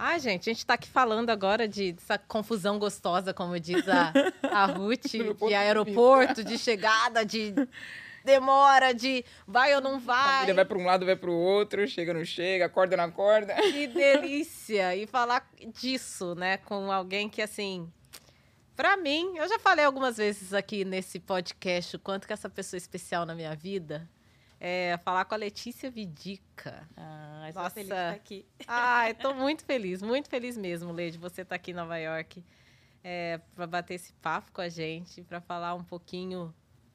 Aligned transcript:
Ai, 0.00 0.20
gente, 0.20 0.48
a 0.48 0.52
gente 0.52 0.60
está 0.60 0.74
aqui 0.74 0.88
falando 0.88 1.28
agora 1.30 1.66
de 1.66 1.90
dessa 1.90 2.16
confusão 2.16 2.78
gostosa, 2.78 3.34
como 3.34 3.58
diz 3.58 3.82
a, 3.88 4.12
a 4.44 4.66
Ruth, 4.72 5.10
de 5.48 5.54
aeroporto, 5.54 6.44
de 6.44 6.56
chegada, 6.56 7.26
de 7.26 7.52
demora, 8.24 8.94
de 8.94 9.24
vai 9.44 9.74
ou 9.74 9.80
não 9.80 9.98
vai. 9.98 10.44
Ele 10.44 10.52
vai 10.52 10.64
para 10.64 10.78
um 10.78 10.84
lado, 10.84 11.04
vai 11.04 11.16
para 11.16 11.28
o 11.28 11.34
outro, 11.34 11.84
chega, 11.88 12.14
não 12.14 12.24
chega, 12.24 12.66
acorda, 12.66 12.96
não 12.96 13.04
acorda. 13.04 13.56
Que 13.56 13.88
delícia! 13.88 14.94
E 14.94 15.04
falar 15.04 15.44
disso, 15.74 16.36
né, 16.36 16.58
com 16.58 16.92
alguém 16.92 17.28
que, 17.28 17.42
assim, 17.42 17.90
para 18.76 18.96
mim, 18.96 19.36
eu 19.36 19.48
já 19.48 19.58
falei 19.58 19.84
algumas 19.84 20.16
vezes 20.16 20.54
aqui 20.54 20.84
nesse 20.84 21.18
podcast 21.18 21.96
o 21.96 21.98
quanto 21.98 22.28
que 22.28 22.32
essa 22.32 22.48
pessoa 22.48 22.76
é 22.76 22.82
especial 22.82 23.26
na 23.26 23.34
minha 23.34 23.56
vida 23.56 24.08
é, 24.60 24.98
falar 25.04 25.24
com 25.24 25.34
a 25.34 25.38
Letícia 25.38 25.90
Vidica. 25.90 26.88
Ah, 26.96 27.50
Nossa. 27.54 27.70
feliz 27.70 27.88
de 27.88 27.94
estar 27.94 28.14
aqui. 28.14 28.46
Ai, 28.66 29.14
tô 29.14 29.32
muito 29.34 29.64
feliz, 29.64 30.02
muito 30.02 30.28
feliz 30.28 30.56
mesmo, 30.56 30.92
Lê, 30.92 31.10
de 31.10 31.18
você 31.18 31.42
estar 31.42 31.54
aqui 31.54 31.70
em 31.70 31.74
Nova 31.74 31.96
York 31.96 32.44
é, 33.02 33.40
para 33.54 33.66
bater 33.66 33.94
esse 33.94 34.12
papo 34.14 34.52
com 34.52 34.60
a 34.60 34.68
gente, 34.68 35.22
para 35.22 35.40
falar 35.40 35.74
um 35.74 35.84
pouquinho 35.84 36.54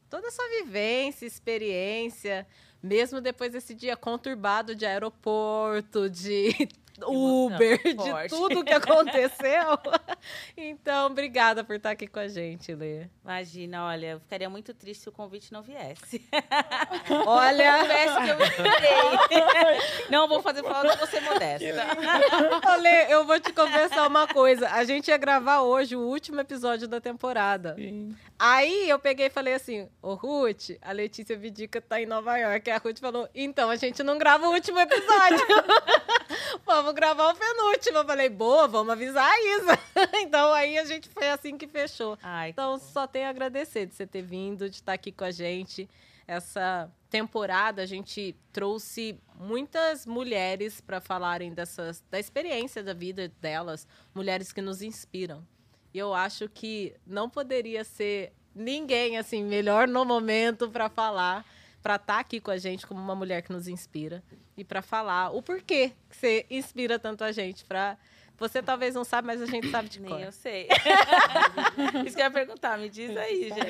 toda 0.10 0.28
a 0.28 0.32
sua 0.32 0.48
vivência, 0.62 1.26
experiência, 1.26 2.46
mesmo 2.82 3.20
depois 3.20 3.52
desse 3.52 3.74
dia 3.74 3.96
conturbado 3.98 4.76
de 4.76 4.86
aeroporto, 4.86 6.10
de 6.10 6.70
Uber, 7.02 7.80
de 7.82 8.30
tudo 8.30 8.64
que 8.64 8.74
aconteceu. 8.74 9.80
então, 10.56 11.08
obrigada 11.08 11.64
por 11.64 11.76
estar 11.76 11.92
aqui 11.92 12.06
com 12.08 12.20
a 12.20 12.28
gente, 12.28 12.74
Lê. 12.74 13.08
Imagina, 13.24 13.86
olha, 13.86 14.08
eu 14.12 14.20
ficaria 14.20 14.50
muito 14.50 14.74
triste 14.74 15.04
se 15.04 15.10
o 15.10 15.12
convite 15.12 15.52
não 15.52 15.62
viesse. 15.62 16.24
olha, 17.26 17.84
viesse 17.84 18.16
que 18.22 18.30
eu 18.30 18.38
me 18.38 20.10
Não 20.10 20.28
vou 20.28 20.42
fazer 20.42 20.62
falta, 20.64 20.96
vou 20.96 21.08
ser 21.08 21.22
modesta. 21.22 22.78
Lê, 22.78 23.14
eu 23.14 23.26
vou 23.26 23.40
te 23.40 23.52
confessar 23.52 24.08
uma 24.08 24.28
coisa. 24.28 24.70
A 24.70 24.84
gente 24.84 25.08
ia 25.08 25.18
gravar 25.18 25.62
hoje 25.62 25.96
o 25.96 26.02
último 26.02 26.42
episódio 26.42 26.88
da 26.88 27.02
temporada. 27.02 27.76
Sim. 27.76 28.16
Aí 28.38 28.90
eu 28.90 29.00
peguei 29.00 29.28
e 29.28 29.30
falei 29.30 29.54
assim: 29.54 29.88
Ô 30.02 30.16
Ruth, 30.16 30.72
a 30.82 30.92
Letícia 30.92 31.38
Vidica 31.38 31.82
tá 31.82 32.02
em 32.02 32.06
Nova 32.06 32.38
York. 32.38 32.70
E 32.70 32.72
a 32.72 32.78
Ruth 32.78 33.00
falou: 33.00 33.30
então 33.34 33.70
a 33.70 33.76
gente 33.76 34.04
não 34.04 34.18
grava 34.18 34.48
o 34.48 34.52
último 34.52 34.80
episódio. 34.80 35.46
vamos 36.84 36.96
gravar 36.96 37.32
o 37.32 37.36
penúltimo. 37.36 38.00
Eu 38.00 38.06
falei, 38.06 38.30
boa, 38.30 38.68
vamos 38.68 38.92
avisar 38.92 39.26
a 39.26 39.42
Isa. 39.42 39.80
então 40.20 40.54
aí 40.54 40.78
a 40.78 40.84
gente 40.84 41.08
foi 41.08 41.30
assim 41.30 41.58
que 41.58 41.66
fechou. 41.66 42.18
Ai, 42.22 42.50
então 42.50 42.78
que 42.78 42.86
só 42.86 43.08
tenho 43.08 43.28
a 43.28 43.30
agradecer 43.30 43.86
de 43.86 43.96
você 43.96 44.06
ter 44.06 44.22
vindo, 44.22 44.70
de 44.70 44.76
estar 44.76 44.94
aqui 44.94 45.12
com 45.12 45.24
a 45.24 45.32
gente. 45.32 45.90
Essa 46.28 46.92
temporada 47.10 47.82
a 47.82 47.86
gente 47.86 48.36
trouxe 48.52 49.18
muitas 49.36 50.06
mulheres 50.06 50.82
para 50.82 51.00
falarem 51.00 51.54
dessas, 51.54 52.04
da 52.12 52.20
experiência 52.20 52.84
da 52.84 52.94
vida 52.94 53.32
delas, 53.40 53.88
mulheres 54.14 54.52
que 54.52 54.62
nos 54.62 54.82
inspiram. 54.82 55.46
E 55.94 56.00
eu 56.00 56.14
acho 56.14 56.50
que 56.50 56.94
não 57.06 57.30
poderia 57.30 57.84
ser 57.84 58.34
ninguém 58.54 59.18
assim 59.18 59.44
melhor 59.44 59.88
no 59.88 60.04
momento 60.04 60.70
para 60.70 60.90
falar, 60.90 61.46
para 61.84 61.96
estar 61.96 62.14
tá 62.16 62.20
aqui 62.20 62.40
com 62.40 62.50
a 62.50 62.58
gente 62.58 62.88
como 62.88 63.00
uma 63.00 63.14
mulher 63.14 63.42
que 63.42 63.52
nos 63.52 63.68
inspira 63.68 64.24
e 64.56 64.64
para 64.64 64.82
falar 64.82 65.32
o 65.32 65.44
porquê 65.44 65.92
que 66.10 66.16
você 66.16 66.46
inspira 66.50 66.98
tanto 66.98 67.24
a 67.24 67.32
gente 67.32 67.66
para 67.66 67.98
você 68.38 68.64
talvez 68.64 68.96
não 68.96 69.04
sabe, 69.04 69.28
mas 69.28 69.42
a 69.42 69.46
gente 69.46 69.70
sabe 69.70 69.88
de 69.88 70.02
Nem 70.02 70.10
cor. 70.10 70.20
eu 70.20 70.32
sei. 70.32 70.68
Isso 72.06 72.16
que 72.16 72.22
eu 72.22 72.26
ia 72.26 72.32
perguntar, 72.32 72.78
me 72.78 72.90
diz 72.90 73.16
aí, 73.16 73.50
gente. 73.50 73.62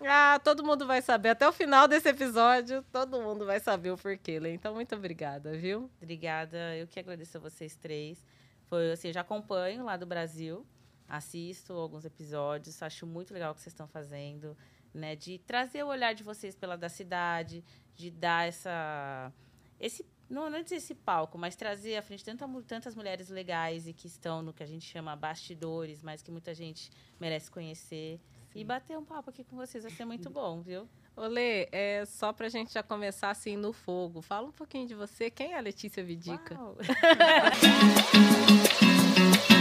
ah, 0.08 0.40
todo 0.42 0.64
mundo 0.64 0.86
vai 0.86 1.02
saber. 1.02 1.30
Até 1.30 1.46
o 1.46 1.52
final 1.52 1.88
desse 1.88 2.08
episódio, 2.08 2.82
todo 2.92 3.20
mundo 3.20 3.44
vai 3.44 3.58
saber 3.58 3.90
o 3.90 3.98
porquê, 3.98 4.38
Lê. 4.38 4.52
Então, 4.54 4.72
muito 4.72 4.94
obrigada, 4.94 5.52
viu? 5.58 5.90
Obrigada. 6.00 6.76
Eu 6.76 6.86
que 6.86 7.00
agradeço 7.00 7.36
a 7.36 7.40
vocês 7.40 7.76
três. 7.76 8.24
Foi 8.66 8.92
assim, 8.92 9.12
já 9.12 9.22
acompanho 9.22 9.84
lá 9.84 9.96
do 9.96 10.06
Brasil, 10.06 10.64
assisto 11.08 11.72
alguns 11.72 12.04
episódios, 12.04 12.82
acho 12.82 13.06
muito 13.06 13.34
legal 13.34 13.52
o 13.52 13.54
que 13.54 13.62
vocês 13.62 13.72
estão 13.72 13.88
fazendo, 13.88 14.56
né? 14.98 15.16
De 15.16 15.38
trazer 15.38 15.82
o 15.82 15.88
olhar 15.88 16.14
de 16.14 16.22
vocês 16.22 16.54
pela 16.54 16.76
da 16.76 16.88
cidade, 16.88 17.64
de 17.94 18.10
dar 18.10 18.46
essa. 18.46 19.32
Esse, 19.80 20.04
não, 20.28 20.50
não 20.50 20.62
dizer 20.62 20.76
esse 20.76 20.94
palco, 20.94 21.38
mas 21.38 21.56
trazer 21.56 21.96
à 21.96 22.02
frente 22.02 22.24
tanta, 22.24 22.46
tantas 22.66 22.94
mulheres 22.94 23.30
legais 23.30 23.88
e 23.88 23.94
que 23.94 24.06
estão 24.06 24.42
no 24.42 24.52
que 24.52 24.62
a 24.62 24.66
gente 24.66 24.84
chama 24.84 25.16
bastidores, 25.16 26.02
mas 26.02 26.20
que 26.20 26.30
muita 26.30 26.52
gente 26.54 26.90
merece 27.18 27.50
conhecer. 27.50 28.20
Sim. 28.52 28.60
E 28.60 28.64
bater 28.64 28.98
um 28.98 29.04
papo 29.04 29.30
aqui 29.30 29.44
com 29.44 29.56
vocês 29.56 29.84
vai 29.84 29.92
ser 29.92 30.04
muito 30.04 30.28
bom, 30.28 30.60
viu? 30.60 30.88
Olê, 31.16 31.68
é 31.72 32.04
só 32.04 32.32
pra 32.32 32.48
gente 32.48 32.72
já 32.72 32.82
começar 32.82 33.30
assim 33.30 33.56
no 33.56 33.72
fogo. 33.72 34.20
Fala 34.20 34.46
um 34.48 34.52
pouquinho 34.52 34.86
de 34.86 34.94
você. 34.94 35.30
Quem 35.30 35.52
é 35.52 35.58
a 35.58 35.60
Letícia 35.60 36.04
Vidica? 36.04 36.56
Ah, 36.56 36.74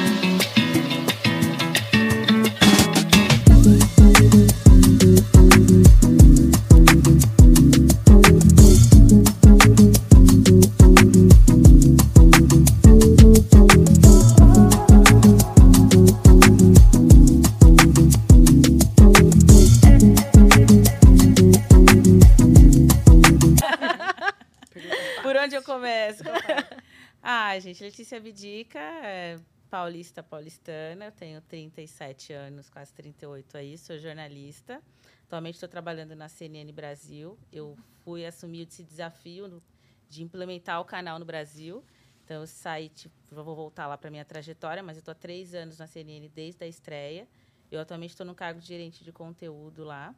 Letícia 27.97 28.19
Vidica, 28.19 28.77
é 28.77 29.39
paulista 29.71 30.21
paulistana, 30.21 31.05
eu 31.05 31.11
tenho 31.11 31.41
37 31.41 32.31
anos, 32.31 32.69
quase 32.69 32.93
38 32.93 33.57
aí, 33.57 33.75
sou 33.75 33.97
jornalista. 33.97 34.83
Atualmente 35.23 35.55
estou 35.55 35.67
trabalhando 35.67 36.15
na 36.15 36.29
CNN 36.29 36.71
Brasil. 36.71 37.35
Eu 37.51 37.75
fui 38.03 38.23
assumir 38.23 38.67
esse 38.67 38.83
desafio 38.83 39.63
de 40.07 40.21
implementar 40.21 40.79
o 40.79 40.85
canal 40.85 41.17
no 41.17 41.25
Brasil. 41.25 41.83
Então, 42.23 42.41
eu 42.41 42.45
saí, 42.45 42.89
tipo, 42.89 43.15
vou 43.31 43.55
voltar 43.55 43.87
lá 43.87 43.97
para 43.97 44.11
minha 44.11 44.23
trajetória, 44.23 44.83
mas 44.83 44.97
eu 44.97 44.99
estou 44.99 45.13
há 45.13 45.15
três 45.15 45.55
anos 45.55 45.79
na 45.79 45.87
CNN 45.87 46.29
desde 46.29 46.63
a 46.63 46.67
estreia. 46.67 47.27
Eu 47.71 47.79
atualmente 47.79 48.11
estou 48.11 48.27
no 48.27 48.35
cargo 48.35 48.59
de 48.59 48.67
gerente 48.67 49.03
de 49.03 49.11
conteúdo 49.11 49.83
lá. 49.83 50.13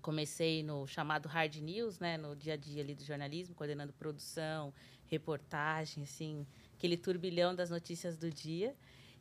Comecei 0.00 0.62
no 0.62 0.86
chamado 0.86 1.28
Hard 1.28 1.56
News, 1.56 1.98
né, 1.98 2.16
no 2.16 2.36
dia 2.36 2.54
a 2.54 2.56
dia 2.56 2.80
ali 2.80 2.94
do 2.94 3.02
jornalismo, 3.02 3.56
coordenando 3.56 3.92
produção, 3.92 4.72
reportagem, 5.06 6.04
assim, 6.04 6.46
aquele 6.82 6.96
turbilhão 6.96 7.54
das 7.54 7.70
notícias 7.70 8.16
do 8.16 8.28
dia. 8.28 8.74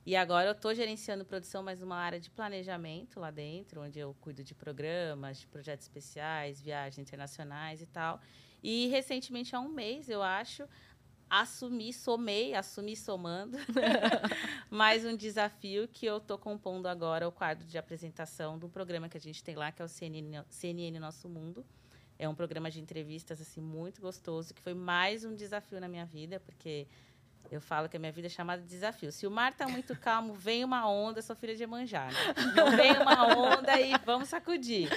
E 0.04 0.16
agora 0.16 0.48
eu 0.48 0.54
estou 0.54 0.74
gerenciando 0.74 1.24
produção, 1.24 1.62
mas 1.62 1.80
numa 1.80 1.96
área 1.96 2.20
de 2.20 2.28
planejamento 2.28 3.20
lá 3.20 3.30
dentro, 3.30 3.82
onde 3.82 4.00
eu 4.00 4.16
cuido 4.20 4.44
de 4.44 4.56
programas, 4.56 5.42
de 5.42 5.46
projetos 5.46 5.86
especiais, 5.86 6.60
viagens 6.60 6.98
internacionais 6.98 7.80
e 7.80 7.86
tal. 7.86 8.20
E 8.64 8.88
recentemente, 8.88 9.56
há 9.56 9.60
um 9.60 9.70
mês, 9.70 10.10
eu 10.10 10.24
acho, 10.24 10.68
assumi, 11.30 11.94
somei, 11.94 12.56
assumi 12.56 12.96
somando, 12.96 13.60
mais 14.68 15.06
um 15.06 15.16
desafio 15.16 15.88
que 15.88 16.08
eu 16.08 16.18
estou 16.18 16.40
compondo 16.40 16.88
agora 16.88 17.28
o 17.28 17.32
quadro 17.32 17.68
de 17.68 17.78
apresentação 17.78 18.58
do 18.58 18.68
programa 18.68 19.08
que 19.08 19.18
a 19.18 19.22
gente 19.22 19.44
tem 19.44 19.54
lá, 19.54 19.72
que 19.72 19.84
é 19.84 19.86
o 19.86 19.88
CNN, 19.88 20.44
CNN 20.50 21.00
Nosso 21.00 21.30
Mundo 21.30 21.64
é 22.22 22.30
um 22.30 22.36
programa 22.36 22.70
de 22.70 22.80
entrevistas 22.80 23.42
assim 23.42 23.60
muito 23.60 24.00
gostoso, 24.00 24.54
que 24.54 24.62
foi 24.62 24.76
mais 24.76 25.26
um 25.26 25.34
desafio 25.34 25.80
na 25.82 25.88
minha 25.88 26.06
vida, 26.06 26.40
porque 26.40 26.88
eu 27.50 27.60
falo 27.60 27.90
que 27.90 27.98
a 27.98 28.00
minha 28.00 28.12
vida 28.12 28.28
é 28.28 28.30
chamada 28.30 28.62
de 28.62 28.68
desafio. 28.68 29.12
Se 29.12 29.26
o 29.26 29.32
mar 29.32 29.52
está 29.52 29.68
muito 29.68 29.96
calmo, 29.98 30.34
vem 30.34 30.64
uma 30.64 30.90
onda, 30.90 31.22
sou 31.22 31.36
filha 31.36 31.56
de 31.56 31.64
Emanjá, 31.64 32.08
né? 32.08 32.14
Então 32.52 32.72
vem 32.72 32.92
uma 32.94 33.28
onda 33.38 33.80
e 33.80 33.94
vamos 34.06 34.30
sacudir. 34.30 34.90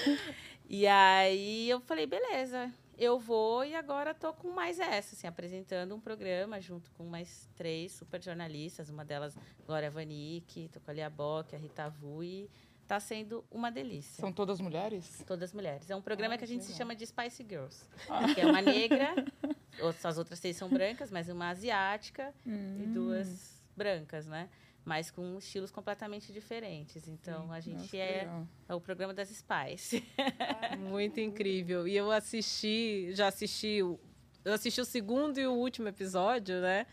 E 0.68 0.86
aí 0.86 1.68
eu 1.68 1.80
falei, 1.80 2.06
beleza, 2.06 2.72
eu 2.96 3.18
vou 3.18 3.64
e 3.64 3.74
agora 3.74 4.12
estou 4.12 4.32
com 4.32 4.50
mais 4.50 4.78
essa, 4.78 5.14
assim, 5.14 5.26
apresentando 5.26 5.94
um 5.94 6.00
programa 6.00 6.60
junto 6.60 6.90
com 6.92 7.04
mais 7.04 7.48
três 7.54 7.92
super 7.92 8.22
jornalistas, 8.22 8.88
uma 8.88 9.04
delas 9.04 9.36
Glória 9.66 9.90
Vanik, 9.90 10.64
estou 10.64 10.80
com 10.80 10.90
a 10.90 10.94
Lia 10.94 11.10
Bock, 11.10 11.54
a 11.54 11.58
Rita 11.58 11.88
Vu 11.88 12.22
e 12.22 12.48
Está 12.84 13.00
sendo 13.00 13.42
uma 13.50 13.70
delícia. 13.72 14.20
São 14.20 14.30
todas 14.30 14.60
mulheres? 14.60 15.24
Todas 15.26 15.54
mulheres. 15.54 15.88
É 15.88 15.96
um 15.96 16.02
programa 16.02 16.34
ah, 16.34 16.38
que 16.38 16.44
a 16.44 16.46
gente 16.46 16.64
se 16.64 16.74
chama 16.74 16.94
de 16.94 17.06
Spice 17.06 17.42
Girls. 17.42 17.82
Ah. 18.10 18.34
Que 18.34 18.42
é 18.42 18.46
uma 18.46 18.60
negra, 18.60 19.14
as 20.02 20.18
outras 20.18 20.38
seis 20.38 20.56
são 20.56 20.68
brancas, 20.68 21.10
mas 21.10 21.28
uma 21.28 21.48
asiática 21.48 22.34
hum. 22.46 22.82
e 22.82 22.86
duas 22.86 23.62
brancas, 23.76 24.26
né? 24.26 24.48
Mas 24.84 25.10
com 25.10 25.38
estilos 25.38 25.70
completamente 25.70 26.32
diferentes. 26.32 27.08
Então, 27.08 27.46
Sim. 27.46 27.52
a 27.52 27.60
gente 27.60 27.78
Nossa, 27.78 27.96
é, 27.96 28.28
é, 28.68 28.74
o 28.74 28.80
programa 28.80 29.14
das 29.14 29.28
Spice. 29.30 30.04
Muito 30.90 31.20
incrível. 31.20 31.88
E 31.88 31.96
eu 31.96 32.10
assisti, 32.10 33.08
já 33.14 33.28
assisti, 33.28 33.78
eu 33.78 34.52
assisti 34.52 34.80
o 34.80 34.84
segundo 34.84 35.38
e 35.38 35.46
o 35.46 35.52
último 35.52 35.88
episódio, 35.88 36.60
né? 36.60 36.86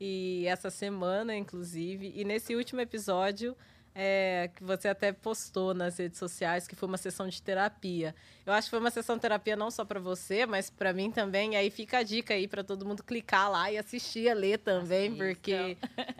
E 0.00 0.46
essa 0.46 0.70
semana, 0.70 1.36
inclusive. 1.36 2.12
E 2.16 2.24
nesse 2.24 2.56
último 2.56 2.80
episódio 2.80 3.54
é, 3.94 4.50
que 4.54 4.64
você 4.64 4.88
até 4.88 5.12
postou 5.12 5.72
nas 5.72 5.98
redes 5.98 6.18
sociais, 6.18 6.66
que 6.66 6.74
foi 6.74 6.88
uma 6.88 6.96
sessão 6.96 7.28
de 7.28 7.40
terapia. 7.40 8.14
Eu 8.44 8.52
acho 8.52 8.66
que 8.66 8.70
foi 8.70 8.80
uma 8.80 8.90
sessão 8.90 9.14
de 9.16 9.22
terapia 9.22 9.54
não 9.54 9.70
só 9.70 9.84
para 9.84 10.00
você, 10.00 10.44
mas 10.44 10.68
para 10.68 10.92
mim 10.92 11.10
também. 11.10 11.52
E 11.52 11.56
aí 11.56 11.70
fica 11.70 11.98
a 11.98 12.02
dica 12.02 12.34
aí 12.34 12.48
para 12.48 12.64
todo 12.64 12.84
mundo 12.84 13.02
clicar 13.04 13.50
lá 13.50 13.70
e 13.70 13.78
assistir 13.78 14.28
a 14.28 14.34
ler 14.34 14.58
também, 14.58 15.06
Assista. 15.06 15.24
porque 15.24 15.76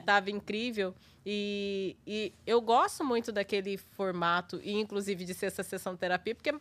tava 0.06 0.30
incrível. 0.30 0.94
E, 1.26 1.96
e 2.06 2.32
eu 2.46 2.60
gosto 2.60 3.02
muito 3.02 3.32
daquele 3.32 3.76
formato, 3.76 4.60
e 4.62 4.72
inclusive 4.74 5.24
de 5.24 5.34
ser 5.34 5.46
essa 5.46 5.62
sessão 5.62 5.94
de 5.94 6.00
terapia, 6.00 6.34
porque 6.34 6.50
é 6.50 6.54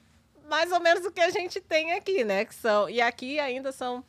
mais 0.49 0.71
ou 0.71 0.79
menos 0.79 1.05
o 1.05 1.11
que 1.11 1.21
a 1.21 1.29
gente 1.29 1.61
tem 1.61 1.91
aqui, 1.93 2.23
né? 2.23 2.45
Que 2.45 2.55
são, 2.55 2.89
e 2.89 3.01
aqui 3.01 3.39
ainda 3.39 3.71
são 3.71 4.03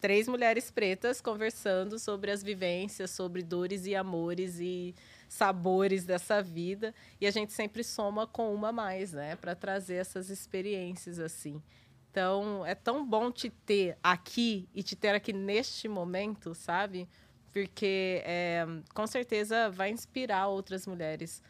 três 0.00 0.26
mulheres 0.26 0.70
pretas 0.70 1.20
conversando 1.20 1.98
sobre 1.98 2.32
as 2.32 2.42
vivências, 2.42 3.12
sobre 3.12 3.40
dores 3.40 3.86
e 3.86 3.94
amores 3.94 4.58
e 4.58 4.92
sabores 5.32 6.04
dessa 6.04 6.42
vida 6.42 6.94
e 7.18 7.26
a 7.26 7.30
gente 7.30 7.54
sempre 7.54 7.82
soma 7.82 8.26
com 8.26 8.54
uma 8.54 8.70
mais, 8.70 9.14
né, 9.14 9.34
para 9.34 9.54
trazer 9.54 9.94
essas 9.94 10.28
experiências 10.28 11.18
assim. 11.18 11.62
Então, 12.10 12.66
é 12.66 12.74
tão 12.74 13.06
bom 13.08 13.32
te 13.32 13.48
ter 13.48 13.96
aqui 14.02 14.68
e 14.74 14.82
te 14.82 14.94
ter 14.94 15.14
aqui 15.14 15.32
neste 15.32 15.88
momento, 15.88 16.54
sabe? 16.54 17.08
Porque 17.50 18.22
é, 18.26 18.66
com 18.94 19.06
certeza 19.06 19.70
vai 19.70 19.90
inspirar 19.90 20.48
outras 20.48 20.86
mulheres 20.86 21.42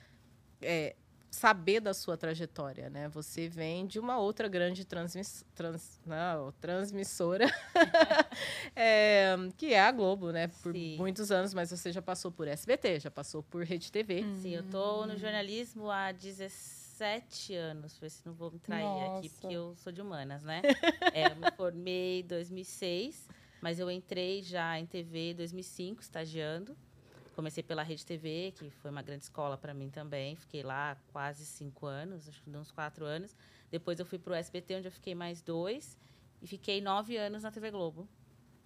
é, 0.60 0.94
saber 1.32 1.80
da 1.80 1.94
sua 1.94 2.14
trajetória, 2.14 2.90
né? 2.90 3.08
Você 3.08 3.48
vem 3.48 3.86
de 3.86 3.98
uma 3.98 4.18
outra 4.18 4.48
grande 4.48 4.84
transmiss, 4.84 5.44
trans, 5.54 5.98
não, 6.04 6.52
transmissora, 6.60 7.46
é, 8.76 9.34
que 9.56 9.72
é 9.72 9.80
a 9.80 9.90
Globo, 9.90 10.30
né? 10.30 10.48
Por 10.62 10.74
Sim. 10.74 10.98
muitos 10.98 11.32
anos, 11.32 11.54
mas 11.54 11.70
você 11.70 11.90
já 11.90 12.02
passou 12.02 12.30
por 12.30 12.46
SBT, 12.46 13.00
já 13.00 13.10
passou 13.10 13.42
por 13.42 13.64
Rede 13.64 13.90
TV. 13.90 14.22
Sim, 14.42 14.50
eu 14.50 14.62
tô 14.64 15.06
no 15.06 15.16
jornalismo 15.16 15.90
há 15.90 16.12
17 16.12 17.54
anos, 17.54 17.96
ver 17.96 18.10
se 18.10 18.24
não 18.26 18.34
vou 18.34 18.50
me 18.50 18.58
trair 18.58 18.84
Nossa. 18.84 19.18
aqui, 19.18 19.30
porque 19.30 19.54
eu 19.54 19.74
sou 19.76 19.90
de 19.90 20.02
humanas, 20.02 20.42
né? 20.42 20.60
é, 21.14 21.32
eu 21.32 21.36
me 21.36 21.50
formei 21.56 22.20
em 22.20 22.26
2006, 22.26 23.26
mas 23.62 23.78
eu 23.78 23.90
entrei 23.90 24.42
já 24.42 24.78
em 24.78 24.84
TV 24.84 25.30
em 25.30 25.34
2005, 25.34 26.02
estagiando. 26.02 26.76
Comecei 27.34 27.62
pela 27.62 27.82
Rede 27.82 28.04
TV, 28.04 28.52
que 28.56 28.70
foi 28.70 28.90
uma 28.90 29.02
grande 29.02 29.24
escola 29.24 29.56
para 29.56 29.72
mim 29.72 29.90
também. 29.90 30.36
Fiquei 30.36 30.62
lá 30.62 30.96
quase 31.12 31.46
cinco 31.46 31.86
anos, 31.86 32.28
acho 32.28 32.42
que 32.42 32.50
uns 32.50 32.70
quatro 32.70 33.04
anos. 33.04 33.36
Depois 33.70 33.98
eu 33.98 34.04
fui 34.04 34.18
para 34.18 34.32
o 34.32 34.34
SBT, 34.34 34.76
onde 34.76 34.88
eu 34.88 34.92
fiquei 34.92 35.14
mais 35.14 35.40
dois. 35.40 35.98
E 36.42 36.46
fiquei 36.46 36.80
nove 36.80 37.16
anos 37.16 37.44
na 37.44 37.50
TV 37.50 37.70
Globo, 37.70 38.08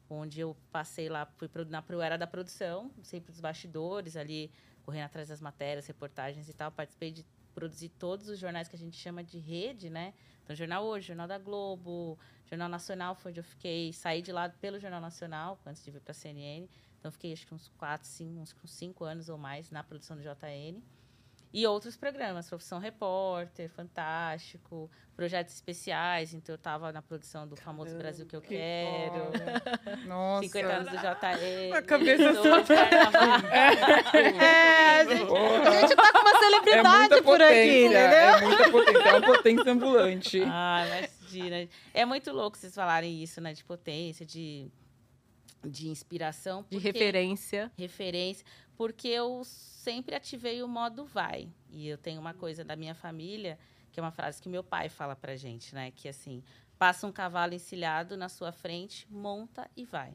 onde 0.08 0.40
eu 0.40 0.56
passei 0.72 1.08
lá, 1.08 1.26
fui 1.36 1.48
na 1.68 1.84
eu 1.88 2.00
era 2.00 2.16
da 2.16 2.26
produção, 2.26 2.90
sempre 3.02 3.30
dos 3.30 3.40
bastidores, 3.40 4.16
ali 4.16 4.50
correndo 4.82 5.04
atrás 5.04 5.28
das 5.28 5.40
matérias, 5.40 5.86
reportagens 5.86 6.48
e 6.48 6.54
tal. 6.54 6.72
Participei 6.72 7.12
de 7.12 7.26
produzir 7.54 7.90
todos 7.90 8.28
os 8.28 8.38
jornais 8.38 8.68
que 8.68 8.76
a 8.76 8.78
gente 8.78 8.96
chama 8.96 9.22
de 9.22 9.38
rede, 9.38 9.90
né? 9.90 10.14
Então, 10.42 10.54
Jornal 10.54 10.84
Hoje, 10.84 11.08
Jornal 11.08 11.26
da 11.26 11.38
Globo, 11.38 12.18
Jornal 12.46 12.68
Nacional 12.68 13.14
foi 13.14 13.30
onde 13.32 13.40
eu 13.40 13.44
fiquei, 13.44 13.92
saí 13.92 14.22
de 14.22 14.30
lá 14.30 14.48
pelo 14.48 14.78
Jornal 14.78 15.00
Nacional, 15.00 15.58
antes 15.66 15.84
de 15.84 15.90
vir 15.90 16.00
para 16.00 16.12
a 16.12 16.14
CNN. 16.14 16.68
Então, 17.06 17.12
fiquei 17.12 17.32
acho 17.32 17.46
que 17.46 17.54
uns 17.54 17.68
quatro, 17.78 18.08
cinco, 18.08 18.40
uns 18.40 18.56
cinco 18.66 19.04
anos 19.04 19.28
ou 19.28 19.38
mais 19.38 19.70
na 19.70 19.84
produção 19.84 20.16
do 20.16 20.22
JN. 20.24 20.82
E 21.52 21.64
outros 21.64 21.96
programas, 21.96 22.48
Profissão 22.48 22.80
Repórter, 22.80 23.70
Fantástico, 23.70 24.90
projetos 25.14 25.54
especiais. 25.54 26.34
Então, 26.34 26.54
eu 26.54 26.56
estava 26.56 26.90
na 26.90 27.00
produção 27.00 27.46
do 27.46 27.54
famoso 27.54 27.96
Brasil 27.96 28.26
que 28.26 28.34
eu 28.34 28.40
que 28.40 28.48
quero. 28.48 29.30
Nossa. 30.08 30.48
50 30.48 30.68
anos 30.68 30.90
do 30.90 30.96
JN. 30.96 31.76
A 31.76 31.82
cabeça 31.82 32.34
só... 32.34 32.56
É, 34.16 35.00
a 35.00 35.04
gente, 35.04 35.32
a 35.32 35.80
gente 35.80 35.94
tá 35.94 36.12
com 36.12 36.18
uma 36.18 36.40
celebridade 36.40 37.14
é 37.14 37.22
por 37.22 37.40
aqui, 37.40 37.84
entendeu? 37.84 38.00
É 38.02 38.40
muita 38.40 38.70
potência, 38.70 38.98
é 38.98 39.12
uma 39.12 39.26
potência 39.26 39.72
ambulante. 39.72 40.42
Ah, 40.44 40.84
imagina. 40.88 41.68
É 41.94 42.04
muito 42.04 42.32
louco 42.32 42.58
vocês 42.58 42.74
falarem 42.74 43.22
isso, 43.22 43.40
né? 43.40 43.52
De 43.52 43.62
potência, 43.62 44.26
de 44.26 44.68
de 45.68 45.88
inspiração. 45.88 46.64
De 46.70 46.78
referência. 46.78 47.70
Referência. 47.76 48.44
Porque 48.76 49.08
eu 49.08 49.42
sempre 49.44 50.14
ativei 50.14 50.62
o 50.62 50.68
modo 50.68 51.04
vai. 51.04 51.48
E 51.70 51.88
eu 51.88 51.96
tenho 51.96 52.20
uma 52.20 52.34
coisa 52.34 52.64
da 52.64 52.76
minha 52.76 52.94
família, 52.94 53.58
que 53.90 53.98
é 53.98 54.02
uma 54.02 54.10
frase 54.10 54.40
que 54.40 54.48
meu 54.48 54.62
pai 54.62 54.88
fala 54.88 55.16
pra 55.16 55.36
gente, 55.36 55.74
né? 55.74 55.90
Que 55.90 56.08
assim, 56.08 56.42
passa 56.78 57.06
um 57.06 57.12
cavalo 57.12 57.54
encilhado 57.54 58.16
na 58.16 58.28
sua 58.28 58.52
frente, 58.52 59.06
monta 59.10 59.70
e 59.76 59.84
vai. 59.84 60.14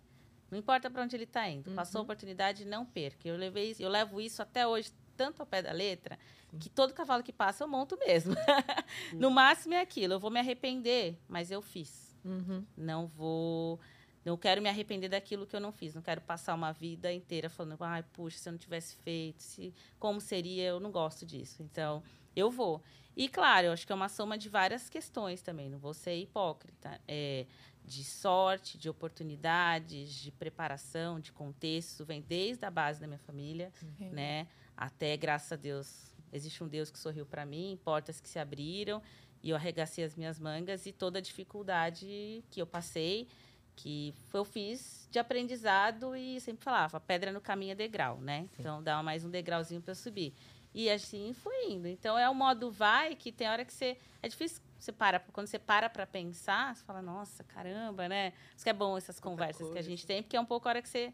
Não 0.49 0.59
importa 0.59 0.89
para 0.89 1.03
onde 1.03 1.15
ele 1.15 1.23
está 1.23 1.49
indo. 1.49 1.69
Uhum. 1.69 1.75
Passou 1.75 1.99
a 1.99 2.03
oportunidade, 2.03 2.65
não 2.65 2.85
perca. 2.85 3.27
Eu 3.27 3.37
levei, 3.37 3.75
eu 3.79 3.89
levo 3.89 4.19
isso 4.19 4.41
até 4.41 4.67
hoje 4.67 4.91
tanto 5.15 5.41
ao 5.41 5.45
pé 5.45 5.61
da 5.61 5.71
letra 5.71 6.17
que 6.59 6.69
todo 6.69 6.93
cavalo 6.93 7.23
que 7.23 7.31
passa 7.31 7.63
eu 7.63 7.67
monto 7.67 7.97
mesmo. 7.97 8.35
no 9.13 9.31
máximo 9.31 9.73
é 9.73 9.81
aquilo. 9.81 10.13
Eu 10.13 10.19
vou 10.19 10.31
me 10.31 10.39
arrepender, 10.39 11.17
mas 11.27 11.51
eu 11.51 11.61
fiz. 11.61 12.15
Uhum. 12.23 12.65
Não 12.75 13.07
vou 13.07 13.79
não 14.23 14.37
quero 14.37 14.61
me 14.61 14.69
arrepender 14.69 15.09
daquilo 15.09 15.47
que 15.47 15.55
eu 15.55 15.59
não 15.59 15.71
fiz. 15.71 15.95
Não 15.95 16.01
quero 16.01 16.21
passar 16.21 16.53
uma 16.53 16.71
vida 16.71 17.11
inteira 17.11 17.49
falando, 17.49 17.77
ai, 17.81 18.03
puxa, 18.13 18.37
se 18.37 18.49
eu 18.49 18.51
não 18.51 18.59
tivesse 18.59 18.95
feito, 18.97 19.41
se, 19.41 19.73
como 19.99 20.21
seria? 20.21 20.67
Eu 20.67 20.79
não 20.79 20.91
gosto 20.91 21.25
disso. 21.25 21.63
Então, 21.63 22.03
eu 22.35 22.51
vou. 22.51 22.83
E, 23.15 23.27
claro, 23.27 23.67
eu 23.67 23.73
acho 23.73 23.85
que 23.85 23.91
é 23.91 23.95
uma 23.95 24.09
soma 24.09 24.37
de 24.37 24.47
várias 24.47 24.89
questões 24.89 25.41
também. 25.41 25.69
Não 25.69 25.79
vou 25.79 25.93
ser 25.93 26.15
hipócrita. 26.15 27.01
É, 27.07 27.45
de 27.83 28.03
sorte, 28.03 28.77
de 28.77 28.87
oportunidades, 28.87 30.13
de 30.13 30.31
preparação, 30.31 31.19
de 31.19 31.31
contexto. 31.31 32.05
Vem 32.05 32.21
desde 32.21 32.63
a 32.63 32.69
base 32.69 33.01
da 33.01 33.07
minha 33.07 33.19
família, 33.19 33.71
uhum. 33.81 34.11
né? 34.11 34.47
Até, 34.77 35.17
graças 35.17 35.51
a 35.51 35.55
Deus, 35.55 36.15
existe 36.31 36.63
um 36.63 36.67
Deus 36.67 36.91
que 36.91 36.99
sorriu 36.99 37.25
para 37.25 37.45
mim, 37.45 37.77
portas 37.83 38.21
que 38.21 38.29
se 38.29 38.37
abriram. 38.37 39.01
E 39.43 39.49
eu 39.49 39.55
arregacei 39.55 40.03
as 40.03 40.15
minhas 40.15 40.39
mangas 40.39 40.85
e 40.85 40.91
toda 40.91 41.17
a 41.17 41.21
dificuldade 41.21 42.43
que 42.51 42.61
eu 42.61 42.67
passei 42.67 43.27
que 43.75 44.13
eu 44.33 44.45
fiz 44.45 45.07
de 45.11 45.19
aprendizado 45.19 46.15
e 46.15 46.39
sempre 46.39 46.63
falava, 46.63 46.99
pedra 46.99 47.31
no 47.31 47.41
caminho 47.41 47.71
é 47.71 47.75
degrau, 47.75 48.19
né? 48.19 48.41
Sim. 48.41 48.47
Então 48.59 48.83
dá 48.83 49.01
mais 49.01 49.23
um 49.25 49.29
degrauzinho 49.29 49.81
para 49.81 49.95
subir. 49.95 50.33
E 50.73 50.89
assim 50.89 51.33
foi 51.33 51.71
indo. 51.71 51.87
Então 51.87 52.17
é 52.17 52.29
o 52.29 52.35
modo 52.35 52.71
vai 52.71 53.15
que 53.15 53.31
tem 53.31 53.49
hora 53.49 53.65
que 53.65 53.73
você 53.73 53.97
é 54.21 54.27
difícil 54.27 54.61
você 54.79 54.91
para 54.91 55.19
quando 55.19 55.47
você 55.47 55.59
para 55.59 55.89
para 55.89 56.07
pensar, 56.07 56.75
você 56.75 56.83
fala, 56.83 57.01
nossa, 57.01 57.43
caramba, 57.43 58.09
né? 58.09 58.33
Isso 58.55 58.63
que 58.63 58.69
é 58.69 58.73
bom 58.73 58.97
essas 58.97 59.19
conversas 59.19 59.69
que 59.69 59.77
a 59.77 59.81
gente 59.81 60.07
tem, 60.07 60.23
porque 60.23 60.35
é 60.35 60.41
um 60.41 60.45
pouco 60.45 60.67
a 60.67 60.71
hora 60.71 60.81
que 60.81 60.89
você 60.89 61.13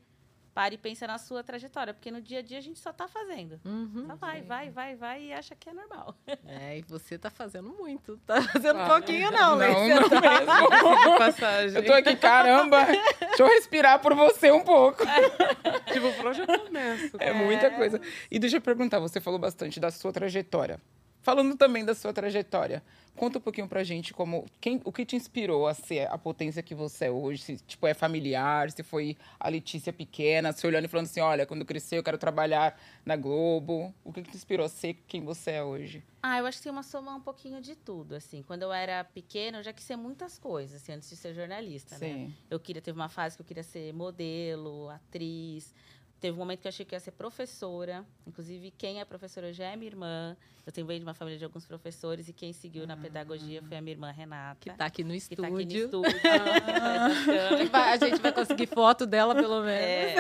para 0.57 0.74
e 0.74 0.77
pensa 0.80 1.06
na 1.06 1.19
sua 1.19 1.44
trajetória, 1.44 1.94
porque 1.94 2.09
no 2.09 2.19
dia 2.19 2.39
a 2.39 2.42
dia 2.42 2.57
a 2.57 2.62
gente 2.62 2.80
só 2.80 2.89
está 2.89 3.07
fazendo. 3.07 3.62
Uhum, 3.63 4.07
só 4.07 4.15
vai, 4.15 4.42
vai, 4.42 4.71
vai, 4.71 4.95
vai 4.95 5.25
e 5.25 5.31
acha 5.31 5.56
que 5.56 5.69
é 5.69 5.74
normal. 5.74 6.15
É, 6.48 6.80
e 6.80 6.81
você 6.83 7.15
está 7.15 7.30
fazendo 7.30 7.69
muito. 7.69 8.18
Tá 8.25 8.42
fazendo 8.42 8.80
ah, 8.80 8.88
pouquinho, 8.88 9.30
não, 9.31 9.57
né? 9.57 9.68
Não, 9.68 10.01
não 10.01 10.09
tá... 10.09 10.21
mesmo. 10.21 11.18
Passagem. 11.18 11.75
Eu 11.75 11.86
tô 11.86 11.94
aqui, 11.94 12.15
caramba, 12.15 12.86
deixa 12.86 13.44
eu 13.44 13.48
respirar 13.48 14.00
por 14.00 14.15
você 14.15 14.50
um 14.50 14.63
pouco. 14.63 15.04
tipo, 15.92 16.12
por 16.13 16.27
onde 16.27 16.42
eu 16.42 16.48
começo? 16.48 17.18
É 17.19 17.33
muita 17.33 17.69
coisa. 17.71 18.00
E 18.31 18.39
deixa 18.39 18.57
eu 18.57 18.61
perguntar, 18.61 18.99
você 18.99 19.19
falou 19.19 19.37
bastante 19.37 19.80
da 19.80 19.92
sua 19.92 20.11
trajetória. 20.11 20.80
Falando 21.28 21.57
também 21.57 21.84
da 21.84 21.94
sua 21.94 22.14
trajetória, 22.14 22.81
Conta 23.18 23.40
um 23.40 23.42
pouquinho 23.42 23.68
pra 23.68 23.84
gente 23.84 24.14
como 24.14 24.46
quem, 24.62 24.80
o 24.86 24.92
que 24.92 25.04
te 25.04 25.16
inspirou 25.16 25.66
a 25.66 25.74
ser 25.74 26.07
a 26.07 26.19
potência 26.19 26.62
que 26.62 26.76
você 26.76 27.06
é 27.06 27.12
hoje, 27.12 27.42
se 27.42 27.57
tipo 27.57 27.88
é 27.88 27.96
familiar, 27.96 28.69
se 28.69 28.84
foi 28.84 29.18
a 29.40 29.50
Letícia 29.50 29.92
pequena, 29.92 30.54
se 30.54 30.68
olhando 30.68 30.86
e 30.86 30.88
falando 30.88 31.07
assim, 31.07 31.19
olha, 31.19 31.44
quando 31.44 31.62
eu 31.62 31.66
crescer 31.66 31.98
eu 31.98 32.04
quero 32.04 32.19
trabalhar 32.19 32.80
na 33.04 33.16
Globo. 33.16 33.92
O 34.06 34.14
que, 34.14 34.22
que 34.22 34.30
te 34.30 34.38
inspirou 34.38 34.68
a 34.68 34.69
ser 34.69 35.04
quem 35.07 35.26
você 35.26 35.52
é 35.52 35.64
hoje? 35.64 36.04
Ah, 36.22 36.38
eu 36.38 36.46
acho 36.46 36.60
que 36.60 36.66
tem 36.66 36.72
uma 36.72 36.84
soma 36.84 37.16
um 37.16 37.22
pouquinho 37.22 37.60
de 37.60 37.76
tudo, 37.76 38.14
assim. 38.14 38.44
Quando 38.44 38.62
eu 38.62 38.72
era 38.72 39.04
pequena, 39.04 39.57
eu 39.57 39.64
já 39.64 39.74
quis 39.74 39.86
ser 39.86 39.96
muitas 39.96 40.38
coisas, 40.38 40.80
assim, 40.80 40.92
antes 40.92 41.10
de 41.10 41.16
ser 41.16 41.34
jornalista, 41.34 41.98
né? 41.98 42.07
Sim. 42.07 42.26
né? 42.28 42.34
Eu 42.52 42.60
queria 42.60 42.84
teve 42.84 43.00
uma 43.00 43.10
fase 43.10 43.36
que 43.36 43.42
eu 43.42 43.46
queria 43.48 43.64
ser 43.64 43.92
modelo, 43.94 44.90
atriz. 44.90 45.74
Teve 46.19 46.36
um 46.36 46.40
momento 46.40 46.62
que 46.62 46.68
eu 46.68 46.69
achei 46.69 46.86
que 46.86 46.95
ia 46.95 47.00
ser 47.00 47.12
professora. 47.12 48.04
Inclusive, 48.26 48.71
quem 48.71 49.00
é 49.00 49.06
professora 49.06 49.47
hoje 49.47 49.62
é 49.62 49.76
minha 49.76 49.90
irmã. 49.90 50.36
Eu 50.66 50.71
tenho 50.71 50.88
venho 50.88 51.00
de 51.00 51.06
uma 51.06 51.14
família 51.14 51.38
de 51.38 51.45
alguns 51.45 51.66
professores 51.66 52.28
e 52.28 52.33
quem 52.33 52.52
seguiu 52.52 52.88
na 52.88 52.97
pedagogia 52.97 53.62
foi 53.62 53.78
a 53.78 53.81
minha 53.81 53.94
irmã 53.94 54.12
Renata. 54.12 54.59
Que 54.59 54.69
está 54.69 54.86
aqui 54.86 55.04
no 55.04 55.14
estúdio. 55.14 55.45
Que 55.45 55.52
tá 55.52 55.56
aqui 55.56 55.66
no 55.66 55.86
estúdio. 55.86 57.71
Ah. 57.74 57.92
a 57.92 57.97
gente 57.97 58.19
vai 58.21 58.31
conseguir 58.31 58.68
foto 58.68 59.06
dela, 59.06 59.36
pelo 59.36 59.62
menos. 59.62 59.71
É. 59.71 60.16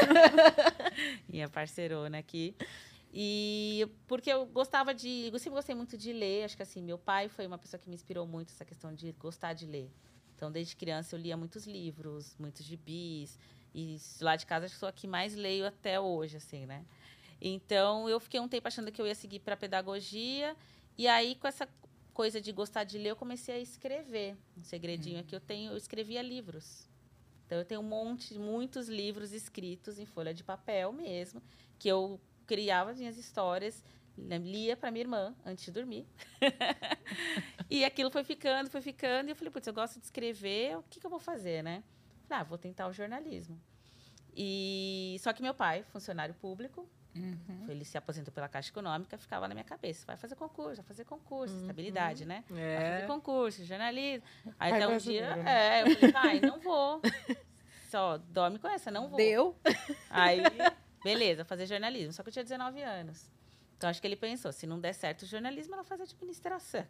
minha 1.27 1.49
parceirona 1.49 2.19
aqui. 2.19 2.55
E 3.11 3.87
porque 4.07 4.31
eu 4.31 4.45
gostava 4.45 4.93
de. 4.93 5.29
Eu 5.33 5.39
sempre 5.39 5.55
gostei 5.55 5.73
muito 5.73 5.97
de 5.97 6.13
ler. 6.13 6.43
Acho 6.43 6.55
que 6.55 6.63
assim, 6.63 6.81
meu 6.81 6.97
pai 6.97 7.27
foi 7.27 7.47
uma 7.47 7.57
pessoa 7.57 7.79
que 7.79 7.89
me 7.89 7.95
inspirou 7.95 8.27
muito 8.27 8.51
essa 8.51 8.63
questão 8.63 8.93
de 8.93 9.11
gostar 9.13 9.53
de 9.53 9.65
ler. 9.65 9.91
Então, 10.35 10.51
desde 10.51 10.75
criança, 10.75 11.15
eu 11.15 11.19
lia 11.19 11.35
muitos 11.35 11.65
livros, 11.65 12.35
muitos 12.37 12.63
gibis. 12.63 13.39
E 13.79 13.95
lá 14.21 14.35
de 14.35 14.47
casa, 14.47 14.67
sou 14.69 14.89
a 14.89 14.91
que 14.91 15.05
mais 15.05 15.35
leio 15.35 15.67
até 15.67 15.99
hoje, 15.99 16.37
assim, 16.37 16.65
né? 16.65 16.83
Então, 17.39 18.09
eu 18.09 18.19
fiquei 18.19 18.39
um 18.39 18.47
tempo 18.47 18.67
achando 18.67 18.91
que 18.91 18.99
eu 18.99 19.05
ia 19.05 19.13
seguir 19.13 19.37
para 19.37 19.55
pedagogia. 19.55 20.57
E 20.97 21.07
aí, 21.07 21.35
com 21.35 21.47
essa 21.47 21.69
coisa 22.11 22.41
de 22.41 22.51
gostar 22.51 22.85
de 22.85 22.97
ler, 22.97 23.09
eu 23.09 23.15
comecei 23.15 23.53
a 23.53 23.59
escrever. 23.59 24.35
Um 24.57 24.63
segredinho 24.63 25.19
aqui, 25.19 25.35
eu 25.35 25.39
tenho, 25.39 25.73
eu 25.73 25.77
escrevia 25.77 26.23
livros. 26.23 26.89
Então, 27.45 27.59
eu 27.59 27.65
tenho 27.65 27.81
um 27.81 27.83
monte, 27.83 28.33
muitos 28.39 28.89
livros 28.89 29.31
escritos 29.31 29.99
em 29.99 30.07
folha 30.07 30.33
de 30.33 30.43
papel 30.43 30.91
mesmo, 30.91 31.39
que 31.77 31.87
eu 31.87 32.19
criava 32.47 32.89
as 32.89 32.97
minhas 32.97 33.15
histórias, 33.15 33.83
lia 34.17 34.75
para 34.75 34.89
minha 34.89 35.03
irmã 35.03 35.35
antes 35.45 35.65
de 35.65 35.71
dormir. 35.71 36.07
e 37.69 37.85
aquilo 37.85 38.09
foi 38.09 38.23
ficando, 38.23 38.71
foi 38.71 38.81
ficando. 38.81 39.27
E 39.27 39.31
eu 39.33 39.35
falei, 39.35 39.51
putz, 39.51 39.67
eu 39.67 39.73
gosto 39.73 39.99
de 39.99 40.05
escrever, 40.05 40.79
o 40.79 40.83
que, 40.89 40.99
que 40.99 41.05
eu 41.05 41.11
vou 41.11 41.19
fazer, 41.19 41.61
né? 41.61 41.83
Falei, 42.27 42.41
ah, 42.41 42.43
vou 42.43 42.57
tentar 42.57 42.87
o 42.87 42.93
jornalismo. 42.93 43.59
E 44.35 45.17
só 45.19 45.33
que 45.33 45.41
meu 45.41 45.53
pai, 45.53 45.83
funcionário 45.83 46.33
público, 46.35 46.87
Uhum. 47.15 47.65
ele 47.67 47.83
se 47.83 47.97
aposentou 47.97 48.31
pela 48.31 48.47
Caixa 48.47 48.69
Econômica, 48.69 49.17
ficava 49.17 49.47
na 49.47 49.55
minha 49.55 49.63
cabeça, 49.63 50.05
vai 50.05 50.15
fazer 50.17 50.35
concurso, 50.35 50.75
vai 50.75 50.85
fazer 50.85 51.03
concurso, 51.05 51.55
Uhum. 51.55 51.61
estabilidade, 51.61 52.25
né? 52.25 52.43
Vai 52.47 52.61
É. 52.61 52.91
fazer 52.91 53.07
concurso, 53.07 53.63
jornalismo. 53.65 54.27
Aí 54.59 54.73
até 54.73 54.87
um 54.87 54.97
dia, 54.97 55.35
né? 55.35 55.79
é, 55.79 55.81
eu 55.83 55.95
falei, 55.95 56.11
pai, 56.11 56.39
não 56.41 56.59
vou. 56.59 57.01
Só 57.89 58.17
dorme 58.17 58.59
com 58.59 58.67
essa, 58.67 58.91
não 58.91 59.07
vou. 59.07 59.17
Deu. 59.17 59.55
Aí, 60.11 60.41
beleza, 61.03 61.43
fazer 61.45 61.65
jornalismo. 61.65 62.13
Só 62.13 62.21
que 62.21 62.29
eu 62.29 62.33
tinha 62.33 62.43
19 62.43 62.83
anos. 62.83 63.31
Então, 63.77 63.89
acho 63.89 63.99
que 64.01 64.07
ele 64.07 64.15
pensou, 64.17 64.51
se 64.51 64.67
não 64.67 64.79
der 64.79 64.93
certo 64.93 65.23
o 65.23 65.25
jornalismo, 65.25 65.73
ela 65.73 65.83
faz 65.83 66.01
administração. 66.01 66.85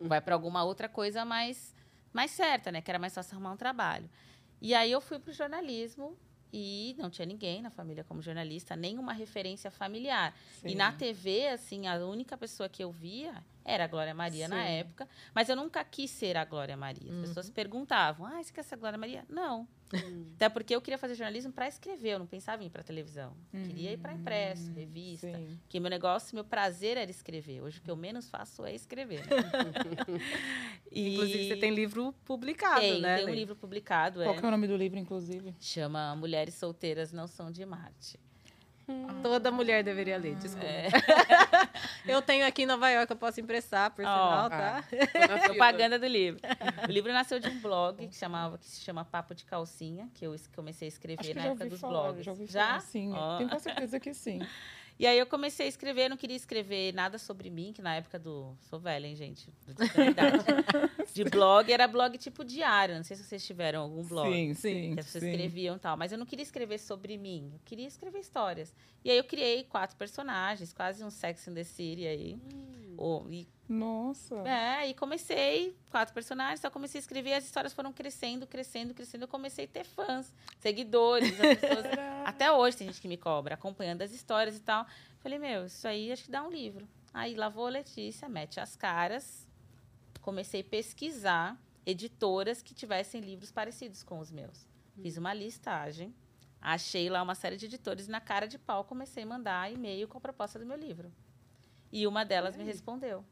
Vai 0.00 0.20
para 0.20 0.34
alguma 0.34 0.64
outra 0.64 0.88
coisa 0.88 1.24
mais, 1.24 1.74
mais 2.12 2.30
certa, 2.32 2.72
né? 2.72 2.80
Que 2.80 2.90
era 2.90 2.98
mais 2.98 3.14
fácil 3.14 3.34
arrumar 3.34 3.52
um 3.52 3.56
trabalho. 3.56 4.08
E 4.60 4.74
aí, 4.74 4.92
eu 4.92 5.00
fui 5.00 5.18
para 5.18 5.30
o 5.30 5.34
jornalismo 5.34 6.16
e 6.52 6.94
não 6.98 7.08
tinha 7.08 7.26
ninguém 7.26 7.62
na 7.62 7.70
família 7.70 8.02
como 8.04 8.20
jornalista, 8.20 8.74
nenhuma 8.76 9.12
referência 9.12 9.70
familiar. 9.70 10.34
E 10.64 10.70
Sim. 10.70 10.74
na 10.74 10.92
TV, 10.92 11.48
assim, 11.48 11.86
a 11.86 11.94
única 12.04 12.36
pessoa 12.36 12.68
que 12.68 12.82
eu 12.82 12.90
via 12.90 13.34
era 13.70 13.84
a 13.84 13.86
Glória 13.86 14.14
Maria 14.14 14.48
na 14.48 14.56
Sim. 14.64 14.70
época. 14.72 15.08
Mas 15.34 15.48
eu 15.48 15.56
nunca 15.56 15.84
quis 15.84 16.10
ser 16.10 16.36
a 16.36 16.44
Glória 16.44 16.76
Maria. 16.76 17.10
As 17.10 17.16
Uhum. 17.16 17.22
pessoas 17.22 17.50
perguntavam, 17.50 18.26
ah, 18.26 18.42
você 18.42 18.52
quer 18.52 18.62
ser 18.64 18.74
a 18.74 18.78
Glória 18.78 18.98
Maria? 18.98 19.24
Não. 19.28 19.66
Até 20.36 20.48
porque 20.48 20.72
eu 20.74 20.80
queria 20.80 20.96
fazer 20.96 21.16
jornalismo 21.16 21.52
para 21.52 21.66
escrever, 21.66 22.10
eu 22.10 22.18
não 22.20 22.26
pensava 22.26 22.62
em 22.62 22.66
ir 22.66 22.70
para 22.70 22.82
televisão. 22.82 23.36
Queria 23.50 23.92
ir 23.92 23.96
para 23.98 24.12
impresso, 24.14 24.70
revista. 24.72 25.26
Hum, 25.26 25.34
Sim. 25.34 25.58
Porque 25.62 25.80
meu 25.80 25.90
negócio, 25.90 26.32
meu 26.34 26.44
prazer 26.44 26.96
era 26.96 27.10
escrever. 27.10 27.60
Hoje 27.60 27.78
o 27.78 27.82
que 27.82 27.90
eu 27.90 27.96
menos 27.96 28.28
faço 28.30 28.64
é 28.64 28.72
escrever. 28.74 29.20
Né? 29.26 29.26
E- 30.92 31.12
Inclusive, 31.14 31.44
você 31.48 31.56
tem 31.56 31.72
livro 31.72 32.12
publicado, 32.24 32.80
Tem, 32.80 33.00
né? 33.00 33.16
tem 33.18 33.26
um 33.26 33.34
livro 33.34 33.54
publicado, 33.54 34.20
Qual 34.22 34.34
é, 34.34 34.38
que 34.38 34.44
é 34.44 34.48
o 34.48 34.50
nome 34.50 34.66
do 34.66 34.76
livro, 34.76 34.98
inclusive? 34.98 35.54
chama 35.60 36.16
Mulheres 36.16 36.54
Solteiras 36.54 37.12
Não 37.12 37.26
São 37.28 37.50
de 37.50 37.64
Marte. 37.64 38.18
Toda 39.22 39.50
mulher 39.50 39.82
deveria 39.84 40.16
ler, 40.16 40.34
desculpa. 40.36 40.66
É. 40.66 40.88
Eu 42.06 42.22
tenho 42.22 42.46
aqui 42.46 42.62
em 42.62 42.66
Nova 42.66 42.88
York, 42.90 43.10
eu 43.12 43.16
posso 43.16 43.40
emprestar, 43.40 43.90
por 43.90 44.04
Ó. 44.04 44.08
sinal, 44.08 44.50
tá? 44.50 44.82
Tô 44.90 45.18
na 45.18 45.26
fila. 45.38 45.40
Propaganda 45.40 45.98
do 45.98 46.06
livro. 46.06 46.40
O 46.88 46.90
livro 46.90 47.12
nasceu 47.12 47.38
de 47.38 47.48
um 47.48 47.58
blog 47.60 48.06
que, 48.08 48.14
chamava, 48.16 48.56
que 48.58 48.66
se 48.66 48.80
chama 48.80 49.04
Papo 49.04 49.34
de 49.34 49.44
Calcinha, 49.44 50.08
que 50.14 50.26
eu 50.26 50.34
comecei 50.56 50.86
a 50.86 50.88
escrever 50.88 51.20
Acho 51.20 51.28
que 51.30 51.34
na 51.34 51.42
já 51.42 51.48
época 51.48 51.64
ouvi 51.64 51.70
dos 51.70 51.80
falar, 51.80 52.02
blogs. 52.02 52.24
já 52.24 52.32
ouvi 52.32 52.46
falar, 52.46 52.80
sim. 52.80 53.12
Ó. 53.14 53.38
Tenho 53.38 53.60
certeza 53.60 54.00
que 54.00 54.14
sim. 54.14 54.40
E 55.00 55.06
aí 55.06 55.18
eu 55.18 55.24
comecei 55.24 55.64
a 55.64 55.68
escrever, 55.70 56.04
eu 56.04 56.10
não 56.10 56.16
queria 56.18 56.36
escrever 56.36 56.92
nada 56.92 57.16
sobre 57.16 57.48
mim, 57.48 57.72
que 57.72 57.80
na 57.80 57.94
época 57.94 58.18
do. 58.18 58.54
Sou 58.68 58.78
velha, 58.78 59.06
hein, 59.06 59.16
gente? 59.16 59.48
Idade. 59.66 60.44
De 61.14 61.24
blog, 61.24 61.72
era 61.72 61.88
blog 61.88 62.18
tipo 62.18 62.44
diário. 62.44 62.96
Não 62.96 63.02
sei 63.02 63.16
se 63.16 63.24
vocês 63.24 63.42
tiveram 63.46 63.80
algum 63.80 64.04
blog. 64.04 64.30
Sim, 64.30 64.52
sim. 64.52 64.92
Que 64.92 65.00
as 65.00 65.06
pessoas 65.06 65.24
sim. 65.24 65.30
escreviam 65.30 65.76
e 65.76 65.78
tal. 65.78 65.96
Mas 65.96 66.12
eu 66.12 66.18
não 66.18 66.26
queria 66.26 66.42
escrever 66.42 66.76
sobre 66.76 67.16
mim. 67.16 67.50
Eu 67.54 67.60
queria 67.64 67.86
escrever 67.86 68.18
histórias. 68.18 68.74
E 69.02 69.10
aí 69.10 69.16
eu 69.16 69.24
criei 69.24 69.64
quatro 69.64 69.96
personagens, 69.96 70.70
quase 70.70 71.02
um 71.02 71.08
Sex 71.08 71.48
and 71.48 71.54
the 71.54 71.64
City 71.64 72.06
aí. 72.06 72.38
Ou- 72.98 73.26
e, 73.32 73.48
Nossa. 73.70 74.34
é, 74.48 74.88
e 74.88 74.94
comecei, 74.94 75.76
quatro 75.92 76.12
personagens, 76.12 76.58
só 76.58 76.68
comecei 76.68 76.98
a 76.98 77.02
escrever, 77.02 77.34
as 77.34 77.44
histórias 77.44 77.72
foram 77.72 77.92
crescendo, 77.92 78.44
crescendo, 78.44 78.92
crescendo. 78.92 79.22
Eu 79.22 79.28
comecei 79.28 79.66
a 79.66 79.68
ter 79.68 79.84
fãs, 79.84 80.34
seguidores, 80.58 81.32
as 81.40 81.58
pessoas. 81.58 81.84
Até 82.26 82.50
hoje 82.50 82.78
tem 82.78 82.88
gente 82.88 83.00
que 83.00 83.06
me 83.06 83.16
cobra, 83.16 83.54
acompanhando 83.54 84.02
as 84.02 84.10
histórias 84.10 84.56
e 84.56 84.60
tal. 84.60 84.84
Falei, 85.20 85.38
meu, 85.38 85.66
isso 85.66 85.86
aí 85.86 86.10
acho 86.10 86.24
que 86.24 86.30
dá 86.32 86.42
um 86.42 86.50
livro. 86.50 86.88
Aí 87.14 87.36
lá 87.36 87.48
vou 87.48 87.68
a 87.68 87.70
Letícia, 87.70 88.28
mete 88.28 88.58
as 88.58 88.74
caras. 88.74 89.46
Comecei 90.20 90.62
a 90.62 90.64
pesquisar 90.64 91.56
editoras 91.86 92.62
que 92.62 92.74
tivessem 92.74 93.20
livros 93.20 93.52
parecidos 93.52 94.02
com 94.02 94.18
os 94.18 94.32
meus. 94.32 94.66
Fiz 95.00 95.16
uma 95.16 95.32
listagem, 95.32 96.12
achei 96.60 97.08
lá 97.08 97.22
uma 97.22 97.36
série 97.36 97.56
de 97.56 97.66
editores 97.66 98.08
e 98.08 98.10
na 98.10 98.20
cara 98.20 98.46
de 98.46 98.58
pau 98.58 98.82
comecei 98.82 99.22
a 99.22 99.26
mandar 99.26 99.72
e-mail 99.72 100.08
com 100.08 100.18
a 100.18 100.20
proposta 100.20 100.58
do 100.58 100.66
meu 100.66 100.76
livro. 100.76 101.12
E 101.92 102.04
uma 102.06 102.24
delas 102.24 102.56
me 102.56 102.64
respondeu. 102.64 103.24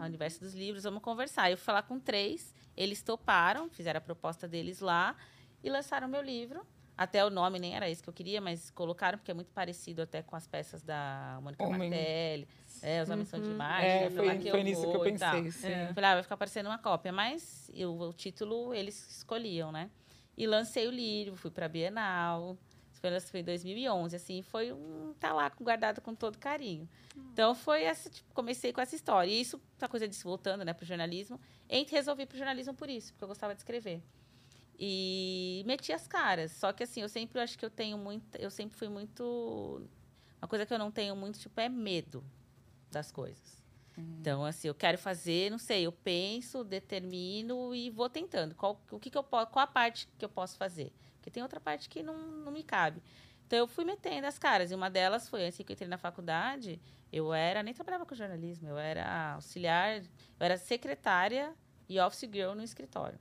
A 0.00 0.04
Universo 0.04 0.40
dos 0.40 0.54
Livros, 0.54 0.84
vamos 0.84 1.02
conversar. 1.02 1.50
Eu 1.50 1.56
fui 1.56 1.64
falar 1.64 1.82
com 1.82 1.98
três, 1.98 2.54
eles 2.76 3.02
toparam, 3.02 3.68
fizeram 3.68 3.98
a 3.98 4.00
proposta 4.00 4.46
deles 4.48 4.80
lá 4.80 5.16
e 5.62 5.68
lançaram 5.70 6.08
meu 6.08 6.22
livro. 6.22 6.64
Até 6.96 7.24
o 7.24 7.28
nome 7.30 7.58
nem 7.58 7.74
era 7.74 7.90
esse 7.90 8.00
que 8.00 8.08
eu 8.08 8.12
queria, 8.14 8.40
mas 8.40 8.70
colocaram, 8.70 9.18
porque 9.18 9.32
é 9.32 9.34
muito 9.34 9.50
parecido 9.50 10.00
até 10.02 10.22
com 10.22 10.36
as 10.36 10.46
peças 10.46 10.80
da 10.80 11.40
Mônica 11.42 11.64
Homem. 11.64 11.90
Martelli. 11.90 12.48
É, 12.82 13.02
Os 13.02 13.10
Homens 13.10 13.28
São 13.28 13.40
de 13.40 13.50
Marte. 13.50 13.84
É, 13.86 14.10
né, 14.10 14.16
foi, 14.16 14.38
que 14.38 14.50
foi 14.50 14.62
nisso 14.62 14.88
que 14.88 14.96
eu 14.96 15.00
pensei, 15.00 15.50
sim. 15.50 15.66
Eu 15.88 15.94
Falei, 15.94 16.10
ah, 16.10 16.14
vai 16.14 16.22
ficar 16.22 16.36
parecendo 16.36 16.68
uma 16.68 16.78
cópia. 16.78 17.12
Mas 17.12 17.68
eu- 17.74 17.98
o 17.98 18.12
título 18.12 18.72
eles 18.72 19.08
escolhiam, 19.16 19.72
né? 19.72 19.90
E 20.36 20.46
lancei 20.46 20.86
o 20.86 20.90
livro, 20.90 21.34
fui 21.36 21.50
pra 21.50 21.68
Bienal. 21.68 22.56
Isso 23.12 23.30
foi, 23.30 23.40
em 23.40 23.44
2011, 23.44 24.16
assim. 24.16 24.42
Foi 24.42 24.72
um... 24.72 25.14
Tá 25.18 25.32
lá 25.32 25.50
guardado 25.60 26.00
com 26.00 26.14
todo 26.14 26.38
carinho. 26.38 26.88
Então, 27.32 27.54
foi 27.54 27.84
essa... 27.84 28.08
Tipo, 28.10 28.32
comecei 28.32 28.72
com 28.72 28.80
essa 28.80 28.94
história. 28.94 29.30
E 29.30 29.40
isso, 29.40 29.60
essa 29.76 29.88
coisa 29.88 30.10
se 30.10 30.24
voltando, 30.24 30.64
né, 30.64 30.72
pro 30.72 30.86
jornalismo. 30.86 31.40
E 31.68 31.84
resolvi 31.84 32.26
pro 32.26 32.36
jornalismo 32.36 32.74
por 32.74 32.88
isso, 32.88 33.12
porque 33.12 33.24
eu 33.24 33.28
gostava 33.28 33.54
de 33.54 33.60
escrever. 33.60 34.02
E 34.78 35.62
meti 35.66 35.92
as 35.92 36.06
caras. 36.06 36.52
Só 36.52 36.72
que, 36.72 36.82
assim, 36.82 37.02
eu 37.02 37.08
sempre 37.08 37.40
acho 37.40 37.58
que 37.58 37.64
eu 37.64 37.70
tenho 37.70 37.98
muito... 37.98 38.36
Eu 38.36 38.50
sempre 38.50 38.76
fui 38.76 38.88
muito... 38.88 39.82
Uma 40.40 40.48
coisa 40.48 40.66
que 40.66 40.74
eu 40.74 40.78
não 40.78 40.90
tenho 40.90 41.16
muito, 41.16 41.38
tipo, 41.38 41.60
é 41.60 41.68
medo 41.68 42.24
das 42.90 43.10
coisas. 43.10 43.64
Então, 43.96 44.44
assim, 44.44 44.68
eu 44.68 44.74
quero 44.74 44.98
fazer, 44.98 45.50
não 45.50 45.58
sei, 45.58 45.86
eu 45.86 45.92
penso, 45.92 46.64
determino 46.64 47.74
e 47.74 47.90
vou 47.90 48.10
tentando. 48.10 48.54
Qual, 48.54 48.80
o 48.90 48.98
que, 48.98 49.08
que 49.08 49.16
eu 49.16 49.22
posso, 49.22 49.50
qual 49.50 49.62
a 49.62 49.66
parte 49.66 50.08
que 50.18 50.24
eu 50.24 50.28
posso 50.28 50.56
fazer? 50.56 50.92
Porque 51.24 51.30
tem 51.30 51.42
outra 51.42 51.58
parte 51.58 51.88
que 51.88 52.02
não, 52.02 52.14
não 52.18 52.52
me 52.52 52.62
cabe. 52.62 53.02
Então, 53.46 53.58
eu 53.58 53.66
fui 53.66 53.82
metendo 53.82 54.26
as 54.26 54.38
caras. 54.38 54.70
E 54.70 54.74
uma 54.74 54.90
delas 54.90 55.26
foi, 55.26 55.46
antes 55.46 55.56
que 55.56 55.62
eu 55.62 55.72
entrei 55.72 55.88
na 55.88 55.96
faculdade, 55.96 56.78
eu 57.10 57.32
era, 57.32 57.62
nem 57.62 57.72
trabalhava 57.72 58.04
com 58.04 58.14
jornalismo, 58.14 58.68
eu 58.68 58.76
era 58.76 59.32
auxiliar, 59.32 60.02
eu 60.02 60.04
era 60.38 60.58
secretária 60.58 61.54
e 61.88 61.98
office 61.98 62.28
girl 62.30 62.52
no 62.52 62.62
escritório. 62.62 63.18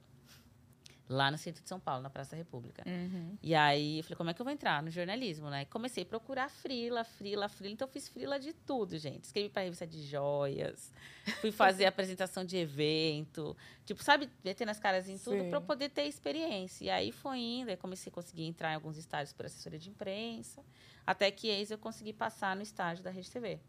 Lá 1.10 1.30
no 1.30 1.38
centro 1.38 1.62
de 1.62 1.68
São 1.68 1.80
Paulo, 1.80 2.02
na 2.02 2.10
Praça 2.10 2.32
da 2.32 2.38
República. 2.38 2.84
Uhum. 2.88 3.38
E 3.42 3.54
aí, 3.54 3.98
eu 3.98 4.04
falei, 4.04 4.16
como 4.16 4.30
é 4.30 4.34
que 4.34 4.42
eu 4.42 4.46
vou 4.46 4.54
entrar 4.54 4.82
no 4.82 4.90
jornalismo, 4.90 5.50
né? 5.50 5.66
Comecei 5.66 6.04
a 6.04 6.06
procurar 6.06 6.50
frila, 6.50 7.04
frila, 7.04 7.50
frila. 7.50 7.74
Então, 7.74 7.88
eu 7.88 7.92
fiz 7.92 8.08
frila 8.08 8.40
de 8.40 8.54
tudo, 8.54 8.98
gente. 8.98 9.26
Escrevi 9.26 9.50
para 9.50 9.64
revista 9.64 9.86
de 9.86 10.02
joias, 10.02 10.94
fui 11.42 11.52
fazer 11.52 11.86
apresentação 11.88 12.46
de 12.46 12.56
evento. 12.56 13.56
Tipo, 13.86 14.02
sabe, 14.02 14.30
meter 14.44 14.66
nas 14.66 14.80
caras 14.80 15.10
em 15.10 15.18
tudo 15.18 15.50
para 15.50 15.60
poder 15.60 15.90
ter 15.90 16.04
experiência. 16.04 16.86
E 16.86 16.90
aí, 16.90 17.12
foi 17.12 17.38
indo, 17.38 17.70
aí 17.70 17.78
comecei 17.78 18.10
a 18.10 18.14
conseguir 18.14 18.46
entrar 18.46 18.72
em 18.72 18.76
alguns 18.76 18.98
estágios 18.98 19.34
por 19.34 19.46
assessoria 19.46 19.80
de 19.80 19.90
imprensa. 19.90 20.64
Até 21.06 21.30
que, 21.32 21.50
eis, 21.50 21.70
eu 21.70 21.78
consegui 21.78 22.14
passar 22.14 22.56
no 22.56 22.62
estágio 22.62 23.04
da 23.04 23.12
Rede 23.12 23.30
TV. 23.30 23.60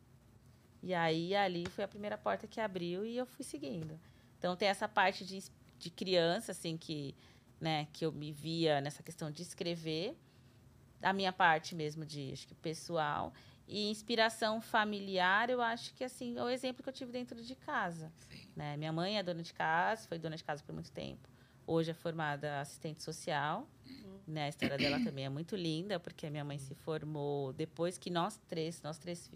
E 0.85 0.95
aí, 0.95 1.35
ali 1.35 1.64
foi 1.69 1.83
a 1.83 1.88
primeira 1.88 2.17
porta 2.17 2.47
que 2.47 2.61
abriu 2.61 3.05
e 3.05 3.17
eu 3.17 3.26
fui 3.26 3.45
seguindo. 3.45 3.99
Então, 4.38 4.55
tem 4.55 4.69
essa 4.69 4.87
parte 4.87 5.25
de, 5.25 5.43
de 5.85 5.91
criança, 5.91 6.53
assim, 6.53 6.76
que, 6.79 7.14
né, 7.61 7.87
que 7.93 8.07
eu 8.07 8.11
me 8.11 8.33
via 8.33 8.81
nessa 8.81 9.03
questão 9.03 9.31
de 9.31 9.43
escrever. 9.43 10.17
A 11.03 11.12
minha 11.12 11.33
parte 11.33 11.75
mesmo 11.75 12.07
de, 12.07 12.33
acho 12.33 12.49
que, 12.49 12.55
pessoal. 12.55 13.35
E 13.69 13.91
inspiração 13.91 14.62
familiar, 14.62 15.50
eu 15.50 15.61
acho 15.61 15.93
que, 15.93 16.03
assim, 16.03 16.37
é 16.38 16.43
o 16.43 16.49
exemplo 16.49 16.83
que 16.83 16.88
eu 16.88 16.93
tive 16.93 17.12
dentro 17.12 17.43
de 17.43 17.55
casa. 17.55 18.11
Né? 18.57 18.76
Minha 18.79 18.93
mãe 18.93 19.19
é 19.19 19.23
dona 19.23 19.43
de 19.43 19.53
casa, 19.53 20.09
foi 20.09 20.19
dona 20.19 20.37
de 20.37 20.45
casa 20.45 20.62
por 20.64 20.73
muito 20.73 20.91
tempo. 20.91 21.29
Hoje 21.67 21.91
é 21.91 21.95
formada 21.95 22.61
assistente 22.61 23.03
social. 23.03 23.69
Né? 24.26 24.47
A 24.47 24.49
história 24.49 24.79
dela 24.79 24.99
também 25.05 25.26
é 25.26 25.29
muito 25.29 25.55
linda, 25.55 26.00
porque 26.00 26.26
a 26.26 26.31
minha 26.31 26.45
mãe 26.45 26.59
se 26.59 26.75
formou 26.75 27.53
depois 27.53 27.99
que 27.99 28.09
nós 28.09 28.41
três, 28.49 28.81
nós 28.81 28.97
três 28.97 29.31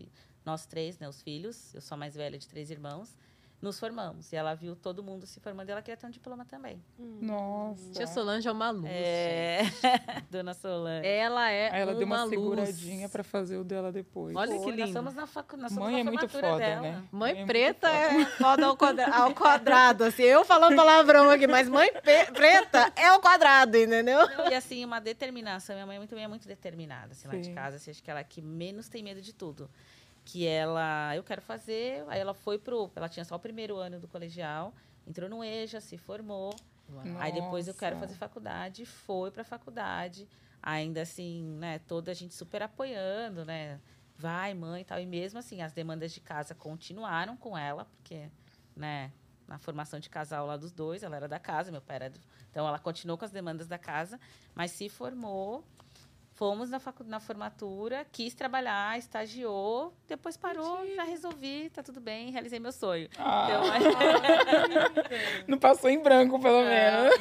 nós 0.45 0.65
três, 0.65 0.99
né, 0.99 1.07
os 1.07 1.21
filhos, 1.21 1.75
eu 1.75 1.83
sou 1.83 1.95
a 1.95 1.99
mais 1.99 2.15
velha 2.15 2.39
de 2.39 2.49
três 2.49 2.71
irmãos, 2.71 3.15
nos 3.61 3.79
formamos. 3.81 4.33
E 4.33 4.37
ela 4.37 4.55
viu 4.55 4.77
todo 4.77 5.03
mundo 5.03 5.27
se 5.27 5.41
formando 5.41 5.69
e 5.69 5.73
ela 5.73 5.83
queria 5.83 5.97
ter 5.97 6.07
um 6.07 6.11
diploma 6.11 6.45
também. 6.45 6.83
Nossa. 6.99 7.91
Tia 7.93 8.07
Solange 8.07 8.47
é 8.49 8.53
uma 8.53 8.71
luz. 8.71 8.87
É, 8.89 9.63
dona 10.31 10.55
Solange. 10.55 11.07
Ela 11.07 11.51
é 11.51 11.71
Aí 11.75 11.81
ela 11.83 11.95
deu 11.95 12.07
uma 12.07 12.25
luz. 12.25 12.31
seguradinha 12.31 13.09
pra 13.09 13.25
fazer 13.25 13.57
o 13.57 13.65
dela 13.65 13.91
depois. 13.91 14.37
Olha 14.37 14.53
que 14.53 14.59
Pô, 14.59 14.67
Nós 14.71 14.77
lindo. 14.77 14.93
somos 14.93 15.15
na 15.15 15.27
facu... 15.27 15.57
nós 15.57 15.73
somos 15.73 15.91
Mãe 15.91 16.05
na 16.05 16.11
é 16.11 16.13
muito 16.13 16.29
foda, 16.29 16.57
dela. 16.59 16.81
né? 16.83 17.03
Mãe 17.11 17.35
muito 17.35 17.47
preta 17.47 17.89
foda. 17.89 18.21
é 18.21 18.25
foda 18.27 18.67
ao, 18.67 18.77
quadra- 18.77 19.15
ao 19.15 19.35
quadrado, 19.35 20.05
assim. 20.05 20.23
Eu 20.23 20.45
falando 20.45 20.77
palavrão 20.77 21.29
aqui, 21.31 21.47
mas 21.47 21.69
mãe 21.69 21.91
preta 22.35 22.93
é 22.97 23.09
ao 23.09 23.21
quadrado, 23.21 23.77
entendeu? 23.77 24.19
Não, 24.37 24.51
E 24.51 24.55
assim, 24.55 24.85
uma 24.85 25.01
determinação. 25.01 25.75
Minha 25.75 25.87
mãe 25.87 25.97
é 25.97 25.99
muito, 25.99 26.15
é 26.17 26.29
muito 26.29 26.47
determinada, 26.47 27.13
assim, 27.13 27.27
lá 27.27 27.35
de 27.35 27.47
Sim. 27.47 27.55
casa. 27.55 27.77
Assim, 27.77 27.91
acho 27.91 28.03
que 28.03 28.11
ela 28.11 28.21
é 28.21 28.23
a 28.23 28.25
que 28.25 28.41
menos 28.41 28.89
tem 28.89 29.03
medo 29.03 29.21
de 29.21 29.33
tudo. 29.33 29.69
Que 30.31 30.47
ela, 30.47 31.17
eu 31.17 31.25
quero 31.25 31.41
fazer. 31.41 32.05
Aí 32.09 32.21
ela 32.21 32.35
foi 32.35 32.59
pro. 32.59 32.91
Ela 32.95 33.09
tinha 33.09 33.25
só 33.25 33.37
o 33.37 33.39
primeiro 33.39 33.77
ano 33.77 33.99
do 33.99 34.07
colegial, 34.07 34.75
entrou 35.07 35.29
no 35.29 35.43
EJA, 35.43 35.81
se 35.81 35.97
formou. 35.97 36.55
Aí 37.19 37.33
depois 37.33 37.67
eu 37.67 37.75
quero 37.75 37.97
Nossa. 37.97 38.09
fazer 38.09 38.19
faculdade, 38.19 38.85
foi 38.85 39.31
pra 39.31 39.45
faculdade. 39.45 40.29
Ainda 40.63 41.03
assim, 41.03 41.43
né, 41.59 41.79
toda 41.81 42.11
a 42.11 42.15
gente 42.15 42.35
super 42.35 42.63
apoiando, 42.63 43.45
né? 43.45 43.81
vai, 44.19 44.53
mãe 44.53 44.83
e 44.83 44.85
tal. 44.85 45.01
E 45.01 45.07
mesmo 45.07 45.39
assim, 45.39 45.63
as 45.63 45.73
demandas 45.73 46.13
de 46.13 46.21
casa 46.21 46.55
continuaram 46.55 47.37
com 47.37 47.57
ela, 47.57 47.85
porque, 47.85 48.29
né, 48.77 49.13
na 49.47 49.59
formação 49.59 50.01
de 50.01 50.11
casal 50.11 50.45
lá 50.45 50.57
dos 50.57 50.73
dois, 50.73 51.03
ela 51.03 51.17
era 51.17 51.29
da 51.29 51.39
casa, 51.39 51.71
meu 51.71 51.81
pai 51.81 51.97
era. 51.97 52.11
Do... 52.11 52.21
Então, 52.51 52.67
ela 52.67 52.79
continuou 52.79 53.17
com 53.17 53.25
as 53.25 53.31
demandas 53.31 53.69
da 53.69 53.79
casa, 53.79 54.21
mas 54.55 54.73
se 54.73 54.89
formou. 54.89 55.65
Fomos 56.39 56.71
na, 56.71 56.79
facu... 56.79 57.03
na 57.03 57.19
formatura, 57.19 58.07
quis 58.13 58.33
trabalhar, 58.33 58.97
estagiou, 58.97 59.93
depois 60.07 60.37
parou, 60.37 60.87
já 60.95 61.03
resolvi, 61.03 61.69
tá 61.69 61.83
tudo 61.83 62.01
bem, 62.01 62.31
realizei 62.31 62.61
meu 62.61 62.71
sonho. 62.71 63.09
Ah, 63.19 63.49
Então, 63.51 63.63
não 65.49 65.59
passou 65.59 65.91
em 65.91 66.01
branco, 66.01 66.39
pelo 66.39 66.63
menos. 66.63 67.13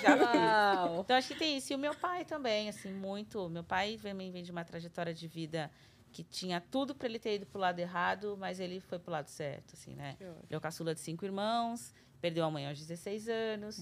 Então, 1.00 1.16
acho 1.16 1.30
que 1.30 1.36
tem 1.36 1.58
isso. 1.58 1.74
E 1.74 1.76
o 1.76 1.80
meu 1.80 1.96
pai 1.96 2.26
também, 2.26 2.70
assim, 2.70 2.94
muito. 2.94 3.50
Meu 3.50 3.64
pai 3.64 3.98
também 4.00 4.30
vem 4.30 4.44
de 4.44 4.52
uma 4.52 4.64
trajetória 4.64 5.16
de 5.16 5.28
vida 5.28 5.72
que 6.12 6.24
tinha 6.24 6.62
tudo 6.62 6.94
para 6.94 7.08
ele 7.08 7.18
ter 7.18 7.38
ido 7.38 7.48
pro 7.48 7.60
lado 7.60 7.80
errado, 7.80 8.38
mas 8.40 8.60
ele 8.60 8.80
foi 8.80 9.00
pro 9.00 9.12
lado 9.12 9.30
certo, 9.30 9.74
assim, 9.74 9.96
né? 9.96 10.16
O 10.56 10.62
caçula 10.62 10.94
de 10.94 11.00
cinco 11.02 11.26
irmãos, 11.26 11.92
perdeu 12.22 12.46
a 12.46 12.52
mãe 12.52 12.68
aos 12.68 12.78
16 12.78 13.28
anos. 13.30 13.80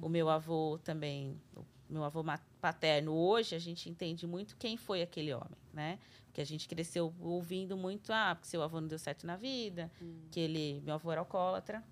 O 0.00 0.08
meu 0.08 0.28
avô 0.28 0.76
também, 0.82 1.40
o 1.56 1.64
meu 1.92 2.04
avô 2.04 2.24
paterno, 2.60 3.12
hoje 3.12 3.54
a 3.54 3.58
gente 3.58 3.88
entende 3.88 4.26
muito 4.26 4.56
quem 4.56 4.76
foi 4.76 5.02
aquele 5.02 5.32
homem, 5.32 5.58
né? 5.72 5.98
Porque 6.26 6.40
a 6.40 6.46
gente 6.46 6.66
cresceu 6.66 7.14
ouvindo 7.20 7.76
muito, 7.76 8.12
ah, 8.12 8.34
porque 8.34 8.48
seu 8.48 8.62
avô 8.62 8.80
não 8.80 8.88
deu 8.88 8.98
certo 8.98 9.26
na 9.26 9.36
vida, 9.36 9.90
que 10.30 10.40
ele, 10.40 10.80
meu 10.84 10.94
avô 10.94 11.12
era 11.12 11.20
alcoólatra. 11.20 11.84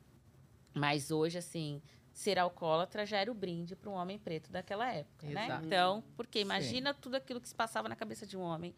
Mas 0.75 1.11
hoje, 1.11 1.37
assim, 1.37 1.83
ser 2.13 2.39
alcoólatra 2.39 3.05
já 3.05 3.19
era 3.19 3.31
o 3.31 3.35
brinde 3.35 3.77
para 3.77 3.91
um 3.91 3.95
homem 3.95 4.19
preto 4.19 4.51
daquela 4.51 4.93
época, 4.93 5.27
né? 5.27 5.45
Exato. 5.45 5.67
Então, 5.67 6.05
porque 6.17 6.41
imagina 6.41 6.95
tudo 6.95 7.17
aquilo 7.17 7.41
que 7.41 7.49
se 7.49 7.55
passava 7.55 7.89
na 7.89 7.97
cabeça 7.97 8.27
de 8.27 8.37
um 8.37 8.41
homem 8.41 8.75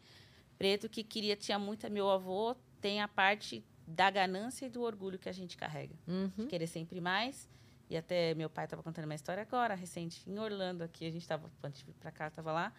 preto 0.57 0.89
que 0.89 1.03
queria, 1.03 1.35
tinha 1.35 1.59
muita. 1.59 1.89
Meu 1.89 2.09
avô 2.09 2.55
tem 2.81 3.01
a 3.01 3.07
parte 3.07 3.63
da 3.87 4.09
ganância 4.09 4.65
e 4.65 4.69
do 4.69 4.81
orgulho 4.81 5.19
que 5.19 5.29
a 5.29 5.33
gente 5.33 5.57
carrega. 5.57 5.95
Uhum. 6.07 6.29
De 6.37 6.47
querer 6.47 6.67
sempre 6.67 7.01
mais. 7.01 7.49
E 7.93 7.97
até 7.97 8.33
meu 8.33 8.49
pai 8.49 8.65
estava 8.65 8.81
contando 8.81 9.05
uma 9.05 9.13
história 9.13 9.43
agora, 9.43 9.75
recente, 9.75 10.27
em 10.27 10.39
Orlando, 10.39 10.83
aqui. 10.83 11.05
A 11.05 11.11
gente 11.11 11.21
estava, 11.21 11.47
antes 11.63 11.83
para 11.99 12.11
cá, 12.11 12.27
estava 12.27 12.51
lá, 12.51 12.73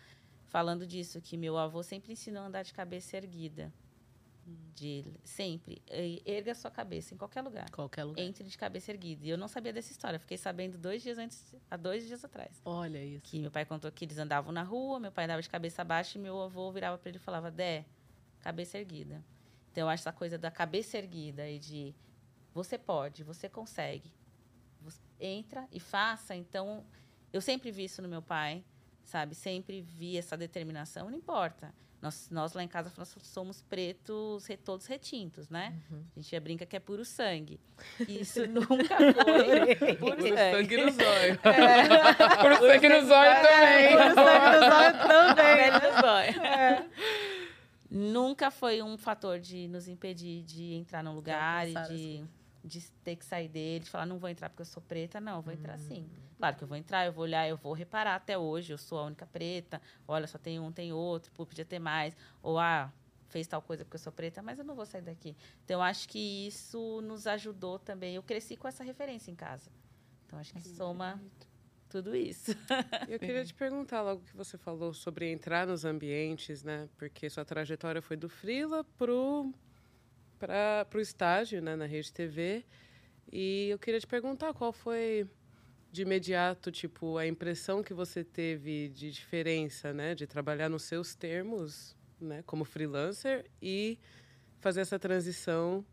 falando 0.47 0.85
disso, 0.85 1.21
que 1.21 1.37
meu 1.37 1.57
avô 1.57 1.85
sempre 1.85 2.13
ensinou 2.13 2.43
a 2.43 2.47
andar 2.47 2.65
de 2.65 2.75
cabeça 2.75 3.17
erguida. 3.17 3.73
De 4.75 5.05
sempre. 5.23 5.81
Erga 6.27 6.51
a 6.51 6.55
sua 6.57 6.69
cabeça 6.69 7.15
em 7.15 7.17
qualquer 7.17 7.43
lugar. 7.43 7.71
Qualquer 7.71 8.03
lugar. 8.03 8.21
Entre 8.21 8.43
de 8.43 8.59
cabeça 8.59 8.91
erguida. 8.91 9.25
E 9.25 9.31
eu 9.31 9.39
não 9.39 9.47
sabia 9.47 9.73
dessa 9.73 9.93
história. 9.93 10.19
Fiquei 10.19 10.37
sabendo 10.37 10.77
dois 10.77 11.01
dias 11.01 11.17
antes, 11.17 11.55
há 11.71 11.77
dois 11.77 12.05
dias 12.09 12.25
atrás. 12.25 12.61
Olha 12.65 12.99
isso. 12.99 13.23
Que 13.23 13.39
meu 13.39 13.53
pai 13.53 13.65
contou 13.65 13.93
que 13.93 14.05
eles 14.05 14.19
andavam 14.19 14.51
na 14.51 14.65
rua, 14.65 14.99
meu 14.99 15.13
pai 15.13 15.27
andava 15.27 15.41
de 15.41 15.49
cabeça 15.49 15.85
baixa 15.85 16.19
e 16.19 16.21
meu 16.21 16.43
avô 16.43 16.73
virava 16.73 16.99
para 16.99 17.09
ele 17.09 17.19
e 17.19 17.21
falava: 17.21 17.53
Dé, 17.53 17.85
cabeça 18.41 18.79
erguida. 18.79 19.25
Então, 19.71 19.85
eu 19.85 19.89
acho 19.89 20.03
essa 20.03 20.13
coisa 20.13 20.37
da 20.37 20.51
cabeça 20.51 20.99
erguida 20.99 21.49
e 21.49 21.61
de 21.61 21.95
você 22.53 22.77
pode, 22.77 23.23
você 23.23 23.49
consegue. 23.49 24.13
Entra 25.21 25.67
e 25.73 25.79
faça. 25.81 26.35
Então, 26.35 26.85
eu 27.33 27.41
sempre 27.41 27.71
vi 27.71 27.85
isso 27.85 28.03
no 28.03 28.09
meu 28.09 28.21
pai, 28.23 28.63
sabe? 29.05 29.35
Sempre 29.35 29.81
vi 29.83 30.17
essa 30.19 30.37
determinação, 30.37 31.09
não 31.11 31.17
importa. 31.17 31.73
Nós, 32.03 32.29
nós 32.31 32.53
lá 32.53 32.63
em 32.63 32.69
casa 32.69 32.93
nós 32.99 33.17
somos 33.23 33.63
pretos, 33.63 34.45
re- 34.45 34.59
todos 34.59 34.85
retintos, 34.85 35.49
né? 35.49 35.73
A 36.15 36.21
gente 36.21 36.31
já 36.31 36.39
brinca 36.39 36.67
que 36.67 36.77
é 36.77 36.79
puro 36.81 37.03
sangue. 37.03 37.59
Isso 38.07 38.45
nunca 38.47 38.67
foi 38.69 39.95
puro 39.97 40.17
Puro 40.17 40.37
sangue. 40.37 40.77
no 40.77 40.91
zóio. 40.91 41.39
Por 42.43 42.57
sangue 42.69 42.89
no 42.91 43.07
zóio 43.07 43.33
também. 43.43 43.93
Por 43.97 44.15
sangue 44.15 44.59
dos 44.59 44.75
olhos 44.75 45.35
também. 45.35 45.71
No 45.71 46.01
zóio. 46.03 46.91
Nunca 47.91 48.51
foi 48.51 48.83
um 48.83 48.97
fator 48.99 49.39
de 49.39 49.69
nos 49.69 49.87
impedir 49.87 50.43
de 50.43 50.75
entrar 50.75 51.03
num 51.03 51.15
lugar 51.15 51.67
e 51.69 51.77
alcançar 51.77 51.93
as 51.95 52.01
de, 52.65 52.81
ter 53.05 53.17
que 53.17 53.25
sair 53.25 53.49
dele, 53.49 53.85
de 53.85 53.91
falar, 53.91 54.07
não 54.07 54.19
vou 54.19 54.29
entrar 54.31 54.49
porque 54.49 54.63
eu 54.63 54.67
sou 54.67 54.83
preta. 54.83 55.21
Não, 55.21 55.37
eu 55.37 55.43
vou 55.43 55.53
entrar 55.53 55.75
Hum. 55.77 55.87
sim. 55.87 56.11
Claro 56.39 56.57
que 56.57 56.65
eu 56.65 56.69
vou 56.69 56.77
entrar, 56.77 57.07
eu 57.07 57.13
vou 57.13 57.23
olhar, 57.25 57.49
eu 57.49 57.57
vou 57.57 57.73
reparar 57.73 58.17
até 58.17 58.37
hoje, 58.37 58.73
eu 58.73 58.79
sou 58.79 58.99
a 58.99 59.05
única 59.05 59.27
preta. 59.27 59.81
Olha, 60.09 60.27
só 60.27 60.39
tem 60.39 60.59
um, 60.59 60.73
tem 60.73 60.93
outro, 60.93 61.31
pô, 61.33 61.47
podia 61.47 61.65
ter 61.65 61.79
mais. 61.79 62.17
Ou, 62.43 62.59
ah, 62.59 62.93
fez 63.29 63.47
tal 63.47 63.61
coisa 63.63 63.85
porque 63.85 63.97
eu 63.97 64.01
sou 64.01 64.13
preta, 64.13 64.43
mas 64.43 64.59
eu 64.59 64.65
não 64.65 64.75
vou 64.75 64.87
sair 64.87 65.03
daqui. 65.03 65.37
Então, 65.65 65.83
acho 65.83 66.09
que 66.09 66.47
isso 66.47 67.01
nos 67.03 67.27
ajudou 67.27 67.79
também. 67.79 68.15
Eu 68.15 68.23
cresci 68.23 68.57
com 68.57 68.67
essa 68.67 68.83
referência 68.83 69.31
em 69.31 69.35
casa. 69.35 69.71
Então, 70.27 70.39
acho 70.39 70.53
que 70.55 70.63
soma 70.63 71.21
tudo 71.89 72.15
isso. 72.17 72.53
Eu 73.09 73.19
queria 73.19 73.45
te 73.47 73.55
perguntar 73.55 74.03
logo 74.03 74.23
que 74.23 74.37
você 74.37 74.59
falou 74.59 74.93
sobre 74.93 75.31
entrar 75.31 75.67
nos 75.67 75.85
ambientes, 75.85 76.63
né? 76.63 76.89
Porque 76.97 77.31
sua 77.31 77.45
trajetória 77.45 78.03
foi 78.03 78.17
do 78.17 78.29
Frila 78.29 78.85
pro 78.99 79.53
para 80.39 80.87
o 80.95 81.01
estágio, 81.01 81.63
né, 81.63 81.77
na 81.77 81.87
Rede 81.87 82.13
TV. 82.13 82.65
E 83.33 83.69
eu 83.71 83.79
queria 83.79 84.01
te 84.01 84.07
perguntar 84.07 84.53
qual 84.55 84.73
foi 84.73 85.29
de 85.91 86.03
imediato, 86.03 86.73
tipo, 86.73 87.17
a 87.17 87.27
impressão 87.27 87.83
que 87.83 87.95
você 87.95 88.25
teve 88.25 88.89
de 88.89 89.11
diferença, 89.11 89.93
né, 89.93 90.15
de 90.15 90.27
trabalhar 90.27 90.69
nos 90.69 90.83
seus 90.83 91.15
termos, 91.15 91.97
né, 92.21 92.43
como 92.47 92.65
freelancer 92.65 93.49
e 93.63 93.99
fazer 94.61 94.81
essa 94.81 94.99
transição 94.99 95.85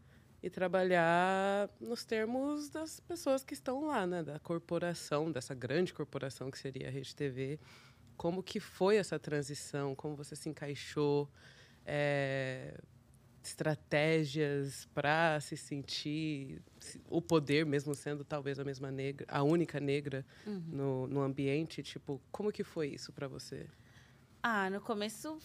e 0.41 0.49
trabalhar 0.49 1.69
nos 1.79 2.03
termos 2.03 2.69
das 2.69 2.99
pessoas 2.99 3.43
que 3.43 3.53
estão 3.53 3.85
lá, 3.85 4.07
né, 4.07 4.23
da 4.23 4.39
corporação, 4.39 5.31
dessa 5.31 5.53
grande 5.53 5.93
corporação 5.93 6.49
que 6.49 6.57
seria 6.57 6.87
a 6.87 6.91
Rede 6.91 7.15
TV. 7.15 7.59
Como 8.17 8.41
que 8.41 8.59
foi 8.59 8.97
essa 8.97 9.19
transição? 9.19 9.95
Como 9.95 10.15
você 10.15 10.35
se 10.35 10.49
encaixou? 10.49 11.29
É, 11.85 12.79
estratégias 13.43 14.87
para 14.93 15.39
se 15.39 15.57
sentir 15.57 16.61
se- 16.79 17.01
o 17.09 17.21
poder, 17.21 17.65
mesmo 17.65 17.93
sendo 17.95 18.23
talvez 18.23 18.59
a 18.59 18.63
mesma 18.63 18.91
negra, 18.91 19.25
a 19.29 19.43
única 19.43 19.79
negra 19.79 20.25
no, 20.71 21.07
no 21.07 21.21
ambiente, 21.21 21.81
tipo, 21.83 22.21
como 22.31 22.51
que 22.51 22.63
foi 22.63 22.89
isso 22.89 23.11
para 23.11 23.27
você? 23.27 23.67
Ah, 24.43 24.69
no 24.69 24.81
começo, 24.81 25.39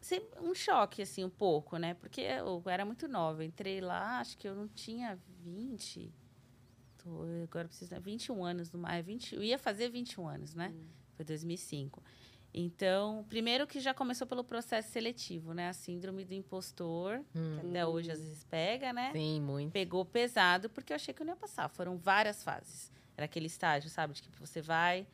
sempre 0.00 0.40
um 0.40 0.54
choque, 0.54 1.02
assim, 1.02 1.24
um 1.24 1.30
pouco, 1.30 1.76
né? 1.76 1.94
Porque 1.94 2.20
eu 2.20 2.62
era 2.66 2.84
muito 2.84 3.06
nova. 3.08 3.42
Eu 3.42 3.46
entrei 3.46 3.80
lá, 3.80 4.18
acho 4.20 4.36
que 4.38 4.48
eu 4.48 4.54
não 4.54 4.68
tinha 4.68 5.18
20. 5.44 6.12
Tô, 6.98 7.22
agora 7.44 7.68
preciso. 7.68 7.94
21 8.00 8.44
anos 8.44 8.72
no 8.72 8.78
mais. 8.78 9.04
20, 9.04 9.34
eu 9.34 9.42
ia 9.42 9.58
fazer 9.58 9.88
21 9.90 10.26
anos, 10.28 10.54
né? 10.54 10.74
Foi 11.16 11.24
2005. 11.24 12.02
Então, 12.56 13.24
primeiro 13.28 13.66
que 13.66 13.80
já 13.80 13.92
começou 13.92 14.28
pelo 14.28 14.44
processo 14.44 14.90
seletivo, 14.92 15.52
né? 15.52 15.68
A 15.68 15.72
síndrome 15.72 16.24
do 16.24 16.34
impostor, 16.34 17.20
que 17.32 17.66
até 17.68 17.84
hoje 17.84 18.12
às 18.12 18.20
vezes 18.20 18.44
pega, 18.44 18.92
né? 18.92 19.10
Sim, 19.12 19.40
muito. 19.40 19.72
pegou 19.72 20.04
pesado 20.04 20.70
porque 20.70 20.92
eu 20.92 20.94
achei 20.94 21.12
que 21.12 21.20
eu 21.20 21.26
não 21.26 21.32
ia 21.32 21.38
passar. 21.38 21.68
Foram 21.68 21.96
várias 21.96 22.44
fases. 22.44 22.92
Era 23.16 23.24
aquele 23.24 23.46
estágio, 23.46 23.90
sabe? 23.90 24.14
De 24.14 24.22
que 24.22 24.30
você 24.38 24.62
vai, 24.62 25.04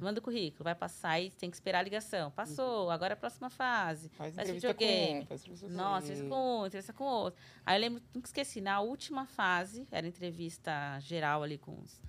manda 0.00 0.20
o 0.20 0.22
currículo, 0.22 0.62
vai 0.62 0.74
passar 0.74 1.20
e 1.20 1.30
tem 1.30 1.50
que 1.50 1.56
esperar 1.56 1.80
a 1.80 1.82
ligação. 1.82 2.30
Passou, 2.30 2.90
agora 2.90 3.12
é 3.12 3.14
a 3.14 3.16
próxima 3.16 3.50
fase. 3.50 4.08
Faz 4.10 4.34
Faz 4.34 4.48
entrevista 4.48 4.72
com 4.72 4.84
videogame. 4.84 5.20
um, 5.20 5.26
faz 5.26 5.40
entrevista 5.40 5.66
com 5.66 5.72
Nossa, 5.74 6.06
entrevista 6.06 6.28
com 6.28 6.60
um, 6.60 6.66
entrevista 6.66 6.92
com 6.92 7.04
outro. 7.04 7.40
Aí 7.66 7.76
eu 7.76 7.80
lembro, 7.80 8.02
nunca 8.14 8.28
esqueci, 8.28 8.60
na 8.60 8.80
última 8.80 9.26
fase, 9.26 9.86
era 9.90 10.06
entrevista 10.06 10.98
geral 11.00 11.42
ali 11.42 11.58
com 11.58 11.80
os, 11.80 12.00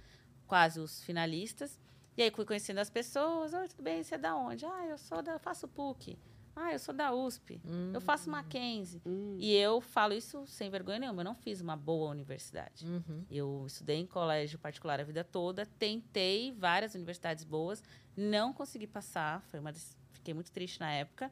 quase 0.45 0.79
os 0.79 1.03
finalistas. 1.03 1.79
E 2.17 2.23
aí 2.23 2.31
fui 2.31 2.45
conhecendo 2.45 2.79
as 2.79 2.89
pessoas. 2.89 3.53
Oi, 3.53 3.67
tudo 3.67 3.83
bem? 3.83 4.03
Você 4.03 4.15
é 4.15 4.17
da 4.17 4.35
onde? 4.35 4.65
Ah, 4.65 4.85
eu 4.87 4.97
sou 4.97 5.21
da. 5.21 5.33
eu 5.33 5.39
faço 5.39 5.67
PUC. 5.67 6.17
Ah, 6.57 6.71
eu 6.71 6.79
sou 6.79 6.93
da 6.95 7.13
USP. 7.13 7.61
Eu 7.93 7.99
faço 7.99 8.29
Mackenzie. 8.29 9.01
Hum. 9.05 9.35
E 9.37 9.53
eu 9.53 9.81
falo 9.81 10.13
isso 10.13 10.47
sem 10.47 10.69
vergonha 10.69 10.99
nenhuma. 10.99 11.19
Eu 11.19 11.25
não 11.25 11.35
fiz 11.35 11.59
uma 11.59 11.75
boa 11.75 12.09
universidade. 12.11 12.85
Uhum. 12.87 13.25
Eu 13.29 13.65
estudei 13.67 13.97
em 13.97 14.05
colégio 14.05 14.57
particular 14.57 15.01
a 15.01 15.03
vida 15.03 15.21
toda, 15.21 15.65
tentei 15.65 16.53
várias 16.53 16.95
universidades 16.95 17.43
boas, 17.43 17.83
não 18.15 18.53
consegui 18.53 18.87
passar, 18.87 19.41
foi 19.41 19.59
uma 19.59 19.73
des- 19.73 19.97
fiquei 20.13 20.33
muito 20.33 20.49
triste 20.49 20.79
na 20.79 20.89
época. 20.93 21.29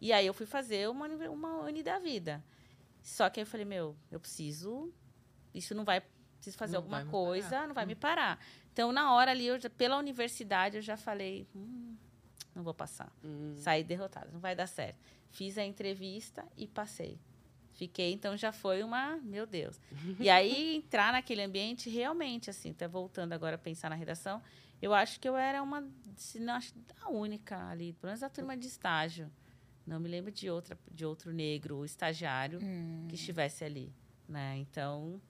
E 0.00 0.12
aí 0.12 0.24
eu 0.24 0.32
fui 0.34 0.46
fazer 0.46 0.88
uma 0.88 1.08
uma 1.08 1.58
uni 1.62 1.82
da 1.82 1.98
vida. 1.98 2.40
Só 3.02 3.28
que 3.28 3.40
aí 3.40 3.42
eu 3.42 3.46
falei, 3.50 3.66
meu, 3.66 3.96
eu 4.08 4.20
preciso 4.20 4.92
isso 5.52 5.74
não 5.74 5.84
vai 5.84 6.00
preciso 6.44 6.58
fazer 6.58 6.72
Não 6.74 6.80
alguma 6.80 7.04
coisa, 7.06 7.48
parar. 7.50 7.66
não 7.66 7.74
vai 7.74 7.86
me 7.86 7.94
parar. 7.94 8.38
Então 8.72 8.92
na 8.92 9.12
hora 9.14 9.30
ali 9.30 9.46
eu 9.46 9.58
já- 9.58 9.70
pela 9.70 9.96
universidade 9.96 10.76
eu 10.76 10.82
já 10.82 10.96
falei, 10.96 11.46
hum, 11.54 11.94
não 12.54 12.62
vou 12.62 12.74
passar. 12.74 13.10
Hum. 13.24 13.54
Saí 13.56 13.82
derrotada, 13.82 14.28
não 14.32 14.40
vai 14.40 14.54
dar 14.54 14.66
certo. 14.66 14.98
Fiz 15.30 15.56
a 15.58 15.64
entrevista 15.64 16.44
e 16.56 16.66
passei. 16.66 17.18
Fiquei, 17.72 18.12
então 18.12 18.36
já 18.36 18.52
foi 18.52 18.82
uma, 18.84 19.16
meu 19.16 19.46
Deus. 19.46 19.80
E 20.20 20.28
aí 20.30 20.76
entrar 20.76 21.12
naquele 21.12 21.42
ambiente 21.42 21.88
realmente 21.90 22.50
assim, 22.50 22.70
até 22.70 22.86
voltando 22.86 23.32
agora 23.32 23.56
a 23.56 23.58
pensar 23.58 23.88
na 23.90 23.96
redação, 23.96 24.40
eu 24.80 24.92
acho 24.94 25.18
que 25.18 25.28
eu 25.28 25.36
era 25.36 25.62
uma, 25.62 25.82
se 26.16 26.38
não 26.38 26.54
acho, 26.54 26.72
a 27.00 27.08
única 27.10 27.68
ali, 27.68 27.92
pelo 27.94 28.10
menos 28.10 28.22
a 28.22 28.28
turma 28.28 28.56
de 28.56 28.66
estágio. 28.68 29.30
Não 29.86 29.98
me 30.00 30.08
lembro 30.08 30.30
de 30.30 30.48
outra 30.48 30.78
de 30.90 31.04
outro 31.04 31.30
negro 31.32 31.84
estagiário 31.84 32.58
que 33.08 33.16
estivesse 33.16 33.64
ali, 33.64 33.92
né? 34.28 34.56
Então, 34.58 35.20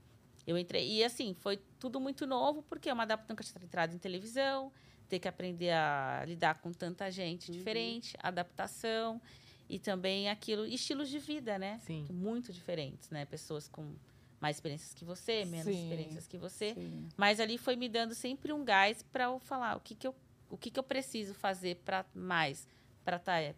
eu 0.46 0.58
entrei 0.58 0.98
e 0.98 1.04
assim, 1.04 1.34
foi 1.34 1.58
tudo 1.78 2.00
muito 2.00 2.26
novo 2.26 2.62
porque 2.62 2.88
é 2.88 2.92
uma 2.92 3.04
adaptação 3.04 3.34
nunca 3.34 3.44
tinha 3.44 3.64
entrado 3.64 3.94
em 3.94 3.98
televisão, 3.98 4.72
ter 5.08 5.18
que 5.18 5.28
aprender 5.28 5.70
a 5.70 6.24
lidar 6.26 6.60
com 6.60 6.72
tanta 6.72 7.10
gente 7.10 7.50
diferente, 7.50 8.16
adaptação. 8.20 9.20
E 9.66 9.78
também 9.78 10.28
aquilo, 10.28 10.66
estilos 10.66 11.08
de 11.08 11.18
vida, 11.18 11.58
né? 11.58 11.80
Sim. 11.86 12.06
Muito 12.10 12.52
diferentes, 12.52 13.08
né? 13.08 13.24
Pessoas 13.24 13.66
com 13.66 13.94
mais 14.38 14.56
experiências 14.56 14.92
que 14.92 15.06
você, 15.06 15.46
menos 15.46 15.74
Sim. 15.74 15.82
experiências 15.84 16.26
que 16.26 16.36
você. 16.36 16.74
Sim. 16.74 17.08
Mas 17.16 17.40
ali 17.40 17.56
foi 17.56 17.74
me 17.74 17.88
dando 17.88 18.14
sempre 18.14 18.52
um 18.52 18.62
gás 18.62 19.02
para 19.02 19.24
eu 19.24 19.38
falar 19.38 19.76
o 19.76 19.80
que, 19.80 19.94
que 19.94 20.06
eu 20.06 20.14
o 20.50 20.58
que, 20.58 20.70
que 20.70 20.78
eu 20.78 20.84
preciso 20.84 21.32
fazer 21.32 21.76
para 21.76 22.04
mais 22.14 22.68
para 23.02 23.16
estar 23.16 23.54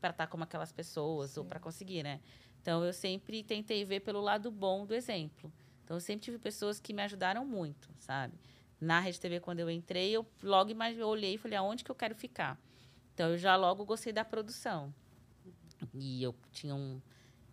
para 0.00 0.10
estar 0.10 0.26
como 0.28 0.44
aquelas 0.44 0.72
pessoas 0.72 1.36
ou 1.36 1.44
para 1.44 1.60
conseguir, 1.60 2.02
né? 2.02 2.20
Então 2.62 2.84
eu 2.84 2.92
sempre 2.92 3.42
tentei 3.42 3.84
ver 3.84 4.00
pelo 4.00 4.20
lado 4.20 4.50
bom 4.50 4.86
do 4.86 4.94
exemplo. 4.94 5.52
Então 5.88 5.96
eu 5.96 6.02
sempre 6.02 6.22
tive 6.26 6.38
pessoas 6.38 6.78
que 6.78 6.92
me 6.92 7.00
ajudaram 7.00 7.46
muito, 7.46 7.88
sabe? 7.98 8.34
Na 8.78 9.00
Rede 9.00 9.18
TV 9.18 9.40
quando 9.40 9.60
eu 9.60 9.70
entrei, 9.70 10.10
eu 10.10 10.26
logo 10.42 10.70
eu 10.70 11.08
olhei 11.08 11.36
e 11.36 11.38
falei 11.38 11.56
aonde 11.56 11.82
que 11.82 11.90
eu 11.90 11.94
quero 11.94 12.14
ficar. 12.14 12.60
Então 13.14 13.30
eu 13.30 13.38
já 13.38 13.56
logo 13.56 13.86
gostei 13.86 14.12
da 14.12 14.22
produção. 14.22 14.92
E 15.94 16.22
eu 16.22 16.34
tinha 16.52 16.74
um 16.74 17.00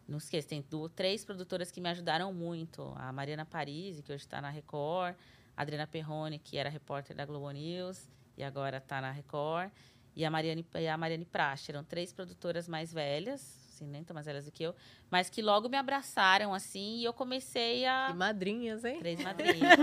não 0.06 0.18
esqueça, 0.18 0.50
tem 0.50 0.62
duas, 0.70 0.92
três 0.94 1.24
produtoras 1.24 1.72
que 1.72 1.80
me 1.80 1.88
ajudaram 1.88 2.34
muito. 2.34 2.94
A 2.98 3.10
Mariana 3.14 3.46
Parisi, 3.46 4.04
que 4.04 4.12
hoje 4.12 4.26
está 4.26 4.42
na 4.42 4.50
Record. 4.50 5.16
A 5.56 5.62
Adriana 5.62 5.88
Perrone, 5.88 6.38
que 6.38 6.58
era 6.58 6.70
repórter 6.70 7.16
da 7.16 7.26
Globo 7.26 7.50
News 7.52 8.12
e 8.36 8.44
agora 8.44 8.80
está 8.80 9.00
na 9.00 9.12
Record. 9.12 9.72
E 10.14 10.26
a 10.26 10.30
Mariane, 10.30 10.66
e 10.76 10.88
a 10.90 10.98
Mariane 10.98 11.24
Prache. 11.24 11.72
Eram 11.72 11.86
três 11.86 12.12
produtoras 12.12 12.68
mais 12.68 12.92
velhas, 12.92 13.65
assim, 13.76 13.86
nem 13.86 14.04
tão 14.04 14.14
mais 14.14 14.26
velhas 14.26 14.46
do 14.46 14.52
que 14.52 14.64
eu, 14.64 14.74
mas 15.12 15.30
que 15.30 15.42
logo 15.42 15.68
me 15.68 15.78
abraçaram, 15.78 16.54
assim, 16.54 16.98
e 16.98 17.04
eu 17.04 17.14
comecei 17.14 17.80
Que 17.80 17.86
a... 17.86 18.14
madrinhas, 18.14 18.84
hein? 18.86 18.98
Três 19.00 19.20
madrinhas. 19.22 19.78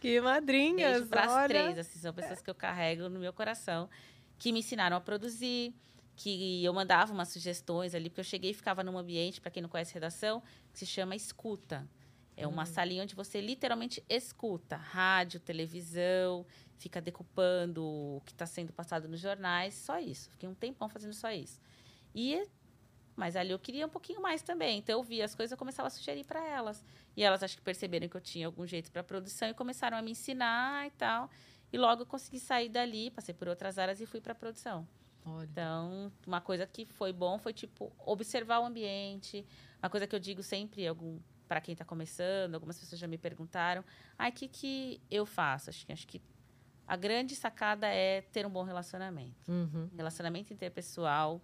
Que 0.00 0.20
madrinhas, 0.20 0.92
Beijo 0.92 1.06
para 1.06 1.24
as 1.24 1.32
olha. 1.32 1.48
três, 1.48 1.78
assim, 1.78 1.98
são 1.98 2.12
pessoas 2.12 2.40
que 2.42 2.50
eu 2.50 2.54
carrego 2.54 3.08
no 3.08 3.20
meu 3.20 3.32
coração, 3.32 3.88
que 4.38 4.52
me 4.52 4.58
ensinaram 4.58 4.96
a 4.96 5.00
produzir, 5.00 5.74
que 6.16 6.64
eu 6.64 6.72
mandava 6.72 7.12
umas 7.12 7.28
sugestões 7.28 7.94
ali, 7.94 8.08
porque 8.10 8.20
eu 8.20 8.24
cheguei 8.24 8.50
e 8.50 8.54
ficava 8.54 8.82
num 8.82 8.98
ambiente, 8.98 9.40
para 9.40 9.50
quem 9.50 9.62
não 9.62 9.68
conhece 9.68 9.94
redação, 9.94 10.42
que 10.72 10.78
se 10.78 10.86
chama 10.86 11.14
escuta. 11.14 11.88
É 12.36 12.48
uma 12.48 12.66
salinha 12.66 13.04
onde 13.04 13.14
você 13.14 13.40
literalmente 13.40 14.02
escuta 14.08 14.76
rádio, 14.76 15.38
televisão, 15.38 16.44
fica 16.78 17.00
decupando 17.00 17.84
o 17.84 18.20
que 18.24 18.32
está 18.32 18.44
sendo 18.44 18.72
passado 18.72 19.06
nos 19.08 19.20
jornais, 19.20 19.74
só 19.74 20.00
isso. 20.00 20.28
Fiquei 20.30 20.48
um 20.48 20.54
tempão 20.54 20.88
fazendo 20.88 21.14
só 21.14 21.30
isso. 21.30 21.60
E 22.12 22.44
mas 23.16 23.36
ali 23.36 23.50
eu 23.50 23.58
queria 23.58 23.86
um 23.86 23.88
pouquinho 23.88 24.20
mais 24.20 24.42
também. 24.42 24.78
Então 24.78 24.98
eu 24.98 25.02
via 25.02 25.24
as 25.24 25.34
coisas, 25.34 25.52
eu 25.52 25.58
começava 25.58 25.86
a 25.86 25.90
sugerir 25.90 26.24
para 26.24 26.44
elas. 26.46 26.84
E 27.16 27.22
elas 27.22 27.42
acho 27.42 27.56
que 27.56 27.62
perceberam 27.62 28.08
que 28.08 28.16
eu 28.16 28.20
tinha 28.20 28.46
algum 28.46 28.66
jeito 28.66 28.90
para 28.90 29.02
produção 29.02 29.48
e 29.48 29.54
começaram 29.54 29.96
a 29.96 30.02
me 30.02 30.10
ensinar 30.12 30.86
e 30.86 30.90
tal. 30.92 31.30
E 31.72 31.78
logo 31.78 32.02
eu 32.02 32.06
consegui 32.06 32.38
sair 32.38 32.68
dali, 32.68 33.10
passei 33.10 33.34
por 33.34 33.48
outras 33.48 33.78
áreas 33.78 34.00
e 34.00 34.06
fui 34.06 34.20
para 34.20 34.34
produção. 34.34 34.86
Olha. 35.24 35.48
Então, 35.50 36.12
uma 36.26 36.40
coisa 36.40 36.66
que 36.66 36.84
foi 36.86 37.12
bom 37.12 37.38
foi 37.38 37.52
tipo 37.52 37.92
observar 38.04 38.60
o 38.60 38.66
ambiente. 38.66 39.46
Uma 39.82 39.90
coisa 39.90 40.06
que 40.06 40.14
eu 40.14 40.20
digo 40.20 40.42
sempre, 40.42 40.86
algum 40.86 41.18
para 41.48 41.60
quem 41.60 41.72
está 41.72 41.84
começando, 41.84 42.54
algumas 42.54 42.78
pessoas 42.78 42.98
já 42.98 43.06
me 43.06 43.18
perguntaram, 43.18 43.84
ai, 44.18 44.30
o 44.30 44.32
que 44.32 44.48
que 44.48 45.00
eu 45.10 45.26
faço? 45.26 45.70
Acho 45.70 45.86
que 45.86 45.92
acho 45.92 46.06
que 46.06 46.22
a 46.86 46.96
grande 46.96 47.34
sacada 47.34 47.86
é 47.86 48.22
ter 48.22 48.46
um 48.46 48.50
bom 48.50 48.62
relacionamento. 48.62 49.50
Uhum. 49.50 49.88
Relacionamento 49.96 50.52
interpessoal 50.52 51.40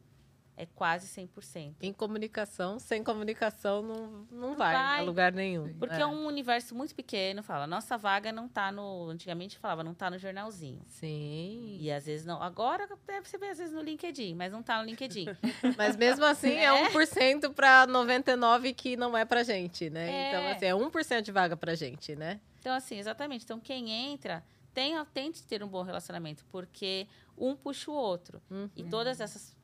é 0.61 0.67
quase 0.75 1.07
100%. 1.09 1.77
Em 1.81 1.91
comunicação, 1.91 2.79
sem 2.79 3.03
comunicação 3.03 3.83
não, 3.83 4.27
não 4.31 4.55
vai, 4.55 4.75
vai. 4.75 4.99
a 4.99 5.03
lugar 5.03 5.33
nenhum. 5.33 5.73
Porque 5.79 6.01
é. 6.01 6.05
um 6.05 6.27
universo 6.27 6.75
muito 6.75 6.95
pequeno, 6.95 7.43
fala, 7.43 7.67
nossa 7.67 7.97
vaga 7.97 8.31
não 8.31 8.47
tá 8.47 8.71
no. 8.71 9.09
Antigamente 9.09 9.59
falava, 9.59 9.83
não 9.83 9.95
tá 9.95 10.11
no 10.11 10.19
jornalzinho. 10.19 10.83
Sim. 10.87 11.79
E 11.81 11.91
às 11.91 12.05
vezes 12.05 12.27
não. 12.27 12.43
Agora 12.43 12.87
deve 13.07 13.27
ser 13.27 13.43
às 13.43 13.57
vezes 13.57 13.73
no 13.73 13.81
LinkedIn, 13.81 14.35
mas 14.35 14.53
não 14.53 14.63
tá 14.63 14.79
no 14.79 14.85
LinkedIn. 14.85 15.27
Mas 15.79 15.97
mesmo 15.97 16.25
assim 16.25 16.53
é, 16.53 16.71
1% 16.91 17.55
para 17.55 17.87
99% 17.87 18.75
que 18.75 18.97
não 18.97 19.17
é 19.17 19.25
pra 19.25 19.43
gente, 19.43 19.89
né? 19.89 20.11
É. 20.11 20.29
Então, 20.29 20.49
assim, 20.49 20.67
é 20.67 20.75
1% 20.75 21.23
de 21.23 21.33
vaga 21.33 21.57
pra 21.57 21.75
gente, 21.75 22.15
né? 22.15 22.41
Então, 22.59 22.75
assim, 22.75 22.99
exatamente. 22.99 23.45
Então, 23.45 23.59
quem 23.59 23.91
entra, 23.91 24.45
tenha, 24.75 25.05
tente 25.07 25.43
ter 25.45 25.63
um 25.63 25.69
bom 25.69 25.83
relacionamento, 25.83 26.45
porque 26.51 27.07
um 27.37 27.57
puxa 27.57 27.91
o 27.91 27.95
outro. 27.95 28.43
Uhum. 28.51 28.69
E 28.77 28.85
todos 28.85 29.21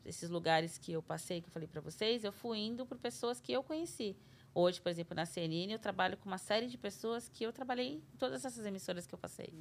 esses 0.07 0.31
lugares 0.31 0.79
que 0.79 0.93
eu 0.93 1.03
passei, 1.03 1.41
que 1.41 1.49
eu 1.49 1.53
falei 1.53 1.69
para 1.69 1.81
vocês, 1.81 2.25
eu 2.25 2.33
fui 2.33 2.59
indo 2.59 2.87
por 2.87 2.97
pessoas 2.99 3.41
que 3.41 3.53
eu 3.53 3.63
conheci. 3.63 4.17
Hoje, 4.59 4.81
por 4.81 4.89
exemplo, 4.89 5.15
na 5.15 5.27
CNN, 5.27 5.71
eu 5.71 5.79
trabalho 5.79 6.17
com 6.17 6.27
uma 6.31 6.39
série 6.39 6.67
de 6.67 6.79
pessoas 6.79 7.29
que 7.29 7.45
eu 7.45 7.53
trabalhei 7.53 7.89
em 7.97 8.01
todas 8.19 8.43
essas 8.43 8.65
emissoras 8.65 9.07
que 9.07 9.15
eu 9.15 9.19
passei. 9.19 9.53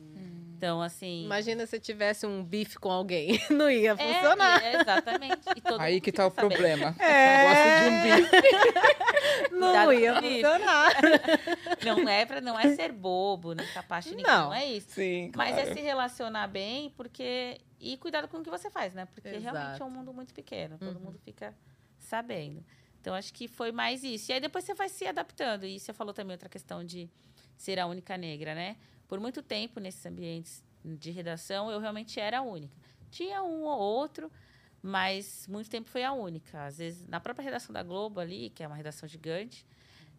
Então, 0.56 0.82
assim. 0.82 1.26
Imagina 1.26 1.66
se 1.66 1.78
tivesse 1.82 2.26
um 2.26 2.42
bife 2.42 2.80
com 2.80 2.90
alguém. 2.90 3.38
Não 3.52 3.70
ia 3.70 3.92
é, 3.92 3.98
funcionar. 3.98 4.64
é, 4.64 4.80
exatamente. 4.80 5.42
E 5.54 5.60
todo 5.60 5.82
Aí 5.82 6.00
que 6.00 6.14
tá 6.14 6.26
o 6.26 6.32
sabendo. 6.32 6.48
problema. 6.50 6.96
É. 6.98 7.44
Gosto 7.44 7.84
de 7.84 7.90
um 7.90 8.02
bife. 8.24 9.52
Não 9.52 9.68
Cuidado 9.68 9.94
ia 9.94 10.14
bife. 10.22 10.34
funcionar. 10.36 10.92
Não 11.86 12.10
é, 12.10 12.26
pra, 12.26 12.40
não 12.40 12.58
é 12.60 12.74
ser 12.76 12.92
bobo, 12.94 13.54
nem 13.54 13.68
capacho 13.74 14.10
de 14.10 14.16
ninguém. 14.16 14.32
Não. 14.32 14.46
Não 14.46 14.54
é 14.54 14.66
isso. 14.66 14.92
Sim, 14.92 15.30
Mas 15.36 15.56
claro. 15.56 15.70
é 15.70 15.74
se 15.74 15.82
relacionar 15.82 16.48
bem, 16.48 16.90
porque. 16.92 17.58
E 17.82 17.98
cuidado 17.98 18.30
com 18.30 18.38
o 18.38 18.44
que 18.44 18.50
você 18.50 18.70
faz, 18.70 18.94
né? 18.94 19.06
Porque 19.14 19.28
Exato. 19.28 19.42
realmente 19.58 19.82
é 19.82 19.86
um 19.86 19.90
mundo 19.90 20.14
muito 20.14 20.34
pequeno. 20.34 20.78
Todo 20.78 20.96
Uhum. 20.96 21.04
mundo 21.04 21.20
fica 21.20 21.54
sabendo. 22.00 22.64
Então, 23.06 23.14
acho 23.14 23.32
que 23.32 23.48
foi 23.48 23.72
mais 23.72 24.04
isso. 24.04 24.32
E 24.32 24.34
aí 24.34 24.40
depois 24.40 24.66
você 24.66 24.74
vai 24.74 24.90
se 24.90 25.06
adaptando. 25.06 25.64
E 25.64 25.80
você 25.80 25.94
falou 25.94 26.12
também 26.12 26.34
outra 26.34 26.50
questão 26.50 26.84
de 26.84 27.08
ser 27.56 27.78
a 27.80 27.86
única 27.86 28.18
negra, 28.18 28.56
né? 28.56 28.78
Por 29.08 29.20
muito 29.20 29.44
tempo, 29.44 29.80
nesses 29.80 30.04
ambientes 30.08 30.64
de 30.84 31.12
redação, 31.12 31.70
eu 31.70 31.80
realmente 31.80 32.20
era 32.20 32.40
a 32.40 32.42
única. 32.42 32.74
Tinha 33.12 33.44
um 33.44 33.62
ou 33.62 33.78
outro, 33.80 34.32
mas 34.82 35.48
muito 35.48 35.70
tempo 35.70 35.88
foi 35.88 36.04
a 36.04 36.14
única. 36.14 36.66
Às 36.66 36.80
vezes, 36.80 37.08
na 37.08 37.20
própria 37.20 37.44
redação 37.44 37.72
da 37.72 37.84
Globo 37.84 38.20
ali, 38.20 38.50
que 38.50 38.64
é 38.64 38.68
uma 38.68 38.76
redação 38.76 39.08
gigante, 39.08 39.68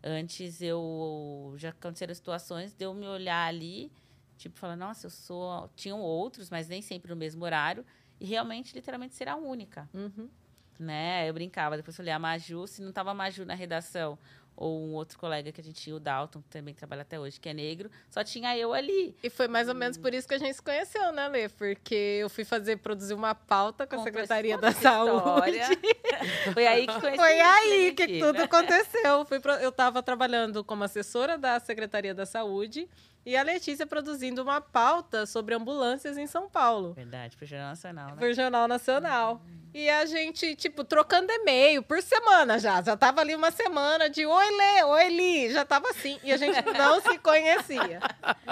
antes 0.00 0.62
eu 0.62 1.54
já 1.56 1.70
aconteceram 1.70 2.14
situações 2.14 2.72
de 2.72 2.84
eu 2.84 2.94
me 2.94 3.08
olhar 3.08 3.48
ali, 3.48 3.90
tipo, 4.38 4.56
falar, 4.56 4.76
nossa, 4.76 5.06
eu 5.06 5.10
sou. 5.10 5.68
Tinham 5.74 6.00
outros, 6.00 6.50
mas 6.50 6.68
nem 6.68 6.80
sempre 6.80 7.10
no 7.10 7.16
mesmo 7.16 7.44
horário, 7.44 7.84
e 8.20 8.24
realmente, 8.26 8.72
literalmente, 8.76 9.16
ser 9.16 9.26
a 9.26 9.34
única. 9.34 9.90
Uhum. 9.92 10.30
Né? 10.78 11.28
Eu 11.28 11.34
brincava, 11.34 11.76
depois 11.76 11.94
eu 11.94 11.96
falei, 11.96 12.12
a 12.12 12.18
Maju, 12.18 12.66
se 12.66 12.82
não 12.82 12.92
tava 12.92 13.10
a 13.10 13.14
Maju 13.14 13.44
na 13.44 13.54
redação, 13.54 14.18
ou 14.56 14.82
um 14.86 14.94
outro 14.94 15.18
colega 15.18 15.52
que 15.52 15.60
a 15.60 15.64
gente 15.64 15.80
tinha, 15.80 15.94
o 15.94 16.00
Dalton, 16.00 16.40
que 16.40 16.48
também 16.48 16.74
trabalha 16.74 17.02
até 17.02 17.20
hoje, 17.20 17.38
que 17.38 17.48
é 17.48 17.52
negro, 17.52 17.90
só 18.08 18.24
tinha 18.24 18.56
eu 18.56 18.72
ali. 18.72 19.14
E 19.22 19.28
foi 19.28 19.46
mais 19.46 19.68
ou 19.68 19.74
menos 19.74 19.98
por 19.98 20.14
isso 20.14 20.26
que 20.26 20.34
a 20.34 20.38
gente 20.38 20.54
se 20.54 20.62
conheceu, 20.62 21.12
né, 21.12 21.28
Lê? 21.28 21.48
Porque 21.50 21.94
eu 21.94 22.30
fui 22.30 22.44
fazer, 22.44 22.78
produzir 22.78 23.12
uma 23.12 23.34
pauta 23.34 23.86
com 23.86 23.96
a 23.96 24.02
Secretaria 24.02 24.56
da 24.56 24.72
Saúde. 24.72 25.58
Foi 26.54 26.66
aí 26.66 26.86
que 26.86 27.00
conheci 27.00 27.16
Foi 27.16 27.40
aí 27.40 27.92
que 27.92 28.18
tudo 28.18 28.42
aconteceu. 28.42 29.26
Eu 29.60 29.68
estava 29.68 30.02
trabalhando 30.02 30.64
como 30.64 30.84
assessora 30.84 31.36
da 31.36 31.60
Secretaria 31.60 32.14
da 32.14 32.24
Saúde 32.24 32.88
e 33.26 33.36
a 33.36 33.42
Letícia 33.42 33.84
produzindo 33.84 34.40
uma 34.40 34.60
pauta 34.60 35.26
sobre 35.26 35.52
ambulâncias 35.52 36.16
em 36.16 36.28
São 36.28 36.48
Paulo. 36.48 36.92
Verdade, 36.92 37.36
pro 37.36 37.44
Jornal 37.44 37.70
Nacional, 37.70 38.06
né? 38.10 38.16
Pro 38.16 38.32
Jornal 38.32 38.68
Nacional. 38.68 39.42
E 39.74 39.90
a 39.90 40.06
gente, 40.06 40.54
tipo, 40.56 40.82
trocando 40.84 41.30
e-mail 41.30 41.82
por 41.82 42.00
semana 42.00 42.58
já. 42.58 42.80
Já 42.80 42.96
tava 42.96 43.20
ali 43.20 43.34
uma 43.34 43.50
semana 43.50 44.08
de 44.08 44.24
oi, 44.24 44.50
Lê, 44.50 44.84
oi, 44.84 45.08
Li. 45.08 45.52
Já 45.52 45.66
tava 45.66 45.90
assim. 45.90 46.18
E 46.24 46.32
a 46.32 46.36
gente 46.38 46.62
não 46.72 46.98
se 47.02 47.18
conhecia. 47.20 48.00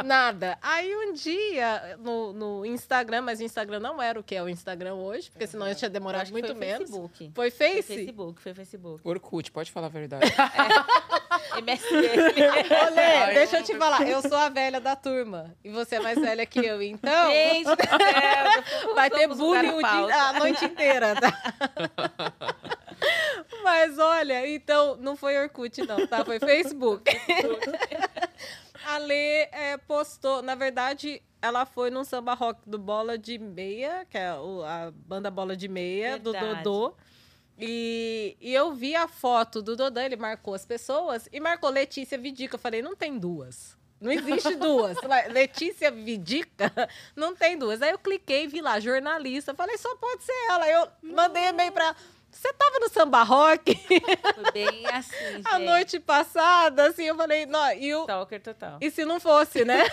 Nada. 0.05 0.59
Aí 0.61 0.95
um 0.95 1.15
dia, 1.15 1.97
no, 1.99 2.33
no 2.35 2.67
Instagram, 2.67 3.23
mas 3.23 3.41
o 3.41 3.43
Instagram 3.43 3.81
não 3.81 4.03
era 4.03 4.21
o 4.21 4.23
que 4.23 4.35
é 4.35 4.43
o 4.43 4.51
Instagram 4.51 4.97
hoje, 4.97 5.31
porque 5.31 5.47
senão 5.47 5.67
eu 5.67 5.75
tinha 5.75 5.89
demorado 5.89 6.23
acho 6.23 6.31
que 6.31 6.33
muito 6.35 6.49
foi 6.49 6.57
o 6.57 6.59
menos. 6.59 6.91
Facebook. 6.91 7.33
Foi 7.35 7.51
Foi 7.51 7.51
Face? 7.51 7.95
Facebook, 7.95 8.43
foi 8.43 8.53
Facebook. 8.55 9.01
Orkut, 9.09 9.51
pode 9.51 9.73
falar 9.73 9.87
a 9.87 9.91
verdade. 9.91 10.27
MSN. 11.63 12.91
Ô, 12.91 12.95
Lê, 12.95 13.03
Ai, 13.03 13.35
deixa 13.35 13.59
eu 13.59 13.63
te 13.63 13.75
falar. 13.77 14.07
Eu 14.07 14.21
sou 14.21 14.37
a 14.37 14.49
velha 14.49 14.64
da 14.81 14.95
turma. 14.97 15.55
E 15.65 15.71
você 15.71 15.97
é 15.97 16.01
mais 16.01 16.19
velha 16.19 16.45
que 16.47 16.59
eu. 16.59 16.83
Então, 16.83 17.31
Gente, 17.31 17.65
do 17.65 17.77
céu, 17.77 18.95
vai 18.95 19.11
ter 19.11 19.29
bullying 19.29 19.71
o 19.71 19.79
a 19.79 19.81
dia- 19.83 19.91
pauta. 19.91 20.17
a 20.17 20.33
noite 20.39 20.65
inteira, 20.65 21.15
tá? 21.15 21.33
Mas 23.63 23.99
olha, 23.99 24.49
então, 24.49 24.97
não 24.97 25.17
foi 25.17 25.37
Orkut, 25.39 25.83
não, 25.87 26.07
tá? 26.07 26.25
Foi 26.25 26.39
Facebook. 26.39 27.11
A 28.87 28.99
Lê 28.99 29.49
é, 29.51 29.79
postou, 29.87 30.43
na 30.43 30.55
verdade, 30.55 31.23
ela 31.41 31.65
foi 31.65 31.89
num 31.91 32.05
samba 32.05 32.35
rock 32.35 32.61
do 32.69 32.79
Bola 32.79 33.17
de 33.17 33.39
Meia, 33.39 34.07
que 34.11 34.19
é 34.19 34.29
a 34.29 34.93
banda 34.95 35.31
Bola 35.31 35.57
de 35.57 35.69
Meia, 35.69 36.19
do 36.19 36.33
Verdade. 36.33 36.63
Dodô. 36.63 36.95
E, 37.59 38.37
e 38.41 38.53
eu 38.53 38.75
vi 38.75 38.95
a 38.95 39.09
foto 39.09 39.63
do 39.63 39.75
Dodô, 39.75 40.01
ele 40.01 40.17
marcou 40.17 40.53
as 40.53 40.67
pessoas 40.67 41.29
e 41.33 41.41
marcou 41.41 41.71
Letícia 41.71 42.19
Vidica. 42.19 42.57
Eu 42.57 42.61
falei, 42.61 42.83
não 42.83 42.95
tem 42.95 43.19
duas. 43.19 43.75
Não 44.05 44.13
existe 44.13 44.55
duas. 44.57 44.99
Letícia 45.31 45.91
Vidica, 45.91 46.71
não 47.17 47.35
tem 47.35 47.57
duas. 47.57 47.81
Aí 47.81 47.91
eu 47.91 47.99
cliquei, 47.99 48.47
vi 48.47 48.61
lá, 48.61 48.79
jornalista. 48.79 49.55
Falei, 49.55 49.79
só 49.79 49.97
pode 49.97 50.23
ser 50.23 50.33
ela. 50.51 50.69
Eu 50.69 50.87
mandei 51.03 51.45
e-mail 51.45 51.73
pra 51.73 51.87
ela. 51.87 51.97
você 52.31 52.53
tava 52.53 52.79
no 52.81 52.91
samba 52.91 53.23
rock 53.23 53.75
Foi 54.35 54.53
bem 54.53 54.87
assim, 54.89 55.17
gente. 55.41 55.49
a 55.49 55.59
noite 55.59 55.99
passada? 55.99 56.89
Assim, 56.89 57.05
eu 57.05 57.17
falei, 57.17 57.47
não, 57.47 57.73
e 57.73 57.95
o, 57.95 58.03
Stalker 58.03 58.43
total. 58.43 58.77
E 58.79 58.91
se 58.91 59.07
não 59.07 59.19
fosse, 59.19 59.65
né? 59.65 59.85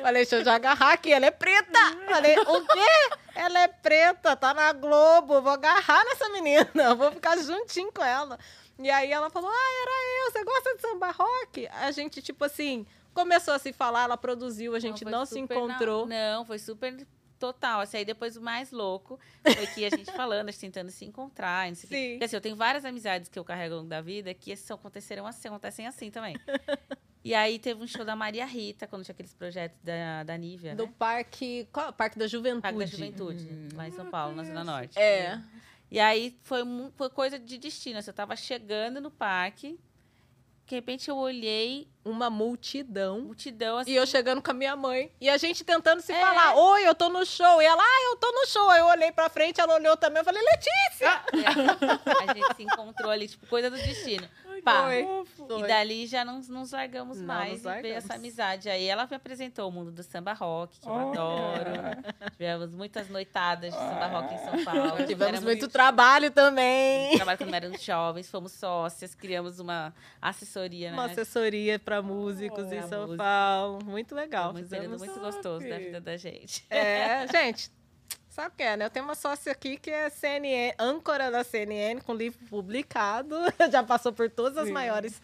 Falei, 0.00 0.22
deixa 0.22 0.36
eu 0.36 0.44
já 0.44 0.54
agarrar 0.54 0.92
aqui, 0.92 1.12
ela 1.12 1.26
é 1.26 1.30
preta. 1.32 1.80
Falei, 2.08 2.38
o 2.38 2.60
quê? 2.66 3.16
Ela 3.34 3.58
é 3.60 3.68
preta, 3.68 4.36
tá 4.36 4.54
na 4.54 4.72
Globo, 4.72 5.42
vou 5.42 5.52
agarrar 5.52 6.04
nessa 6.04 6.28
menina, 6.28 6.94
vou 6.94 7.10
ficar 7.10 7.36
juntinho 7.38 7.90
com 7.92 8.04
ela. 8.04 8.38
E 8.78 8.90
aí 8.90 9.10
ela 9.10 9.30
falou, 9.30 9.50
ah, 9.50 9.82
era 9.82 10.26
eu, 10.26 10.32
você 10.32 10.44
gosta 10.44 10.74
de 10.74 10.80
samba 10.80 11.10
rock? 11.10 11.66
A 11.68 11.90
gente, 11.92 12.20
tipo 12.20 12.44
assim, 12.44 12.86
começou 13.12 13.54
a 13.54 13.58
se 13.58 13.72
falar, 13.72 14.04
ela 14.04 14.16
produziu, 14.16 14.74
a 14.74 14.80
gente 14.80 15.04
foi 15.04 15.12
não, 15.12 15.24
se 15.24 15.38
encontrou. 15.38 16.06
Não, 16.06 16.38
não, 16.38 16.44
foi 16.44 16.58
super 16.58 17.06
total. 17.38 17.80
Assim, 17.80 17.98
aí 17.98 18.04
depois 18.04 18.36
o 18.36 18.40
mais 18.40 18.70
louco 18.70 19.18
foi 19.42 19.66
que 19.68 19.84
a 19.84 19.90
gente 19.90 20.10
falando, 20.12 20.48
a 20.48 20.50
gente 20.50 20.60
tentando 20.60 20.90
se 20.90 21.04
encontrar. 21.04 21.68
Não 21.68 21.74
sei. 21.74 21.88
Sim. 21.88 22.10
Porque 22.12 22.24
assim, 22.24 22.36
eu 22.36 22.40
tenho 22.40 22.56
várias 22.56 22.84
amizades 22.84 23.28
que 23.28 23.38
eu 23.38 23.44
carrego 23.44 23.74
ao 23.74 23.78
longo 23.80 23.90
da 23.90 24.00
vida 24.00 24.34
que 24.34 24.56
são, 24.56 24.76
aconteceram 24.76 25.26
assim, 25.26 25.48
acontecem 25.48 25.86
assim 25.86 26.10
também. 26.10 26.36
E 27.24 27.32
aí 27.32 27.58
teve 27.58 27.82
um 27.82 27.86
show 27.86 28.04
da 28.04 28.14
Maria 28.14 28.44
Rita, 28.44 28.86
quando 28.86 29.02
tinha 29.02 29.14
aqueles 29.14 29.32
projetos 29.32 29.78
da, 29.82 30.24
da 30.24 30.36
Nívia, 30.36 30.76
Do 30.76 30.84
né? 30.84 30.92
parque, 30.98 31.66
qual? 31.72 31.90
Parque 31.90 32.18
da 32.18 32.26
Juventude. 32.26 32.60
Parque 32.60 32.78
da 32.78 32.84
Juventude, 32.84 33.68
lá 33.74 33.88
em 33.88 33.92
São 33.92 34.10
Paulo, 34.10 34.36
na 34.36 34.44
Zona 34.44 34.62
Norte. 34.62 34.98
É. 34.98 35.42
E 35.90 36.00
aí 36.00 36.36
foi, 36.42 36.62
foi 36.96 37.10
coisa 37.10 37.38
de 37.38 37.56
destino. 37.58 37.98
assim, 37.98 38.10
eu 38.10 38.14
tava 38.14 38.34
chegando 38.36 39.00
no 39.00 39.10
parque, 39.10 39.78
de 40.66 40.74
repente 40.74 41.08
eu 41.10 41.16
olhei, 41.16 41.86
Uma 42.04 42.28
multidão. 42.30 43.20
multidão 43.20 43.78
assim. 43.78 43.90
E 43.92 43.96
eu 43.96 44.06
chegando 44.06 44.42
com 44.42 44.50
a 44.50 44.54
minha 44.54 44.74
mãe. 44.74 45.12
E 45.20 45.28
a 45.28 45.36
gente 45.36 45.62
tentando 45.62 46.00
se 46.00 46.12
É. 46.12 46.20
falar. 46.20 46.54
Oi, 46.56 46.86
eu 46.88 46.94
tô 46.94 47.08
no 47.10 47.24
show. 47.24 47.62
E 47.62 47.64
ela, 47.64 47.82
ah, 47.82 48.10
eu 48.10 48.16
tô 48.16 48.30
no 48.32 48.46
show. 48.46 48.68
Aí 48.70 48.80
eu 48.80 48.86
olhei 48.86 49.12
pra 49.12 49.28
frente, 49.28 49.60
ela 49.60 49.74
olhou 49.74 49.96
também. 49.96 50.20
Eu 50.20 50.24
falei, 50.24 50.42
Letícia! 50.42 51.22
É, 51.34 52.30
a 52.30 52.34
gente 52.34 52.56
se 52.56 52.62
encontrou 52.62 53.10
ali, 53.10 53.28
tipo, 53.28 53.46
coisa 53.46 53.70
do 53.70 53.76
destino. 53.76 54.28
Pá. 54.64 54.82
Foi. 54.84 55.02
E 55.02 55.26
Foi. 55.58 55.68
dali 55.68 56.06
já 56.06 56.24
não 56.24 56.40
nos 56.40 56.72
largamos 56.72 57.18
Não 57.18 57.26
mais 57.26 57.50
nos 57.52 57.60
e 57.60 57.62
veio 57.64 57.74
largamos. 57.74 57.96
essa 58.04 58.14
amizade. 58.14 58.68
Aí 58.68 58.86
ela 58.86 59.06
me 59.06 59.14
apresentou 59.16 59.68
o 59.68 59.72
mundo 59.72 59.92
do 59.92 60.02
samba 60.02 60.32
rock, 60.32 60.80
que 60.80 60.88
eu 60.88 60.94
adoro. 60.94 61.70
Tivemos 62.32 62.74
muitas 62.74 63.08
noitadas 63.08 63.72
de 63.72 63.78
samba 63.78 64.06
rock 64.06 64.34
em 64.34 64.38
São 64.38 64.64
Paulo. 64.64 64.96
Tivemos 65.06 65.22
Éramos- 65.22 65.44
muito 65.44 65.68
trabalho 65.68 66.30
também. 66.30 67.16
trabalho 67.16 67.38
quando 67.38 67.54
éramos 67.54 67.82
jovens, 67.82 68.30
fomos 68.30 68.52
sócias, 68.52 69.14
criamos 69.14 69.58
uma 69.58 69.94
assessoria, 70.20 70.90
né? 70.90 70.96
Uma 70.96 71.06
assessoria 71.06 71.78
pra 71.78 72.00
músicos 72.02 72.66
Pra 72.66 72.76
em 72.76 72.82
São 72.88 73.02
música. 73.02 73.22
Paulo. 73.22 73.84
Muito 73.84 74.14
legal. 74.14 74.52
Foi 74.52 74.62
um 74.62 74.68
período 74.68 74.98
muito 74.98 75.20
gostoso 75.20 75.68
da 75.68 75.78
vida 75.78 76.00
da 76.00 76.16
gente. 76.16 76.64
É, 76.70 77.26
gente, 77.30 77.70
sabe 78.34 78.48
o 78.48 78.56
que 78.56 78.62
é, 78.64 78.76
né? 78.76 78.84
Eu 78.86 78.90
tenho 78.90 79.04
uma 79.04 79.14
sócia 79.14 79.52
aqui 79.52 79.76
que 79.76 79.90
é 79.90 80.10
CNN, 80.10 80.74
âncora 80.78 81.30
da 81.30 81.44
CNN, 81.44 82.00
com 82.00 82.12
livro 82.12 82.44
publicado. 82.48 83.36
Já 83.70 83.82
passou 83.82 84.12
por 84.12 84.28
todas 84.28 84.58
as 84.58 84.66
Sim. 84.66 84.72
maiores 84.72 85.22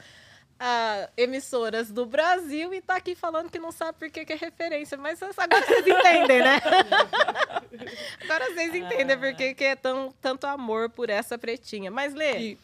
ah, 0.58 1.08
emissoras 1.16 1.90
do 1.90 2.06
Brasil 2.06 2.72
e 2.72 2.80
tá 2.80 2.94
aqui 2.96 3.16
falando 3.16 3.50
que 3.50 3.58
não 3.58 3.72
sabe 3.72 3.98
por 3.98 4.10
que 4.10 4.24
que 4.24 4.32
é 4.32 4.36
referência. 4.36 4.96
Mas 4.96 5.20
agora 5.22 5.66
vocês 5.66 5.86
entendem, 5.86 6.38
né? 6.40 6.60
agora 8.22 8.54
vocês 8.54 8.74
entendem 8.74 9.18
por 9.18 9.34
que 9.34 9.54
que 9.54 9.64
é 9.64 9.74
tão, 9.74 10.14
tanto 10.20 10.46
amor 10.46 10.88
por 10.88 11.10
essa 11.10 11.36
pretinha. 11.36 11.90
Mas, 11.90 12.14
Lê, 12.14 12.38
E- 12.38 12.58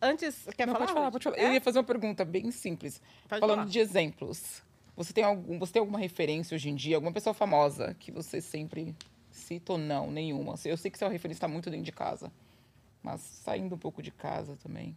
antes... 0.00 0.48
Quer 0.56 0.66
não, 0.66 0.74
falar? 0.74 0.86
pode 0.86 0.98
falar, 0.98 1.10
pode 1.12 1.24
falar. 1.24 1.38
É? 1.38 1.44
Eu 1.44 1.52
ia 1.52 1.60
fazer 1.60 1.78
uma 1.78 1.84
pergunta 1.84 2.24
bem 2.24 2.50
simples. 2.50 3.00
Pode 3.28 3.40
Falando 3.40 3.58
falar. 3.58 3.70
de 3.70 3.78
exemplos. 3.78 4.62
Você 4.96 5.12
tem, 5.12 5.22
algum, 5.22 5.58
você 5.60 5.74
tem 5.74 5.80
alguma 5.80 5.98
referência 5.98 6.54
hoje 6.54 6.68
em 6.68 6.74
dia, 6.74 6.96
alguma 6.96 7.12
pessoa 7.12 7.32
famosa 7.32 7.96
que 7.98 8.10
você 8.10 8.42
sempre 8.42 8.94
cita 9.42 9.72
ou 9.72 9.78
não? 9.78 10.10
Nenhuma. 10.10 10.54
Eu 10.64 10.76
sei 10.76 10.90
que 10.90 10.98
seu 10.98 11.08
referência 11.08 11.38
está 11.38 11.48
muito 11.48 11.70
dentro 11.70 11.84
de 11.84 11.92
casa. 11.92 12.32
Mas 13.02 13.20
saindo 13.20 13.74
um 13.74 13.78
pouco 13.78 14.02
de 14.02 14.10
casa 14.10 14.56
também. 14.62 14.96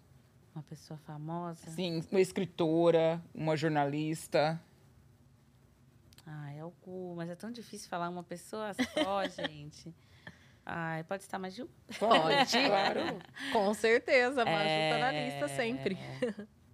Uma 0.54 0.64
pessoa 0.64 0.98
famosa. 1.00 1.70
Sim, 1.72 2.04
uma 2.12 2.22
escritora, 2.22 3.22
uma 3.34 3.58
jornalista. 3.58 4.62
Ai, 6.26 6.60
algumas. 6.60 7.30
É 7.30 7.36
tão 7.36 7.52
difícil 7.52 7.90
falar 7.90 8.10
uma 8.10 8.24
pessoa 8.24 8.72
só, 8.74 9.28
gente. 9.28 9.94
Ai, 10.66 11.04
pode 11.04 11.24
estar 11.24 11.38
mais 11.38 11.54
de 11.54 11.64
um. 11.64 11.68
Pode. 12.00 12.58
claro. 12.68 13.02
Com 13.52 13.74
certeza, 13.74 14.44
Maju 14.44 14.58
tá 14.58 14.98
na 15.00 15.14
É, 15.14 15.26
lista 15.30 15.48
sempre. 15.50 15.98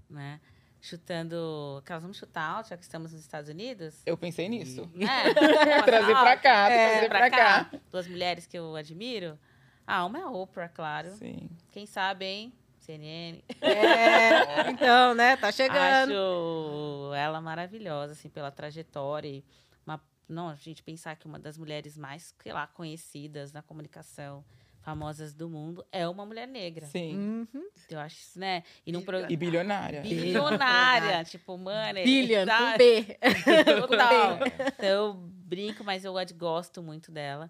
Né? 0.09 0.39
Chutando. 0.81 1.77
Aquelas, 1.83 2.01
vamos 2.01 2.17
chutar 2.17 2.43
alto, 2.43 2.69
já 2.69 2.77
que 2.77 2.83
estamos 2.83 3.11
nos 3.13 3.21
Estados 3.21 3.49
Unidos? 3.49 4.01
Eu 4.05 4.17
pensei 4.17 4.49
nisso. 4.49 4.89
É, 4.99 5.31
Trazer 5.85 6.13
pra 6.13 6.37
cá, 6.37 6.69
É, 6.69 6.89
trazer 6.91 7.09
pra 7.09 7.29
cá. 7.29 7.71
Duas 7.91 8.07
mulheres 8.07 8.45
que 8.47 8.57
eu 8.57 8.75
admiro. 8.75 9.37
Ah, 9.85 10.05
uma 10.05 10.17
é 10.19 10.21
a 10.23 10.29
Oprah, 10.29 10.67
claro. 10.69 11.11
Sim. 11.15 11.49
Quem 11.71 11.85
sabe, 11.85 12.25
hein? 12.25 12.53
CNN. 12.79 13.43
É, 13.61 14.71
então, 14.71 15.13
né? 15.13 15.37
Tá 15.37 15.51
chegando. 15.51 16.11
Acho 16.13 17.13
ela 17.15 17.39
maravilhosa, 17.39 18.13
assim, 18.13 18.27
pela 18.27 18.49
trajetória. 18.49 19.27
E 19.29 19.45
uma, 19.85 20.01
não, 20.27 20.49
a 20.49 20.55
gente 20.55 20.81
pensar 20.81 21.15
que 21.15 21.27
uma 21.27 21.37
das 21.37 21.57
mulheres 21.59 21.95
mais, 21.95 22.33
sei 22.41 22.51
lá, 22.51 22.65
conhecidas 22.65 23.51
na 23.53 23.61
comunicação, 23.61 24.43
famosas 24.81 25.33
do 25.33 25.49
mundo, 25.49 25.85
é 25.91 26.07
uma 26.07 26.25
mulher 26.25 26.47
negra. 26.47 26.85
Sim. 26.87 27.47
Uhum. 27.53 27.69
Eu 27.89 27.99
acho 27.99 28.17
isso, 28.17 28.39
né? 28.39 28.63
E 28.85 28.91
num 28.91 29.01
pro... 29.01 29.31
E 29.31 29.37
bilionária. 29.37 30.01
bilionária, 30.01 31.23
tipo, 31.25 31.57
money. 31.57 32.03
Billion, 32.03 32.45
com 32.45 32.51
sabe? 32.51 32.77
B. 32.77 33.17
Total. 33.87 34.39
Então, 34.67 34.87
eu 34.87 35.13
brinco, 35.13 35.83
mas 35.83 36.03
eu 36.03 36.13
gosto 36.35 36.81
muito 36.81 37.11
dela. 37.11 37.49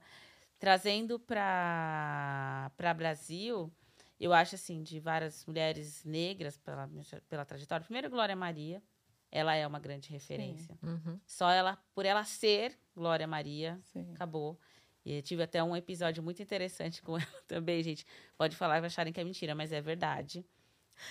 Trazendo 0.59 1.19
para 1.19 2.69
Brasil, 2.95 3.71
eu 4.19 4.33
acho, 4.33 4.55
assim, 4.55 4.83
de 4.83 4.99
várias 4.99 5.45
mulheres 5.45 6.03
negras 6.03 6.57
pela, 6.57 6.89
pela 7.27 7.45
trajetória. 7.45 7.83
Primeiro, 7.83 8.09
Glória 8.09 8.35
Maria. 8.35 8.83
Ela 9.33 9.55
é 9.55 9.65
uma 9.65 9.79
grande 9.79 10.09
referência. 10.09 10.77
Uhum. 10.83 11.17
Só 11.25 11.49
ela, 11.49 11.77
por 11.95 12.05
ela 12.05 12.25
ser 12.25 12.77
Glória 12.93 13.25
Maria, 13.25 13.79
Sim. 13.85 14.11
acabou. 14.13 14.59
E 15.05 15.15
eu 15.15 15.21
tive 15.21 15.43
até 15.43 15.63
um 15.63 15.75
episódio 15.75 16.21
muito 16.21 16.41
interessante 16.41 17.01
com 17.01 17.17
ela 17.17 17.43
também, 17.47 17.81
gente. 17.83 18.05
Pode 18.37 18.55
falar 18.55 18.81
e 18.81 18.85
acharem 18.85 19.11
que 19.11 19.19
é 19.19 19.23
mentira, 19.23 19.55
mas 19.55 19.71
é 19.71 19.81
verdade. 19.81 20.45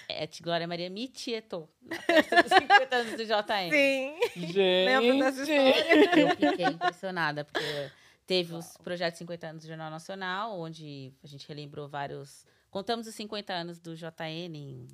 É, 0.09 0.29
Glória 0.41 0.69
Maria 0.69 0.89
me 0.89 1.09
tietou 1.09 1.69
na 1.83 1.97
festa 1.97 2.43
dos 2.43 2.53
50 2.59 2.97
anos 2.97 3.17
do 3.17 3.25
JM. 3.25 3.71
Sim. 3.71 4.21
Gente. 4.37 4.57
Lembro 4.57 5.19
dessa 5.19 5.43
história. 5.43 6.21
Eu 6.21 6.37
fiquei 6.37 6.67
impressionada, 6.67 7.45
porque 7.45 7.91
teve 8.27 8.55
os 8.55 8.77
projetos 8.77 9.19
50 9.19 9.47
anos 9.49 9.63
do 9.63 9.69
Jornal 9.69 9.91
Nacional, 9.91 10.59
onde 10.59 11.13
a 11.23 11.27
gente 11.27 11.49
relembrou 11.49 11.89
vários. 11.89 12.47
Contamos 12.71 13.09
os 13.09 13.15
50 13.17 13.53
anos 13.53 13.81
do 13.81 13.97
JN 13.97 14.55
em, 14.55 14.87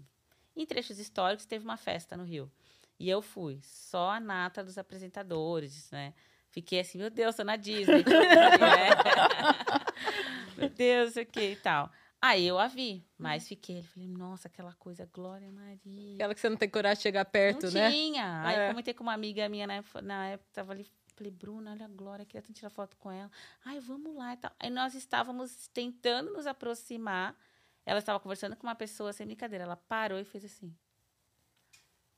em 0.56 0.64
trechos 0.64 0.98
históricos, 0.98 1.44
teve 1.44 1.62
uma 1.62 1.76
festa 1.76 2.16
no 2.16 2.24
Rio. 2.24 2.50
E 2.98 3.10
eu 3.10 3.20
fui, 3.20 3.60
só 3.62 4.12
a 4.12 4.20
nata 4.20 4.64
dos 4.64 4.78
apresentadores, 4.78 5.90
né? 5.90 6.14
Fiquei 6.56 6.80
assim, 6.80 6.96
meu 6.96 7.10
Deus, 7.10 7.36
tô 7.36 7.44
na 7.44 7.56
Disney. 7.56 8.02
né? 8.02 8.88
meu 10.56 10.70
Deus, 10.70 11.10
isso 11.10 11.20
aqui 11.20 11.52
e 11.52 11.56
tal. 11.56 11.90
Aí 12.18 12.46
eu 12.46 12.58
a 12.58 12.66
vi, 12.66 13.06
mas 13.18 13.46
fiquei, 13.46 13.82
falei, 13.82 14.08
nossa, 14.08 14.48
aquela 14.48 14.72
coisa, 14.72 15.06
Glória 15.12 15.52
Maria. 15.52 16.14
Aquela 16.14 16.34
que 16.34 16.40
você 16.40 16.48
não 16.48 16.56
tem 16.56 16.68
coragem 16.70 16.96
de 16.96 17.02
chegar 17.02 17.26
perto, 17.26 17.66
não 17.66 17.72
né? 17.72 17.90
tinha. 17.90 18.42
Aí 18.42 18.56
É. 18.56 18.64
eu 18.64 18.70
comentei 18.70 18.94
com 18.94 19.02
uma 19.02 19.12
amiga 19.12 19.46
minha 19.50 19.66
na 19.66 19.74
época, 19.74 20.00
na 20.00 20.28
época 20.28 20.48
tava 20.50 20.72
ali, 20.72 20.86
falei, 21.14 21.30
Bruna, 21.30 21.72
olha 21.72 21.84
a 21.84 21.88
Glória, 21.88 22.24
queria 22.24 22.40
tanto 22.40 22.54
tirar 22.56 22.70
foto 22.70 22.96
com 22.96 23.10
ela. 23.12 23.30
Ai, 23.66 23.78
vamos 23.80 24.16
lá 24.16 24.32
e 24.32 24.36
tal. 24.38 24.50
Aí 24.58 24.70
nós 24.70 24.94
estávamos 24.94 25.68
tentando 25.68 26.32
nos 26.32 26.46
aproximar. 26.46 27.36
Ela 27.84 27.98
estava 27.98 28.18
conversando 28.18 28.56
com 28.56 28.66
uma 28.66 28.74
pessoa, 28.74 29.12
sem 29.12 29.26
brincadeira. 29.26 29.64
Ela 29.64 29.76
parou 29.76 30.18
e 30.18 30.24
fez 30.24 30.42
assim. 30.46 30.74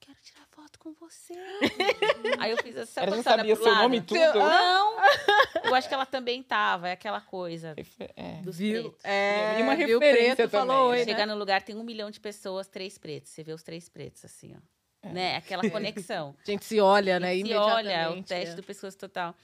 Quero 0.01 0.17
tirar 0.23 0.47
foto 0.51 0.79
com 0.79 0.93
você. 0.95 1.35
Aí 2.39 2.51
eu 2.51 2.57
fiz 2.63 2.77
essa 2.77 3.01
Ela 3.01 3.11
já 3.11 3.17
passada 3.19 3.37
sabia 3.39 3.55
pro 3.55 3.65
seu 3.65 3.73
lado. 3.73 3.83
nome 3.83 3.97
e 3.99 4.01
tudo. 4.03 4.39
Não! 4.39 4.97
Eu 5.65 5.75
acho 5.75 5.87
que 5.89 5.93
ela 5.95 6.07
também 6.07 6.43
tava. 6.43 6.89
É 6.89 6.93
aquela 6.93 7.21
coisa 7.21 7.75
É. 8.17 8.41
dos 8.41 8.57
Viu? 8.57 8.85
pretos. 8.85 9.05
É, 9.05 9.59
E 9.61 9.63
uma 9.63 9.77
viu 9.77 9.99
referência 9.99 10.37
preto, 10.37 10.51
também, 10.51 10.67
falou 10.69 10.93
né? 10.93 10.99
oi, 10.99 11.05
Chegar 11.05 11.27
né? 11.27 11.33
no 11.35 11.39
lugar, 11.39 11.63
tem 11.63 11.77
um 11.77 11.85
milhão 11.85 12.11
de 12.11 12.19
pessoas, 12.21 12.69
três 12.69 12.97
pretos. 12.97 13.31
Você 13.33 13.43
vê 13.43 13.53
os 13.53 13.63
três 13.63 13.89
pretos, 13.89 14.25
assim, 14.25 14.55
ó. 14.57 14.61
É. 15.09 15.13
Né? 15.13 15.37
Aquela 15.37 15.63
conexão. 15.71 16.35
A 16.47 16.51
gente 16.51 16.65
se 16.65 16.81
olha, 16.81 17.21
né? 17.21 17.35
E 17.37 17.45
se 17.47 17.53
olha, 17.55 17.91
é 17.91 18.09
o 18.09 18.23
teste 18.23 18.53
é. 18.53 18.57
do 18.57 18.63
pescoço 18.63 18.97
total. 18.97 19.35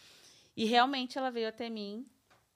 E 0.57 0.65
realmente 0.65 1.19
ela 1.19 1.31
veio 1.31 1.49
até 1.49 1.69
mim, 1.69 2.07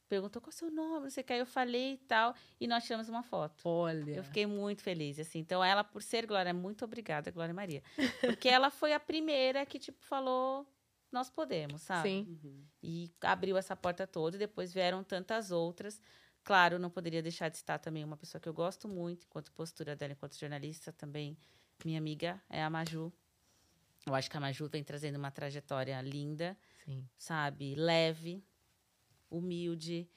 perguntou 0.08 0.40
qual 0.40 0.50
é 0.50 0.54
o 0.54 0.58
seu 0.58 0.70
nome, 0.70 1.04
não 1.04 1.10
sei 1.10 1.22
o 1.22 1.26
que, 1.26 1.32
aí 1.32 1.38
eu 1.38 1.46
falei 1.46 1.94
e 1.94 1.98
tal, 1.98 2.34
e 2.60 2.66
nós 2.66 2.84
tiramos 2.84 3.08
uma 3.08 3.22
foto. 3.22 3.68
Olha. 3.68 4.12
Eu 4.12 4.24
fiquei 4.24 4.46
muito 4.46 4.82
feliz, 4.82 5.18
assim. 5.18 5.38
Então, 5.40 5.62
ela, 5.62 5.84
por 5.84 6.02
ser 6.02 6.26
Glória, 6.26 6.52
muito 6.54 6.84
obrigada, 6.84 7.30
Glória 7.30 7.54
Maria. 7.54 7.82
Porque 8.20 8.48
ela 8.48 8.70
foi 8.70 8.92
a 8.92 9.00
primeira 9.00 9.64
que, 9.66 9.78
tipo, 9.78 10.02
falou, 10.04 10.66
nós 11.12 11.30
podemos, 11.30 11.82
sabe? 11.82 12.24
Sim. 12.24 12.66
E 12.82 13.10
abriu 13.20 13.56
essa 13.56 13.76
porta 13.76 14.06
toda, 14.06 14.36
e 14.36 14.38
depois 14.38 14.72
vieram 14.72 15.04
tantas 15.04 15.50
outras. 15.50 16.00
Claro, 16.42 16.78
não 16.78 16.90
poderia 16.90 17.22
deixar 17.22 17.48
de 17.50 17.56
estar 17.56 17.78
também 17.78 18.02
uma 18.02 18.16
pessoa 18.16 18.40
que 18.40 18.48
eu 18.48 18.54
gosto 18.54 18.88
muito, 18.88 19.26
enquanto 19.26 19.52
postura 19.52 19.94
dela, 19.94 20.12
enquanto 20.12 20.38
jornalista 20.38 20.92
também, 20.92 21.36
minha 21.84 21.98
amiga, 21.98 22.40
é 22.48 22.62
a 22.62 22.70
Maju. 22.70 23.12
Eu 24.06 24.14
acho 24.14 24.30
que 24.30 24.36
a 24.36 24.40
Maju 24.40 24.68
vem 24.68 24.82
trazendo 24.82 25.16
uma 25.16 25.30
trajetória 25.30 26.00
linda, 26.00 26.56
Sim. 26.84 27.06
sabe? 27.18 27.74
Leve, 27.74 28.42
humilde 29.30 30.08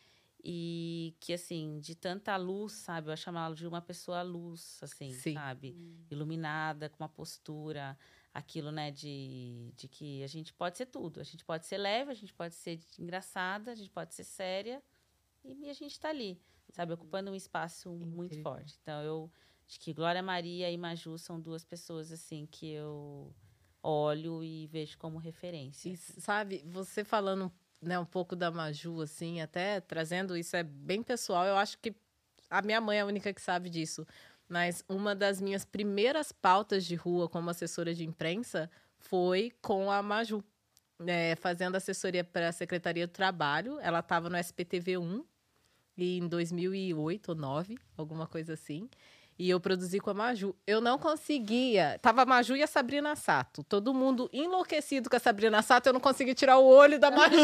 E 0.44 1.16
que, 1.20 1.34
assim, 1.34 1.80
de 1.80 1.94
tanta 1.96 2.36
luz, 2.38 2.74
sabe? 2.74 3.12
Eu 3.12 3.18
chamo 3.18 3.38
ela 3.38 3.54
de 3.56 3.68
uma 3.68 3.82
pessoa 3.82 4.22
luz, 4.24 4.80
assim, 4.82 5.12
Sim. 5.12 5.36
sabe? 5.36 5.78
Iluminada, 6.10 6.90
com 6.90 7.04
uma 7.04 7.10
postura, 7.10 7.98
aquilo, 8.34 8.72
né, 8.72 8.90
de, 8.92 9.72
de 9.76 9.88
que 9.88 10.24
a 10.24 10.28
gente 10.28 10.52
pode 10.54 10.78
ser 10.78 10.88
tudo. 10.88 11.20
A 11.20 11.24
gente 11.24 11.46
pode 11.46 11.68
ser 11.68 11.78
leve, 11.78 12.12
a 12.12 12.16
gente 12.16 12.34
pode 12.34 12.56
ser 12.56 12.80
engraçada, 13.00 13.72
a 13.72 13.76
gente 13.76 13.92
pode 13.92 14.16
ser 14.16 14.24
séria. 14.24 14.82
E 15.44 15.70
a 15.70 15.74
gente 15.74 16.00
tá 16.00 16.10
ali, 16.10 16.42
sabe? 16.70 16.94
Ocupando 16.94 17.32
um 17.32 17.36
espaço 17.36 17.92
muito 17.92 18.38
Incrível. 18.38 18.44
forte. 18.44 18.78
Então, 18.82 19.02
eu 19.04 19.32
acho 19.68 19.80
que 19.80 19.94
Glória 19.94 20.24
Maria 20.24 20.72
e 20.72 20.78
Maju 20.78 21.18
são 21.18 21.40
duas 21.40 21.64
pessoas, 21.64 22.12
assim, 22.12 22.48
que 22.48 22.68
eu 22.68 23.36
olho 23.84 24.44
e 24.44 24.68
vejo 24.68 24.98
como 24.98 25.18
referência. 25.18 25.90
E 25.90 25.98
sabe, 25.98 26.64
você 26.66 27.04
falando 27.04 27.52
né, 27.82 27.98
um 27.98 28.06
pouco 28.06 28.36
da 28.36 28.52
Maju, 28.52 29.02
assim, 29.02 29.42
até 29.42 29.80
trazendo 29.82 30.38
isso 30.38 30.56
é 30.56 30.64
bem 30.64 31.02
pessoal, 31.02 31.46
eu 31.46 31.56
acho 31.56 31.78
que 31.80 31.94
a 32.50 32.62
minha 32.62 32.80
mãe 32.80 32.98
é 32.98 33.02
a 33.02 33.06
única 33.06 33.34
que 33.34 33.42
sabe 33.42 33.70
disso. 33.70 34.06
Mas 34.48 34.84
uma 34.90 35.16
das 35.16 35.40
minhas 35.42 35.64
primeiras 35.64 36.32
pautas 36.32 36.86
de 36.86 36.96
rua 36.96 37.30
como 37.30 37.50
assessora 37.50 37.94
de 37.94 38.06
imprensa 38.06 38.70
foi 39.00 39.52
com 39.62 39.90
a 39.90 40.04
Maju, 40.04 40.44
né, 41.00 41.36
fazendo 41.38 41.76
assessoria 41.76 42.24
para 42.24 42.50
a 42.50 42.52
Secretaria 42.52 43.08
do 43.08 43.12
Trabalho. 43.12 43.80
Ela 43.80 44.00
estava 44.00 44.30
no 44.30 44.38
SPTV1 44.38 45.24
e 45.98 46.18
em 46.18 46.28
2008 46.28 47.30
ou 47.30 47.36
2009, 47.36 47.80
alguma 47.98 48.28
coisa 48.28 48.54
assim. 48.54 48.90
E 49.42 49.50
eu 49.50 49.60
produzi 49.60 50.00
com 50.00 50.12
a 50.12 50.14
Maju. 50.14 50.56
Eu 50.68 50.80
não 50.80 51.00
conseguia. 51.00 51.98
Tava 52.00 52.22
a 52.22 52.26
Maju 52.28 52.56
e 52.56 52.62
a 52.62 52.68
Sabrina 52.68 53.16
Sato. 53.16 53.64
Todo 53.64 53.92
mundo 53.92 54.30
enlouquecido 54.32 55.10
com 55.10 55.16
a 55.16 55.20
Sabrina 55.20 55.64
Sato. 55.64 55.90
Eu 55.90 55.94
não 55.94 56.00
consegui 56.00 56.36
tirar 56.36 56.60
o 56.60 56.66
olho 56.68 57.00
da 57.00 57.10
Maju. 57.10 57.34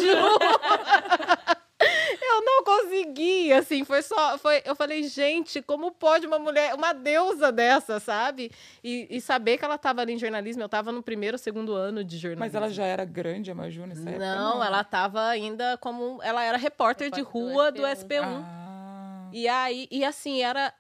eu 2.22 2.42
não 2.46 2.64
conseguia, 2.64 3.58
assim, 3.58 3.84
foi 3.84 4.04
só, 4.04 4.38
foi, 4.38 4.62
eu 4.64 4.76
falei, 4.76 5.08
gente, 5.08 5.60
como 5.60 5.92
pode 5.92 6.28
uma 6.28 6.38
mulher, 6.38 6.76
uma 6.76 6.94
deusa 6.94 7.52
dessa, 7.52 8.00
sabe? 8.00 8.52
E, 8.84 9.08
e 9.10 9.20
saber 9.20 9.58
que 9.58 9.66
ela 9.66 9.74
estava 9.74 10.02
ali 10.02 10.14
em 10.14 10.20
jornalismo, 10.20 10.62
eu 10.62 10.68
estava 10.68 10.92
no 10.92 11.02
primeiro, 11.02 11.36
segundo 11.36 11.74
ano 11.74 12.04
de 12.04 12.20
jornalismo. 12.20 12.46
Mas 12.46 12.54
ela 12.54 12.70
já 12.70 12.86
era 12.86 13.06
grande, 13.06 13.50
a 13.50 13.56
Maju, 13.56 13.88
nessa 13.88 14.08
época? 14.08 14.20
Não, 14.20 14.64
ela 14.64 14.82
estava 14.82 15.26
ainda 15.26 15.76
como, 15.78 16.22
ela 16.22 16.44
era 16.44 16.58
repórter 16.58 17.10
de 17.10 17.22
Repórter 17.22 17.42
do 17.42 17.54
rua 17.54 17.72
do 17.72 17.82
SB1. 17.82 18.08
SB1. 18.08 18.44
Ah, 18.44 19.30
E 19.34 19.48
aí, 19.48 19.88
e 19.90 20.06
assim, 20.06 20.44
era 20.44 20.72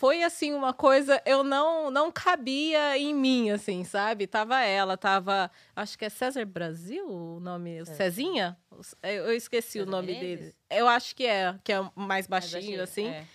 foi 0.00 0.22
assim 0.22 0.54
uma 0.54 0.72
coisa, 0.72 1.20
eu 1.26 1.44
não 1.44 1.90
não 1.90 2.10
cabia 2.10 2.96
em 2.96 3.14
mim 3.14 3.50
assim, 3.50 3.84
sabe? 3.84 4.26
Tava 4.26 4.58
ela, 4.62 4.96
tava, 4.96 5.50
acho 5.76 5.98
que 5.98 6.06
é 6.06 6.08
César 6.08 6.46
Brasil 6.46 7.06
o 7.06 7.38
nome, 7.38 7.84
César. 7.84 7.94
Cezinha? 7.96 8.56
Eu 9.02 9.30
esqueci 9.34 9.78
o 9.78 9.84
César 9.84 9.90
nome 9.90 10.14
Menezes? 10.14 10.38
dele. 10.38 10.54
Eu 10.70 10.88
acho 10.88 11.14
que 11.14 11.26
é, 11.26 11.54
que 11.62 11.70
é 11.70 11.86
mais 11.94 12.26
baixinho 12.26 12.82
assim. 12.82 13.08
é. 13.08 13.26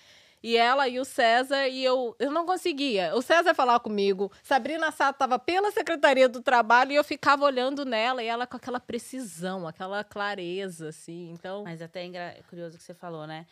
E 0.41 0.57
ela 0.57 0.87
e 0.87 0.99
o 0.99 1.05
César, 1.05 1.67
e 1.67 1.83
eu, 1.83 2.15
eu 2.19 2.31
não 2.31 2.47
conseguia. 2.47 3.15
O 3.15 3.21
César 3.21 3.53
falava 3.53 3.79
comigo, 3.79 4.31
Sabrina 4.41 4.91
Sato 4.91 5.17
estava 5.17 5.37
pela 5.37 5.71
Secretaria 5.71 6.27
do 6.27 6.41
Trabalho 6.41 6.91
e 6.91 6.95
eu 6.95 7.03
ficava 7.03 7.45
olhando 7.45 7.85
nela 7.85 8.23
e 8.23 8.27
ela 8.27 8.47
com 8.47 8.57
aquela 8.57 8.79
precisão, 8.79 9.67
aquela 9.67 10.03
clareza, 10.03 10.89
assim. 10.89 11.31
Então, 11.31 11.63
Mas 11.63 11.81
até 11.81 12.05
é 12.05 12.41
curioso 12.49 12.77
que 12.77 12.83
você 12.83 12.93
falou, 12.93 13.27
né? 13.27 13.45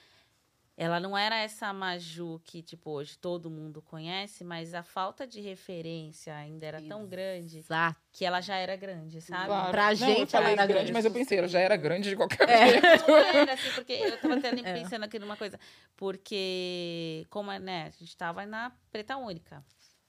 Ela 0.75 0.99
não 0.99 1.15
era 1.15 1.37
essa 1.37 1.71
Maju 1.71 2.41
que, 2.43 2.63
tipo, 2.63 2.89
hoje 2.89 3.15
todo 3.17 3.47
mundo 3.49 3.79
conhece, 3.79 4.43
mas 4.43 4.73
a 4.73 4.81
falta 4.81 5.27
de 5.27 5.39
referência 5.39 6.35
ainda 6.35 6.65
era 6.65 6.81
tão 6.81 7.07
grande 7.07 7.59
exato. 7.59 7.99
que 8.11 8.25
ela 8.25 8.41
já 8.41 8.55
era 8.55 8.75
grande, 8.75 9.21
sabe? 9.21 9.45
claro. 9.45 9.69
pra 9.71 9.89
Não, 9.89 9.95
gente 9.95 10.35
ela 10.35 10.45
era 10.49 10.55
grande, 10.65 10.73
grande. 10.73 10.93
mas 10.93 11.05
eu 11.05 11.11
pensei, 11.11 11.37
ela 11.37 11.47
já 11.47 11.59
era 11.59 11.75
grande 11.77 12.09
de 12.09 12.15
qualquer 12.15 12.49
É. 12.49 12.67
jeito. 12.69 13.07
Não 13.07 13.15
era, 13.17 13.53
assim, 13.53 13.71
porque 13.75 13.93
eu 13.93 14.17
tava 14.19 14.33
até 14.35 14.51
nem 14.51 14.65
É. 14.65 14.73
pensando 14.73 15.03
aqui 15.03 15.19
numa 15.19 15.37
coisa. 15.37 15.59
Porque, 15.95 17.25
como 17.29 17.51
é, 17.51 17.59
né, 17.59 17.85
a 17.85 17.89
gente 17.91 18.17
tava 18.17 18.45
na 18.45 18.71
Preta 18.91 19.15
Única. 19.17 19.63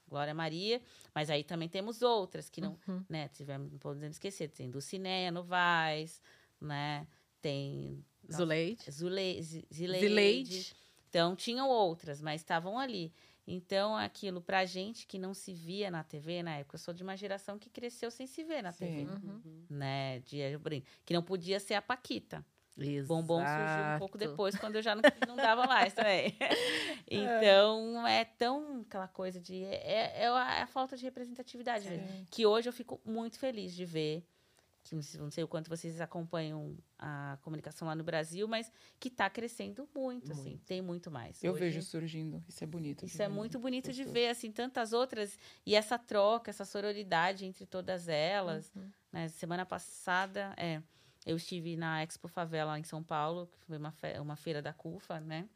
Glória 0.07 0.33
Maria, 0.35 0.81
mas 1.15 1.29
aí 1.31 1.43
também 1.43 1.67
temos 1.67 2.01
outras 2.03 2.47
que 2.49 2.61
não, 2.61 2.77
Uhum. 2.87 3.03
né, 3.09 3.27
tivemos, 3.29 3.71
não 3.71 3.79
podemos 3.79 4.15
esquecer, 4.15 4.49
tem 4.49 4.69
Dulcinea 4.69 5.31
Novaes, 5.31 6.21
né, 6.61 7.07
tem 7.41 8.05
Zuleide. 8.31 8.91
Zule, 8.91 9.41
Zi- 9.41 9.67
Zileide. 9.73 10.07
Zileide. 10.07 10.73
Então, 11.09 11.35
tinham 11.35 11.69
outras, 11.69 12.21
mas 12.21 12.41
estavam 12.41 12.77
ali. 12.77 13.13
Então, 13.47 13.95
aquilo, 13.95 14.41
pra 14.41 14.65
gente 14.65 15.05
que 15.05 15.19
não 15.19 15.33
se 15.33 15.53
via 15.53 15.91
na 15.91 16.03
TV, 16.03 16.41
na 16.41 16.57
época, 16.57 16.75
eu 16.75 16.79
sou 16.79 16.93
de 16.93 17.03
uma 17.03 17.15
geração 17.15 17.59
que 17.59 17.69
cresceu 17.69 18.09
sem 18.09 18.25
se 18.25 18.43
ver 18.43 18.63
na 18.63 18.73
TV, 18.73 19.05
Sim. 19.05 19.07
Uhum. 19.07 19.65
né? 19.69 20.19
De, 20.21 20.39
que 21.05 21.13
não 21.13 21.21
podia 21.21 21.59
ser 21.59 21.75
a 21.75 21.81
Paquita. 21.81 22.43
Bombom 23.07 23.37
surgiu 23.39 23.95
um 23.95 23.99
pouco 23.99 24.17
Exato. 24.17 24.31
depois, 24.31 24.55
quando 24.57 24.75
eu 24.75 24.81
já 24.81 24.95
não, 24.95 25.01
não 25.29 25.35
dava 25.37 25.65
mais 25.65 25.93
também. 25.93 26.35
então, 27.09 28.05
é 28.05 28.25
tão 28.25 28.81
aquela 28.81 29.07
coisa 29.07 29.39
de. 29.39 29.63
É, 29.63 30.23
é 30.23 30.27
a, 30.27 30.55
é 30.59 30.61
a 30.63 30.67
falta 30.67 30.97
de 30.97 31.03
representatividade 31.03 31.87
mesmo. 31.89 32.07
Sim. 32.07 32.27
Que 32.29 32.45
hoje 32.45 32.67
eu 32.67 32.73
fico 32.73 32.99
muito 33.05 33.39
feliz 33.39 33.73
de 33.73 33.85
ver. 33.85 34.25
Que 34.87 34.93
não 35.17 35.31
sei- 35.31 35.43
o 35.43 35.47
quanto 35.47 35.67
vocês 35.67 35.99
acompanham 35.99 36.77
a 36.99 37.39
comunicação 37.41 37.87
lá 37.87 37.95
no 37.95 38.03
Brasil, 38.03 38.47
mas 38.47 38.71
que 38.99 39.07
está 39.07 39.27
crescendo 39.29 39.89
muito, 39.95 40.31
assim. 40.31 40.51
Muito. 40.51 40.63
Tem 40.65 40.79
muito 40.81 41.09
mais. 41.09 41.43
Eu 41.43 41.53
Hoje- 41.53 41.59
vejo 41.61 41.81
surgindo. 41.81 42.41
Isso 42.47 42.63
é 42.63 42.67
bonito. 42.67 43.03
isso 43.03 43.19
é 43.21 43.27
muito 43.27 43.57
bonito 43.59 43.91
de 43.91 44.03
ver, 44.03 44.29
assim, 44.29 44.51
tantas 44.51 44.93
outras. 44.93 45.37
E 45.65 45.73
essa 45.75 45.97
troca, 45.97 46.51
essa 46.51 46.63
sororidade 46.63 47.45
entre 47.45 47.65
todas 47.65 48.07
elas. 48.07 48.71
Uhum. 48.75 48.89
né? 49.11 49.27
Semana 49.29 49.65
passada, 49.65 50.53
é, 50.55 50.81
eu 51.25 51.35
estive 51.37 51.75
na 51.75 52.03
Expo 52.03 52.27
Favela 52.27 52.77
em 52.77 52.83
São 52.83 53.01
Paulo, 53.01 53.47
que 53.47 53.57
foi 53.65 53.77
uma, 53.79 53.91
fe- 53.91 54.19
uma 54.19 54.35
feira 54.35 54.61
da 54.61 54.71
CUFA, 54.71 55.19
né? 55.19 55.49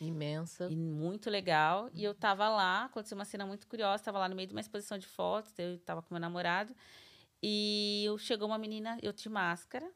Imensa. 0.00 0.68
E 0.70 0.74
muito 0.76 1.30
legal. 1.30 1.88
E 1.94 2.02
eu 2.02 2.14
tava 2.14 2.48
lá, 2.48 2.86
aconteceu 2.86 3.14
uma 3.16 3.24
cena 3.24 3.46
muito 3.46 3.66
curiosa, 3.68 4.02
tava 4.02 4.18
lá 4.18 4.28
no 4.28 4.34
meio 4.34 4.48
de 4.48 4.54
uma 4.54 4.60
exposição 4.60 4.98
de 4.98 5.06
fotos, 5.06 5.52
eu 5.58 5.78
tava 5.80 6.02
com 6.02 6.12
meu 6.12 6.20
namorado. 6.20 6.74
E 7.42 8.04
eu- 8.06 8.18
chegou 8.18 8.46
uma 8.48 8.58
menina, 8.58 8.98
eu 9.02 9.12
de 9.12 9.28
máscara. 9.28 9.90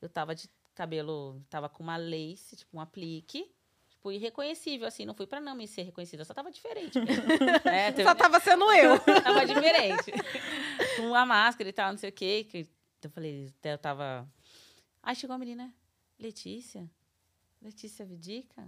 Eu 0.00 0.08
tava 0.08 0.34
de 0.34 0.48
cabelo, 0.74 1.44
tava 1.50 1.68
com 1.68 1.82
uma 1.82 1.96
lace, 1.96 2.56
tipo 2.56 2.76
um 2.76 2.80
aplique. 2.80 3.50
Tipo, 3.90 4.10
irreconhecível, 4.12 4.86
assim, 4.88 5.04
não 5.04 5.12
fui 5.12 5.26
pra 5.26 5.40
não 5.40 5.54
me 5.54 5.68
ser 5.68 5.82
reconhecida, 5.82 6.22
eu 6.22 6.24
só 6.24 6.32
tava 6.32 6.50
diferente. 6.50 6.96
é, 7.70 7.92
teve- 7.92 8.04
Só 8.08 8.14
tava 8.14 8.40
sendo 8.40 8.64
eu. 8.72 8.98
tava 9.22 9.44
diferente. 9.44 10.10
Com 10.96 11.14
a 11.14 11.26
máscara 11.26 11.68
e 11.68 11.72
tal, 11.72 11.90
não 11.92 11.98
sei 11.98 12.08
o 12.08 12.12
quê. 12.12 12.46
Que 12.50 12.66
eu 13.02 13.10
falei, 13.10 13.52
eu 13.62 13.78
tava. 13.78 14.26
Aí 15.02 15.14
chegou 15.14 15.34
a 15.34 15.38
menina, 15.38 15.72
Letícia? 16.18 16.90
Letícia 17.60 18.06
Vidica? 18.06 18.66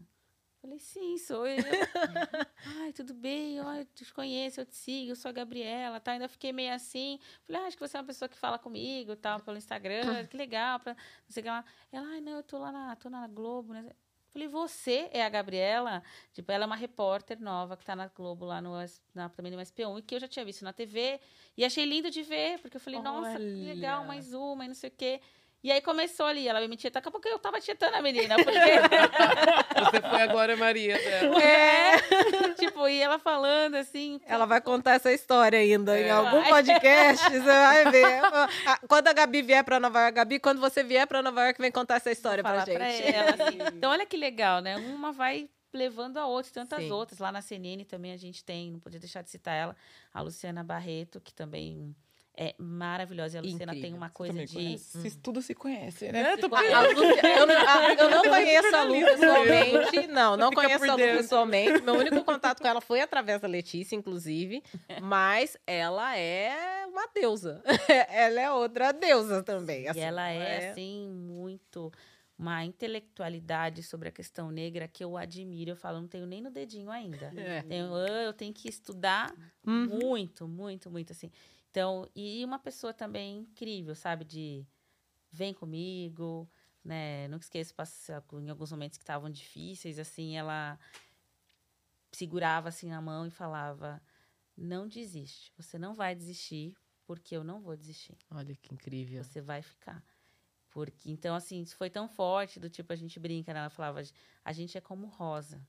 Falei, 0.62 0.79
sim, 0.79 1.18
sou 1.18 1.44
eu. 1.44 1.57
Ai, 2.79 2.92
tudo 2.92 3.12
bem, 3.12 3.57
eu 3.57 3.64
te 3.96 4.14
conheço, 4.14 4.61
eu 4.61 4.64
te 4.64 4.77
sigo, 4.77 5.11
eu 5.11 5.16
sou 5.16 5.29
a 5.29 5.33
Gabriela, 5.33 5.98
tá? 5.98 6.12
Ainda 6.12 6.29
fiquei 6.29 6.53
meio 6.53 6.72
assim. 6.72 7.18
Falei, 7.44 7.62
ah, 7.62 7.66
acho 7.66 7.77
que 7.77 7.87
você 7.87 7.96
é 7.96 8.01
uma 8.01 8.07
pessoa 8.07 8.29
que 8.29 8.38
fala 8.38 8.61
comigo, 8.61 9.16
tal, 9.16 9.40
pelo 9.40 9.57
Instagram, 9.57 10.25
que 10.31 10.37
legal, 10.37 10.79
pra, 10.79 10.94
não 10.94 11.31
sei 11.31 11.40
o 11.40 11.44
que 11.44 11.51
lá. 11.51 11.64
Ela, 11.90 12.07
ai, 12.07 12.20
não, 12.20 12.37
eu 12.37 12.44
tô 12.44 12.59
lá 12.59 12.70
na, 12.70 12.94
tô 12.94 13.11
na 13.11 13.27
Globo, 13.27 13.72
né? 13.72 13.90
Falei, 14.29 14.46
você 14.46 15.11
é 15.12 15.25
a 15.25 15.29
Gabriela? 15.29 16.01
Tipo, 16.33 16.53
ela 16.53 16.62
é 16.62 16.66
uma 16.66 16.77
repórter 16.77 17.40
nova 17.40 17.77
que 17.77 17.85
tá 17.85 17.96
na 17.96 18.07
Globo 18.07 18.46
lá 18.46 18.62
no, 18.62 18.72
na, 19.12 19.29
também 19.29 19.51
no 19.51 19.59
SP1 19.59 19.98
e 19.98 20.03
que 20.03 20.14
eu 20.14 20.20
já 20.20 20.29
tinha 20.29 20.44
visto 20.44 20.64
na 20.64 20.72
TV 20.72 21.20
e 21.57 21.64
achei 21.64 21.85
lindo 21.85 22.09
de 22.09 22.22
ver, 22.22 22.61
porque 22.61 22.77
eu 22.77 22.81
falei, 22.81 23.03
nossa, 23.03 23.37
que 23.37 23.64
legal, 23.64 23.98
Olha. 23.98 24.09
mais 24.09 24.33
uma 24.33 24.64
e 24.64 24.68
não 24.68 24.75
sei 24.77 24.90
o 24.90 24.92
quê. 24.96 25.20
E 25.64 25.70
aí 25.70 25.81
começou 25.81 26.27
ali, 26.27 26.48
ela 26.48 26.61
me 26.61 26.66
mentia, 26.66 26.90
daqui 26.90 27.09
a 27.09 27.11
pouco 27.11 27.29
eu 27.29 27.38
tava 27.38 27.61
tietando 27.61 27.94
a 27.96 28.03
menina, 28.03 28.35
porque 28.37 28.51
Você 29.92 30.01
foi 30.11 30.22
a 30.22 30.27
Glória 30.27 30.57
Maria 30.57 30.98
dela. 30.98 31.40
É. 31.42 31.92
tipo, 32.59 32.88
e 32.88 33.01
ela 33.01 33.18
falando 33.18 33.77
assim. 33.77 34.20
Ela 34.27 34.44
vai 34.44 34.61
contar 34.61 34.94
essa 34.94 35.12
história 35.12 35.59
ainda 35.59 35.98
em 36.01 36.05
É. 36.05 36.11
algum 36.11 36.40
Vai. 36.40 36.48
podcast, 36.51 37.25
você 37.31 37.40
vai 37.40 37.90
ver. 37.92 38.20
Ah, 38.66 38.81
Quando 38.88 39.09
a 39.09 39.12
Gabi 39.12 39.42
vier 39.42 39.62
pra 39.64 39.79
Nova 39.79 40.01
York, 40.01 40.14
Gabi, 40.16 40.40
quando 40.40 40.61
você 40.61 40.83
vier 40.83 41.07
pra 41.07 41.22
Nova 41.22 41.44
York, 41.44 41.61
vem 41.61 41.70
contar 41.70 41.96
essa 41.96 42.11
história 42.11 42.42
pra 42.42 42.64
gente. 42.64 42.75
pra 42.77 42.88
ela, 42.88 43.31
assim. 43.46 43.59
Então, 43.77 43.90
olha 43.92 44.05
que 44.07 44.16
legal, 44.16 44.61
né? 44.61 44.77
Uma 44.77 45.12
vai 45.12 45.48
levando 45.72 46.18
a 46.18 46.27
outra, 46.27 46.53
tantas 46.53 46.81
Sim. 46.81 46.90
outras. 46.90 47.18
Lá 47.20 47.31
na 47.33 47.40
CNN 47.40 47.85
também 47.85 48.12
a 48.12 48.16
gente 48.16 48.44
tem, 48.44 48.72
não 48.72 48.81
podia 48.81 49.01
deixar 49.01 49.22
de 49.22 49.31
citar 49.31 49.55
ela, 49.55 49.77
a 50.12 50.20
Luciana 50.20 50.62
Barreto, 50.64 51.20
que 51.20 51.33
também 51.33 51.94
é 52.37 52.55
maravilhosa. 52.59 53.37
E 53.37 53.38
a 53.38 53.42
Luciana 53.42 53.73
tem 53.73 53.79
Incrível. 53.81 53.97
uma 53.99 54.09
Você 54.09 54.14
coisa 54.14 54.47
de. 54.47 54.55
conhece? 54.55 54.99
Vocês 54.99 55.16
Tudo 55.23 55.42
se 55.42 55.55
conhece, 55.55 56.11
né? 56.11 56.33
É, 56.33 56.37
tô 56.37 56.47
A 56.55 56.61
Lu- 56.61 57.03
eu, 57.03 57.47
não, 57.47 57.57
a- 57.68 57.95
eu 57.95 58.11
não 58.11 58.23
conheço 58.29 58.75
a 58.77 58.83
Lu 58.85 58.95
pessoalmente. 59.05 60.07
Não, 60.09 60.37
não 60.37 60.51
conheço 60.51 60.85
a 60.90 60.95
Lu 60.95 60.99
pessoalmente. 60.99 61.83
Meu 61.85 61.95
único 61.95 62.25
contato 62.25 62.61
com 62.62 62.66
ela 62.68 62.81
foi 62.81 63.01
através 63.01 63.40
da 63.40 63.49
Letícia, 63.49 63.95
inclusive. 63.97 64.62
Mas 65.03 65.57
ela 65.66 66.16
é 66.16 66.87
uma 66.87 67.07
deusa. 67.14 67.62
Ela 68.09 68.40
é 68.40 68.51
outra 68.51 68.92
deusa 68.92 69.42
também. 69.42 69.83
E 69.85 69.88
assim, 69.88 70.01
ela 70.01 70.23
não 70.23 70.40
é, 70.42 70.71
assim, 70.71 71.09
muito. 71.09 71.93
Uma 72.39 72.64
intelectualidade 72.64 73.83
sobre 73.83 74.09
a 74.09 74.12
questão 74.12 74.51
negra 74.51 74.89
que 74.89 75.05
eu 75.05 75.16
admiro. 75.16 75.72
Eu 75.72 75.76
falo, 75.76 76.01
não 76.01 76.09
tenho 76.09 76.26
nem 76.26 76.41
no 76.41 76.51
dedinho 76.51 76.91
ainda. 76.91 77.33
É. 77.37 77.62
Tenho- 77.62 77.95
ah, 77.95 78.22
eu 78.24 78.33
tenho 78.33 78.53
que 78.53 78.68
estudar 78.68 79.33
Uhum. 79.64 79.87
muito, 80.03 80.49
muito, 80.49 80.91
muito, 80.91 81.12
assim. 81.12 81.30
Então, 81.73 82.07
e 82.14 82.45
uma 82.45 82.59
pessoa 82.59 82.93
também 82.93 83.39
incrível, 83.39 83.95
sabe? 83.95 84.27
De 84.27 84.66
vem 85.31 85.55
comigo, 85.55 86.47
né? 86.85 87.27
Nunca 87.29 87.45
esqueço 87.45 87.75
em 88.35 88.51
alguns 88.51 88.70
momentos 88.70 88.99
que 88.99 89.03
estavam 89.03 89.31
difíceis, 89.31 89.99
assim, 89.99 90.37
ela 90.37 90.79
segurava 92.12 92.68
assim 92.68 92.93
a 92.93 93.01
mão 93.01 93.27
e 93.27 93.31
falava: 93.31 94.03
"Não 94.55 94.87
desiste. 94.87 95.51
Você 95.57 95.79
não 95.79 95.95
vai 95.95 96.14
desistir, 96.14 96.75
porque 97.07 97.35
eu 97.35 97.43
não 97.43 97.59
vou 97.62 97.75
desistir. 97.75 98.18
Olha 98.31 98.55
que 98.55 98.75
incrível. 98.75 99.25
Você 99.25 99.41
vai 99.41 99.62
ficar". 99.62 100.05
Porque 100.68 101.11
então 101.11 101.35
assim, 101.35 101.62
isso 101.62 101.75
foi 101.75 101.89
tão 101.89 102.07
forte 102.07 102.61
do 102.61 102.68
tipo 102.68 102.93
a 102.93 102.97
gente 102.97 103.18
brinca, 103.18 103.55
né? 103.55 103.61
Ela 103.61 103.70
falava: 103.70 104.03
"A 104.45 104.53
gente 104.53 104.77
é 104.77 104.81
como 104.83 105.07
rosa. 105.07 105.66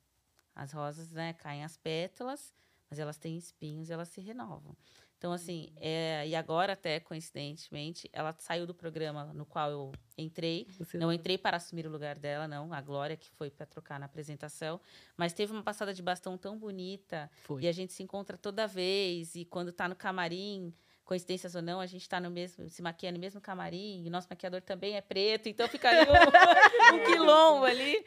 As 0.53 0.73
rosas, 0.73 1.11
né, 1.11 1.31
caem 1.31 1.63
as 1.63 1.77
pétalas, 1.77 2.53
mas 2.89 2.99
elas 2.99 3.17
têm 3.17 3.37
espinhos 3.37 3.89
e 3.89 3.93
elas 3.93 4.09
se 4.09 4.19
renovam". 4.19 4.75
Então, 5.23 5.31
assim, 5.31 5.71
é, 5.77 6.27
e 6.27 6.35
agora, 6.35 6.73
até 6.73 6.99
coincidentemente, 6.99 8.09
ela 8.11 8.35
saiu 8.39 8.67
do 8.67 8.73
programa 8.73 9.31
no 9.33 9.45
qual 9.45 9.71
eu 9.71 9.91
entrei. 10.17 10.67
Você 10.77 10.97
Não 10.97 11.13
entrei 11.13 11.37
para 11.37 11.55
assumir 11.55 11.87
o 11.87 11.89
lugar 11.89 12.19
dela, 12.19 12.45
não. 12.45 12.73
A 12.73 12.81
Glória, 12.81 13.15
que 13.15 13.31
foi 13.31 13.49
para 13.49 13.65
trocar 13.65 13.97
na 13.97 14.05
apresentação. 14.05 14.81
Mas 15.15 15.31
teve 15.31 15.53
uma 15.53 15.63
passada 15.63 15.93
de 15.93 16.01
bastão 16.01 16.37
tão 16.37 16.59
bonita. 16.59 17.31
foi. 17.45 17.63
E 17.63 17.69
a 17.69 17.71
gente 17.71 17.93
se 17.93 18.03
encontra 18.03 18.37
toda 18.37 18.67
vez. 18.67 19.33
E 19.33 19.45
quando 19.45 19.71
tá 19.71 19.87
no 19.87 19.95
camarim, 19.95 20.73
coincidências 21.05 21.55
ou 21.55 21.61
não, 21.61 21.79
a 21.79 21.85
gente 21.85 22.07
tá 22.07 22.19
no 22.19 22.29
mesmo, 22.29 22.69
se 22.69 22.81
maquia 22.81 23.09
no 23.09 23.17
mesmo 23.17 23.39
camarim. 23.39 24.03
E 24.05 24.09
nosso 24.09 24.27
maquiador 24.29 24.61
também 24.61 24.95
é 24.95 25.01
preto. 25.01 25.47
Então 25.47 25.69
fica 25.69 25.89
ali 25.89 26.01
um, 26.01 26.11
um 26.99 27.03
quilombo 27.05 27.63
ali. 27.63 28.03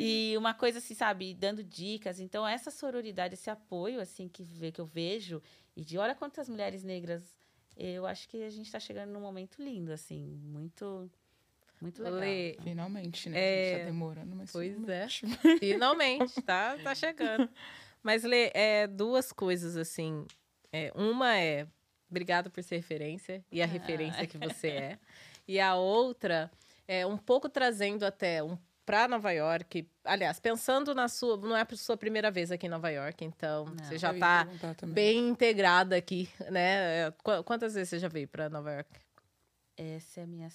E 0.00 0.36
uma 0.36 0.54
coisa 0.54 0.78
assim, 0.78 0.94
sabe, 0.94 1.34
dando 1.34 1.64
dicas. 1.64 2.20
Então, 2.20 2.46
essa 2.46 2.70
sororidade, 2.70 3.34
esse 3.34 3.50
apoio, 3.50 4.00
assim, 4.00 4.28
que, 4.28 4.70
que 4.70 4.80
eu 4.80 4.86
vejo. 4.86 5.42
E 5.80 5.84
de 5.84 5.96
olha 5.96 6.14
quantas 6.14 6.46
mulheres 6.46 6.84
negras. 6.84 7.34
Eu 7.74 8.04
acho 8.04 8.28
que 8.28 8.42
a 8.42 8.50
gente 8.50 8.66
está 8.66 8.78
chegando 8.78 9.12
num 9.12 9.20
momento 9.20 9.62
lindo, 9.62 9.90
assim. 9.90 10.38
Muito, 10.44 11.10
muito 11.80 12.02
legal. 12.02 12.20
Lê, 12.20 12.58
Finalmente, 12.62 13.30
né? 13.30 13.40
É, 13.40 13.64
A 13.64 13.68
gente 13.70 13.78
tá 13.78 13.86
demorando, 13.86 14.36
mas 14.36 14.52
pois 14.52 14.74
finalmente. 14.74 15.26
Finalmente, 15.58 16.42
tá, 16.42 16.76
tá 16.76 16.94
chegando. 16.94 17.48
Mas, 18.02 18.24
Lê, 18.24 18.50
é, 18.52 18.86
duas 18.86 19.32
coisas, 19.32 19.74
assim. 19.78 20.26
É, 20.70 20.92
uma 20.94 21.38
é, 21.38 21.66
obrigado 22.10 22.50
por 22.50 22.62
ser 22.62 22.76
referência, 22.76 23.42
e 23.50 23.62
a 23.62 23.66
referência 23.66 24.26
que 24.26 24.36
você 24.36 24.68
é. 24.68 24.98
E 25.48 25.58
a 25.58 25.76
outra 25.76 26.50
é 26.86 27.06
um 27.06 27.16
pouco 27.16 27.48
trazendo 27.48 28.04
até 28.04 28.42
um 28.42 28.58
para 28.90 29.06
Nova 29.08 29.30
York. 29.32 29.88
Aliás, 30.04 30.40
pensando 30.40 30.94
na 30.94 31.08
sua. 31.08 31.36
Não 31.36 31.56
é 31.56 31.62
a 31.62 31.76
sua 31.76 31.96
primeira 31.96 32.30
vez 32.30 32.50
aqui 32.50 32.66
em 32.66 32.70
Nova 32.70 32.90
York, 32.90 33.24
então 33.24 33.66
Não. 33.66 33.84
você 33.84 33.96
já 33.96 34.12
tá 34.12 34.46
também. 34.76 34.94
bem 34.94 35.28
integrada 35.28 35.94
aqui, 35.96 36.28
né? 36.50 37.10
Qu- 37.22 37.44
Quantas 37.44 37.74
vezes 37.74 37.88
você 37.90 37.98
já 38.00 38.08
veio 38.08 38.26
para 38.26 38.48
Nova 38.48 38.72
York? 38.72 38.90
Essa 39.76 40.20
é 40.20 40.24
a 40.24 40.26
minha. 40.26 40.48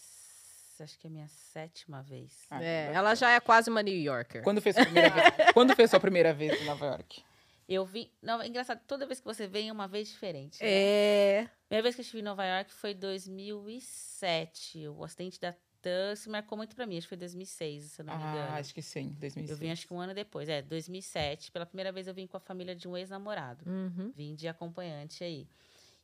Acho 0.78 1.00
que 1.00 1.08
é 1.08 1.10
a 1.10 1.14
minha 1.14 1.28
sétima 1.30 2.04
vez. 2.04 2.34
Ah, 2.52 2.62
É, 2.62 2.92
ela 2.94 3.16
já 3.16 3.32
é 3.32 3.40
quase 3.40 3.70
uma 3.70 3.82
New 3.82 3.96
Yorker. 3.96 4.44
Quando 4.44 4.62
foi 4.62 4.74
sua 4.74 4.84
primeira 4.84 5.10
vez? 5.10 5.24
Quando 5.54 5.74
foi 5.74 5.88
sua 5.88 6.00
primeira 6.02 6.34
vez 6.34 6.62
em 6.62 6.66
Nova 6.66 6.86
York? 6.88 7.24
Eu 7.68 7.86
vim. 7.86 8.12
Não, 8.22 8.42
é 8.42 8.48
engraçado, 8.48 8.82
toda 8.86 9.06
vez 9.08 9.20
que 9.22 9.26
você 9.26 9.48
vem 9.48 9.70
é 9.70 9.72
uma 9.72 9.88
vez 9.88 10.10
diferente. 10.10 10.62
né? 10.62 10.70
É. 10.70 11.50
Primeira 11.70 11.84
vez 11.84 11.96
que 11.96 12.02
eu 12.02 12.04
estive 12.04 12.20
em 12.20 12.24
Nova 12.26 12.46
York 12.46 12.72
foi 12.74 12.92
em 12.92 12.96
2007. 13.00 14.88
O 14.90 15.04
acidente 15.04 15.40
da 15.40 15.54
TAM 15.90 16.16
se 16.16 16.28
marcou 16.30 16.58
muito 16.58 16.76
pra 16.76 16.86
mim. 16.88 16.98
Acho 16.98 17.06
que 17.06 17.10
foi 17.10 17.18
2006, 17.18 17.84
se 17.84 18.02
eu 18.02 18.06
não 18.06 18.18
me 18.18 18.24
engano. 18.24 18.52
Ah, 18.52 18.56
acho 18.56 18.74
que 18.74 18.82
sim, 18.82 19.10
2006. 19.20 19.50
Eu 19.50 19.58
vim 19.58 19.70
acho 19.72 19.88
que 19.88 19.94
um 19.94 20.00
ano 20.00 20.14
depois. 20.14 20.50
É, 20.50 20.62
2007. 20.62 21.52
Pela 21.52 21.66
primeira 21.66 21.92
vez 21.92 22.08
eu 22.08 22.14
vim 22.14 22.26
com 22.28 22.38
a 22.38 22.40
família 22.40 22.76
de 22.76 22.88
um 22.88 22.98
ex-namorado. 22.98 23.64
Uhum. 23.70 24.12
Vim 24.16 24.34
de 24.36 24.48
acompanhante 24.48 25.24
aí. 25.24 25.48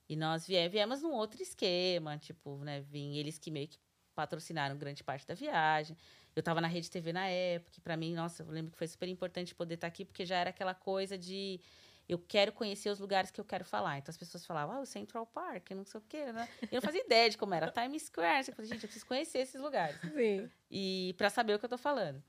E 0.07 0.15
nós 0.15 0.45
vie- 0.45 0.67
viemos 0.69 1.01
num 1.01 1.13
outro 1.13 1.41
esquema, 1.41 2.17
tipo, 2.17 2.57
né? 2.63 2.81
Vim 2.81 3.15
eles 3.17 3.37
que 3.37 3.49
meio 3.49 3.67
que 3.67 3.77
patrocinaram 4.13 4.77
grande 4.77 5.03
parte 5.03 5.25
da 5.25 5.33
viagem. 5.33 5.95
Eu 6.35 6.43
tava 6.43 6.61
na 6.61 6.67
Rede 6.67 6.89
TV 6.91 7.11
na 7.13 7.27
época, 7.27 7.77
e 7.77 7.81
pra 7.81 7.97
mim, 7.97 8.13
nossa, 8.13 8.43
eu 8.43 8.49
lembro 8.51 8.71
que 8.71 8.77
foi 8.77 8.87
super 8.87 9.07
importante 9.07 9.53
poder 9.55 9.75
estar 9.75 9.87
aqui, 9.87 10.05
porque 10.05 10.25
já 10.25 10.37
era 10.37 10.49
aquela 10.49 10.73
coisa 10.73 11.17
de 11.17 11.59
eu 12.11 12.19
quero 12.19 12.51
conhecer 12.51 12.89
os 12.89 12.99
lugares 12.99 13.31
que 13.31 13.39
eu 13.39 13.45
quero 13.45 13.63
falar. 13.63 13.97
Então 13.97 14.11
as 14.11 14.17
pessoas 14.17 14.45
falavam, 14.45 14.75
ah, 14.75 14.79
o 14.81 14.85
Central 14.85 15.25
Park, 15.25 15.71
não 15.71 15.85
sei 15.85 15.97
o 15.97 16.03
quê, 16.09 16.29
né? 16.33 16.47
Eu 16.63 16.75
não 16.75 16.81
fazia 16.81 17.01
ideia 17.05 17.29
de 17.29 17.37
como 17.37 17.53
era 17.53 17.71
Times 17.71 18.03
Square. 18.03 18.49
Eu 18.49 18.53
falei, 18.53 18.69
gente, 18.69 18.83
eu 18.83 18.89
preciso 18.89 19.05
conhecer 19.05 19.37
esses 19.37 19.59
lugares 19.59 19.97
Sim. 20.13 20.49
e 20.69 21.15
para 21.17 21.29
saber 21.29 21.55
o 21.55 21.59
que 21.59 21.63
eu 21.63 21.69
tô 21.69 21.77
falando. 21.77 22.21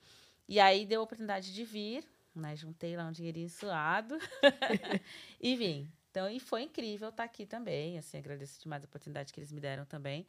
E 0.49 0.61
aí 0.61 0.87
deu 0.87 1.01
a 1.01 1.05
oportunidade 1.05 1.53
de 1.53 1.65
vir, 1.65 2.07
né? 2.33 2.55
Juntei 2.55 2.97
lá 2.97 3.07
um 3.07 3.11
dinheirinho 3.11 3.51
suado 3.51 4.17
e 5.41 5.57
vim. 5.57 5.91
Então, 6.13 6.31
e 6.31 6.39
foi 6.39 6.63
incrível 6.63 7.09
estar 7.09 7.25
aqui 7.25 7.45
também. 7.45 7.99
Assim, 7.99 8.19
agradeço 8.19 8.63
demais 8.63 8.85
a 8.85 8.87
oportunidade 8.87 9.33
que 9.33 9.41
eles 9.41 9.51
me 9.51 9.61
deram 9.61 9.85
também. 9.85 10.29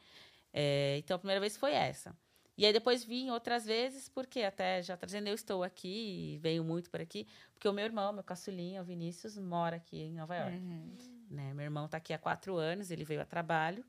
É, 0.52 0.96
então, 0.98 1.14
a 1.14 1.18
primeira 1.18 1.40
vez 1.40 1.56
foi 1.56 1.72
essa. 1.74 2.16
E 2.56 2.64
aí 2.64 2.72
depois 2.72 3.04
vim 3.04 3.30
outras 3.30 3.64
vezes, 3.64 4.08
porque 4.08 4.42
até 4.42 4.80
já 4.82 4.96
trazendo, 4.96 5.26
eu 5.26 5.34
estou 5.34 5.62
aqui 5.62 6.34
e 6.34 6.38
venho 6.38 6.62
muito 6.62 6.90
por 6.90 7.00
aqui, 7.00 7.26
porque 7.52 7.68
o 7.68 7.72
meu 7.72 7.84
irmão, 7.84 8.12
meu 8.12 8.22
caçulinha, 8.22 8.80
o 8.80 8.84
Vinícius, 8.84 9.36
mora 9.36 9.76
aqui 9.76 10.00
em 10.00 10.14
Nova 10.14 10.36
York. 10.36 10.56
Uhum. 10.56 10.96
Né? 11.30 11.52
Meu 11.52 11.64
irmão 11.64 11.86
está 11.86 11.96
aqui 11.96 12.12
há 12.12 12.18
quatro 12.18 12.56
anos, 12.56 12.90
ele 12.90 13.04
veio 13.04 13.20
a 13.20 13.24
trabalho. 13.24 13.84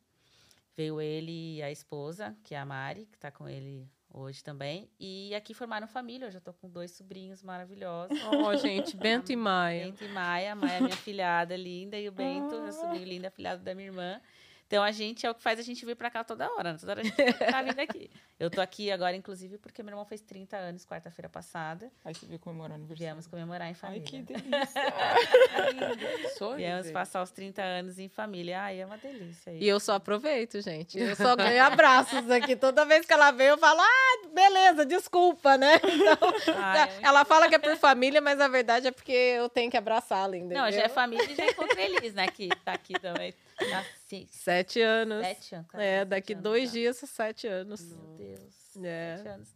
Veio 0.76 1.00
ele 1.00 1.58
e 1.58 1.64
a 1.64 1.72
esposa, 1.72 2.36
que 2.44 2.54
é 2.54 2.60
a 2.60 2.66
Mari, 2.66 3.06
que 3.06 3.16
está 3.16 3.32
com 3.32 3.48
ele 3.48 3.90
hoje 4.12 4.44
também. 4.44 4.90
E 5.00 5.34
aqui 5.34 5.54
formaram 5.54 5.88
família. 5.88 6.28
Eu 6.28 6.32
já 6.32 6.40
estou 6.40 6.54
com 6.54 6.70
dois 6.70 6.92
sobrinhos 6.92 7.42
maravilhosos. 7.42 8.18
Ó, 8.26 8.56
gente, 8.56 8.96
Bento 8.98 9.32
e 9.32 9.38
Maia. 9.38 9.86
Bento 9.86 10.04
e 10.04 10.08
Maia. 10.10 10.52
A 10.52 10.56
Maia 10.56 10.78
é 10.78 10.82
minha 10.82 10.96
filhada 10.98 11.56
linda. 11.56 11.98
E 11.98 12.10
o 12.10 12.12
Bento, 12.12 12.62
meu 12.62 12.74
sobrinho 12.74 13.06
lindo, 13.06 13.26
afilhado 13.26 13.64
da 13.64 13.74
minha 13.74 13.88
irmã. 13.88 14.22
Então, 14.68 14.84
a 14.84 14.92
gente 14.92 15.26
é 15.26 15.30
o 15.30 15.36
que 15.36 15.44
faz 15.44 15.60
a 15.60 15.62
gente 15.62 15.86
vir 15.86 15.96
para 15.96 16.10
cá 16.10 16.24
toda 16.24 16.52
hora. 16.54 16.74
né? 16.74 16.78
Toda 16.80 16.94
hora 16.94 17.02
a 17.02 17.04
gente 17.04 17.16
tá 17.34 17.62
vindo 17.62 17.80
aqui. 17.80 18.10
Eu 18.38 18.50
tô 18.50 18.60
aqui 18.60 18.92
agora, 18.92 19.16
inclusive, 19.16 19.58
porque 19.58 19.82
meu 19.82 19.92
irmão 19.92 20.04
fez 20.04 20.20
30 20.20 20.58
anos, 20.58 20.86
quarta-feira 20.86 21.30
passada. 21.30 21.90
Aí 22.04 22.14
você 22.14 22.26
veio 22.26 22.38
comemorar 22.38 22.72
o 22.72 22.76
aniversário. 22.76 23.06
Viemos 23.06 23.28
comemorar 23.28 23.68
em 23.68 23.70
Ai, 23.70 23.76
família. 23.76 24.04
que 24.06 24.22
delícia. 24.24 24.82
Sonho, 26.38 26.58
Viemos 26.58 26.92
passar 26.92 27.24
os 27.24 27.32
30 27.32 27.62
anos 27.62 27.98
em 27.98 28.10
família. 28.10 28.60
Ai, 28.62 28.82
é 28.82 28.86
uma 28.86 28.98
delícia. 28.98 29.52
E 29.52 29.66
eu 29.66 29.80
só 29.80 29.94
aproveito, 29.94 30.60
gente. 30.62 31.00
Eu 31.00 31.16
só 31.16 31.34
ganho 31.38 31.64
abraços 31.64 32.30
aqui. 32.30 32.58
Toda 32.58 32.84
vez 32.84 33.06
que 33.06 33.14
ela 33.14 33.32
vem, 33.32 33.48
eu 33.48 33.58
falo, 33.58 33.80
ah, 33.80 34.28
beleza, 34.34 34.86
desculpa, 34.86 35.58
né? 35.58 35.76
Então, 35.96 36.56
Ai, 36.58 36.90
ela 37.02 37.24
fala 37.24 37.48
que 37.48 37.56
é 37.56 37.60
por 37.60 37.78
família, 37.78 38.20
mas 38.20 38.40
a 38.42 38.48
verdade 38.50 38.88
é 38.88 38.92
porque 38.92 39.12
eu 39.14 39.48
tenho 39.48 39.72
que 39.72 39.78
abraçá-la 39.78 40.36
ainda. 40.36 40.54
Não, 40.54 40.72
já 40.72 40.82
é 40.82 40.90
família 40.90 41.32
e 41.32 41.36
já 41.36 41.46
encontrei 41.46 41.86
eles, 41.96 42.14
né? 42.14 42.28
Que 42.28 42.50
tá 42.64 42.74
aqui 42.74 43.00
também. 43.00 43.34
Tá 43.58 43.84
se- 44.08 44.28
Sete 44.32 44.82
anos. 44.82 45.26
sete 45.26 45.56
anos. 45.56 45.74
É, 45.74 46.00
sete 46.00 46.10
daqui 46.10 46.34
anos 46.34 46.44
dois 46.44 46.66
já. 46.70 46.74
dias, 46.74 46.98
sete 46.98 47.48
anos. 47.48 47.82
Meu 47.94 48.16
Deus. 48.16 48.76
É. 48.84 49.18
Sete 49.18 49.28
anos. 49.30 49.56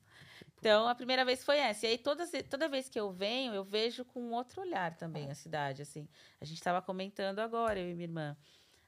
Então, 0.57 0.87
a 0.89 0.95
primeira 0.95 1.23
vez 1.23 1.43
foi 1.43 1.57
essa. 1.57 1.85
E 1.85 1.91
aí, 1.91 1.97
todas, 1.97 2.31
toda 2.49 2.67
vez 2.67 2.89
que 2.89 2.99
eu 2.99 3.11
venho, 3.11 3.53
eu 3.53 3.63
vejo 3.63 4.03
com 4.03 4.31
outro 4.31 4.61
olhar 4.61 4.95
também 4.97 5.29
a 5.31 5.35
cidade, 5.35 5.81
assim. 5.81 6.07
A 6.41 6.43
gente 6.45 6.57
estava 6.57 6.81
comentando 6.81 7.39
agora, 7.39 7.79
eu 7.79 7.89
e 7.89 7.93
minha 7.93 8.05
irmã. 8.07 8.37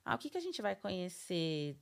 Ah, 0.04 0.16
o 0.16 0.18
que, 0.18 0.30
que 0.30 0.38
a 0.38 0.42
gente 0.42 0.62
vai 0.62 0.76
conhecer 0.76 1.78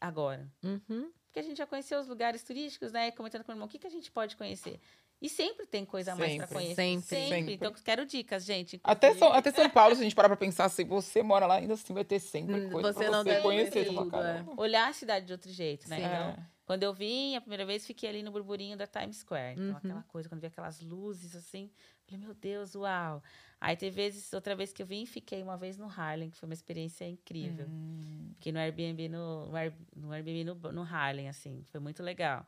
agora? 0.00 0.50
Uhum. 0.62 1.12
Porque 1.26 1.40
a 1.40 1.42
gente 1.42 1.58
já 1.58 1.66
conheceu 1.66 2.00
os 2.00 2.06
lugares 2.06 2.42
turísticos, 2.44 2.92
né? 2.92 3.10
Comentando 3.10 3.44
com 3.44 3.52
o 3.52 3.54
irmão, 3.54 3.66
o 3.66 3.70
que, 3.70 3.78
que 3.78 3.86
a 3.86 3.90
gente 3.90 4.10
pode 4.10 4.36
conhecer? 4.36 4.80
E 5.20 5.28
sempre 5.30 5.66
tem 5.66 5.84
coisa 5.84 6.12
a 6.12 6.16
mais 6.16 6.36
para 6.36 6.46
Sempre. 6.46 6.54
conhecer. 6.74 6.74
Sempre. 6.76 7.28
Sempre. 7.28 7.54
Então, 7.54 7.72
quero 7.72 8.04
dicas, 8.04 8.44
gente. 8.44 8.78
Até. 8.84 9.14
São, 9.14 9.32
até 9.32 9.50
São 9.50 9.68
Paulo, 9.70 9.94
se 9.94 10.00
a 10.02 10.04
gente 10.04 10.14
parar 10.14 10.28
pra 10.28 10.36
pensar, 10.36 10.68
se 10.68 10.84
você 10.84 11.22
mora 11.22 11.46
lá, 11.46 11.56
ainda 11.56 11.74
assim 11.74 11.94
vai 11.94 12.04
ter 12.04 12.18
sempre 12.20 12.66
Hum, 12.66 12.70
coisa 12.70 12.92
você 12.92 13.04
pra 13.04 13.10
não 13.12 13.22
você 13.22 13.30
deve 13.30 13.42
conhecer 13.42 13.86
tudo, 13.86 14.16
é. 14.16 14.44
olhar 14.58 14.88
a 14.88 14.92
cidade 14.92 15.24
de 15.26 15.32
outro 15.32 15.50
jeito, 15.50 15.88
né? 15.88 15.96
Sim. 15.96 16.02
Então, 16.04 16.28
É. 16.28 16.36
quando 16.66 16.82
eu 16.82 16.92
vim, 16.92 17.34
a 17.34 17.40
primeira 17.40 17.64
vez, 17.64 17.86
fiquei 17.86 18.10
ali 18.10 18.22
no 18.22 18.30
burburinho 18.30 18.76
da 18.76 18.86
Times 18.86 19.16
Square. 19.18 19.52
Então, 19.54 19.70
Uhum. 19.70 19.76
aquela 19.76 20.02
coisa, 20.02 20.28
quando 20.28 20.40
vi 20.42 20.48
aquelas 20.48 20.82
luzes 20.82 21.34
assim, 21.34 21.70
falei, 22.04 22.22
meu 22.22 22.34
Deus, 22.34 22.74
uau. 22.74 23.22
Aí 23.58 23.74
teve 23.74 23.96
vezes, 23.96 24.30
outra 24.34 24.54
vez 24.54 24.70
que 24.70 24.82
eu 24.82 24.86
vim, 24.86 25.06
fiquei 25.06 25.42
uma 25.42 25.56
vez 25.56 25.78
no 25.78 25.86
Harlem, 25.88 26.28
que 26.28 26.36
foi 26.36 26.46
uma 26.46 26.52
experiência 26.54 27.08
incrível. 27.08 27.66
Hum. 27.68 28.32
Fiquei 28.34 28.52
no 28.52 28.58
Airbnb 28.58 29.08
no, 29.08 29.46
no 29.96 30.12
Airbnb 30.12 30.44
no, 30.44 30.54
no 30.72 30.82
Harlem, 30.82 31.26
assim, 31.30 31.62
foi 31.64 31.80
muito 31.80 32.02
legal. 32.02 32.46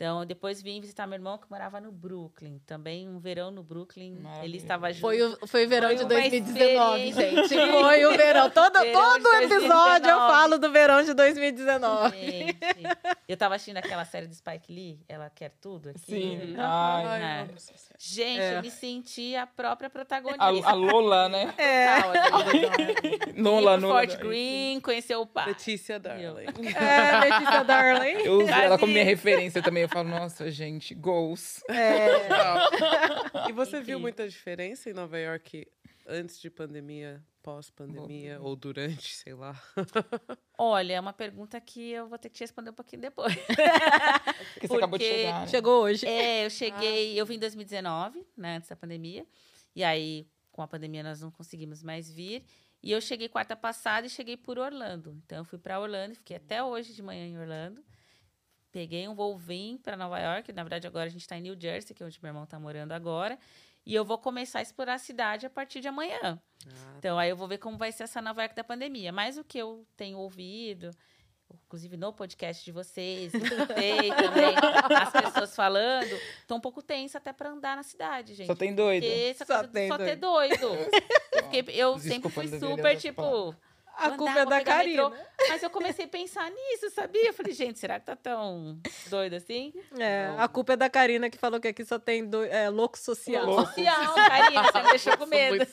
Então, 0.00 0.24
depois 0.24 0.62
vim 0.62 0.80
visitar 0.80 1.06
meu 1.06 1.16
irmão 1.18 1.36
que 1.36 1.44
morava 1.50 1.78
no 1.78 1.92
Brooklyn. 1.92 2.58
Também 2.66 3.06
um 3.06 3.18
verão 3.18 3.50
no 3.50 3.62
Brooklyn. 3.62 4.16
Ele 4.42 4.56
estava 4.56 4.90
junto. 4.90 5.02
Foi 5.02 5.20
o, 5.22 5.46
foi 5.46 5.66
o 5.66 5.68
verão 5.68 5.88
Foi 5.88 5.96
de 5.98 6.02
uma 6.04 6.08
2019, 6.08 7.08
experiência. 7.10 7.48
gente. 7.58 7.70
Foi 7.70 8.06
o 8.06 8.16
verão. 8.16 8.48
Todo, 8.48 8.80
Verão 8.80 8.92
todo 8.98 9.26
episódio 9.34 10.08
eu 10.08 10.16
2019. 10.18 10.32
falo 10.32 10.58
do 10.58 10.72
verão 10.72 11.02
de 11.02 11.12
2019. 11.12 12.16
Gente, 12.18 12.58
eu 13.28 13.36
tava 13.36 13.56
assistindo 13.56 13.76
aquela 13.76 14.06
série 14.06 14.26
do 14.26 14.34
Spike 14.34 14.72
Lee, 14.72 15.00
Ela 15.06 15.28
Quer 15.28 15.50
Tudo 15.60 15.90
aqui. 15.90 15.98
Sim. 15.98 16.54
Ai, 16.56 17.04
Ai, 17.04 17.22
É. 17.22 17.48
Gente, 17.98 18.40
É. 18.40 18.56
eu 18.56 18.62
me 18.62 18.70
senti 18.70 19.36
a 19.36 19.46
própria 19.46 19.90
protagonista. 19.90 20.42
a, 20.42 20.48
a 20.70 20.72
Lola, 20.72 21.28
né? 21.28 21.52
É. 21.58 22.00
Pro 22.00 23.42
Nola. 23.42 23.78
Fort 23.86 24.16
Green, 24.16 24.80
conhecer 24.80 25.16
o 25.16 25.26
pai. 25.26 25.48
Letícia 25.48 25.98
Darling. 26.00 26.46
É, 26.74 27.20
Letícia 27.28 27.64
Darling. 27.64 28.22
Eu 28.24 28.38
uso 28.40 28.48
ela 28.50 28.78
como 28.78 28.90
minha 28.94 29.04
referência 29.04 29.62
também. 29.62 29.89
Eu 29.90 29.94
falo, 29.94 30.08
nossa, 30.08 30.48
gente, 30.52 30.94
goals. 30.94 31.60
É. 31.68 33.48
E 33.48 33.52
você 33.52 33.72
viu 33.72 33.80
Incrível. 33.80 34.00
muita 34.00 34.28
diferença 34.28 34.88
em 34.88 34.92
Nova 34.92 35.18
York 35.18 35.66
antes 36.06 36.40
de 36.40 36.48
pandemia, 36.48 37.20
pós-pandemia 37.42 38.40
ou 38.40 38.54
durante, 38.54 39.14
sei 39.16 39.34
lá? 39.34 39.60
Olha, 40.56 40.92
é 40.94 41.00
uma 41.00 41.12
pergunta 41.12 41.60
que 41.60 41.90
eu 41.90 42.08
vou 42.08 42.18
ter 42.18 42.28
que 42.28 42.36
te 42.36 42.40
responder 42.40 42.70
um 42.70 42.74
pouquinho 42.74 43.02
depois. 43.02 43.34
Porque 44.54 44.68
você 44.68 44.76
acabou 44.76 44.98
de 44.98 45.04
Porque 45.04 45.22
chegar. 45.22 45.40
né? 45.40 45.46
Chegou 45.48 45.82
hoje. 45.82 46.06
É, 46.06 46.46
eu 46.46 46.50
cheguei, 46.50 47.20
eu 47.20 47.26
vim 47.26 47.34
em 47.34 47.40
2019, 47.40 48.24
né, 48.36 48.56
antes 48.58 48.68
da 48.68 48.76
pandemia. 48.76 49.26
E 49.74 49.82
aí, 49.82 50.28
com 50.52 50.62
a 50.62 50.68
pandemia, 50.68 51.02
nós 51.02 51.20
não 51.20 51.32
conseguimos 51.32 51.82
mais 51.82 52.08
vir. 52.12 52.44
E 52.82 52.92
eu 52.92 53.00
cheguei 53.00 53.28
quarta 53.28 53.56
passada 53.56 54.06
e 54.06 54.10
cheguei 54.10 54.36
por 54.36 54.56
Orlando. 54.56 55.20
Então, 55.24 55.38
eu 55.38 55.44
fui 55.44 55.58
para 55.58 55.80
Orlando, 55.80 56.14
fiquei 56.14 56.36
até 56.36 56.62
hoje 56.62 56.94
de 56.94 57.02
manhã 57.02 57.26
em 57.26 57.38
Orlando. 57.38 57.84
Peguei 58.72 59.08
um 59.08 59.14
voo 59.14 59.36
vim 59.36 59.78
para 59.82 59.96
Nova 59.96 60.18
York. 60.18 60.52
Na 60.52 60.62
verdade, 60.62 60.86
agora 60.86 61.06
a 61.06 61.08
gente 61.08 61.22
está 61.22 61.36
em 61.36 61.40
New 61.42 61.56
Jersey, 61.60 61.94
que 61.94 62.02
é 62.02 62.06
onde 62.06 62.18
meu 62.22 62.28
irmão 62.30 62.44
está 62.44 62.58
morando 62.58 62.92
agora. 62.92 63.38
E 63.84 63.94
eu 63.94 64.04
vou 64.04 64.18
começar 64.18 64.58
a 64.58 64.62
explorar 64.62 64.94
a 64.94 64.98
cidade 64.98 65.46
a 65.46 65.50
partir 65.50 65.80
de 65.80 65.88
amanhã. 65.88 66.18
Ah, 66.66 66.94
Então, 66.98 67.18
aí 67.18 67.30
eu 67.30 67.36
vou 67.36 67.48
ver 67.48 67.58
como 67.58 67.76
vai 67.78 67.90
ser 67.90 68.04
essa 68.04 68.20
Nova 68.22 68.42
York 68.42 68.54
da 68.54 68.62
pandemia. 68.62 69.10
Mas 69.10 69.38
o 69.38 69.42
que 69.44 69.58
eu 69.58 69.84
tenho 69.96 70.18
ouvido, 70.18 70.90
inclusive 71.64 71.96
no 71.96 72.12
podcast 72.12 72.62
de 72.64 72.70
vocês, 72.70 73.32
escutei 73.34 74.10
também 74.14 74.54
as 74.96 75.10
pessoas 75.10 75.56
falando, 75.56 76.16
tô 76.46 76.54
um 76.56 76.60
pouco 76.60 76.82
tensa 76.82 77.18
até 77.18 77.32
para 77.32 77.50
andar 77.50 77.74
na 77.76 77.82
cidade, 77.82 78.34
gente. 78.34 78.46
Só 78.46 78.54
tem 78.54 78.74
doido. 78.74 79.02
Só 79.44 79.44
tem 79.72 79.88
só 79.88 79.96
ter 79.98 80.16
doido. 80.16 80.66
Eu, 81.32 81.42
fiquei- 81.44 81.74
eu 81.80 81.98
sempre 81.98 82.28
fui 82.30 82.44
super, 82.76 82.96
tipo... 83.00 83.22
A 84.00 84.10
culpa 84.16 84.38
é 84.40 84.46
da. 84.46 84.60
Karina. 84.64 85.12
Mas 85.48 85.62
eu 85.62 85.70
comecei 85.70 86.04
a 86.04 86.08
pensar 86.08 86.50
nisso, 86.50 86.90
sabia? 86.90 87.28
Eu 87.28 87.32
falei, 87.34 87.52
gente, 87.52 87.78
será 87.78 87.98
que 87.98 88.06
tá 88.06 88.16
tão 88.16 88.78
doido 89.08 89.34
assim? 89.36 89.72
É, 89.98 90.34
a 90.38 90.46
culpa 90.48 90.72
é 90.74 90.76
da 90.76 90.88
Karina 90.90 91.28
que 91.30 91.38
falou 91.38 91.60
que 91.60 91.68
aqui 91.68 91.84
só 91.84 91.98
tem 91.98 92.24
do, 92.26 92.44
é, 92.44 92.68
louco 92.68 92.98
social. 92.98 93.44
Louco. 93.46 93.66
Social, 93.72 94.14
Karina, 94.14 94.62
você 94.64 94.82
me 94.82 94.90
deixou 94.90 95.16
com 95.16 95.26
medo. 95.26 95.66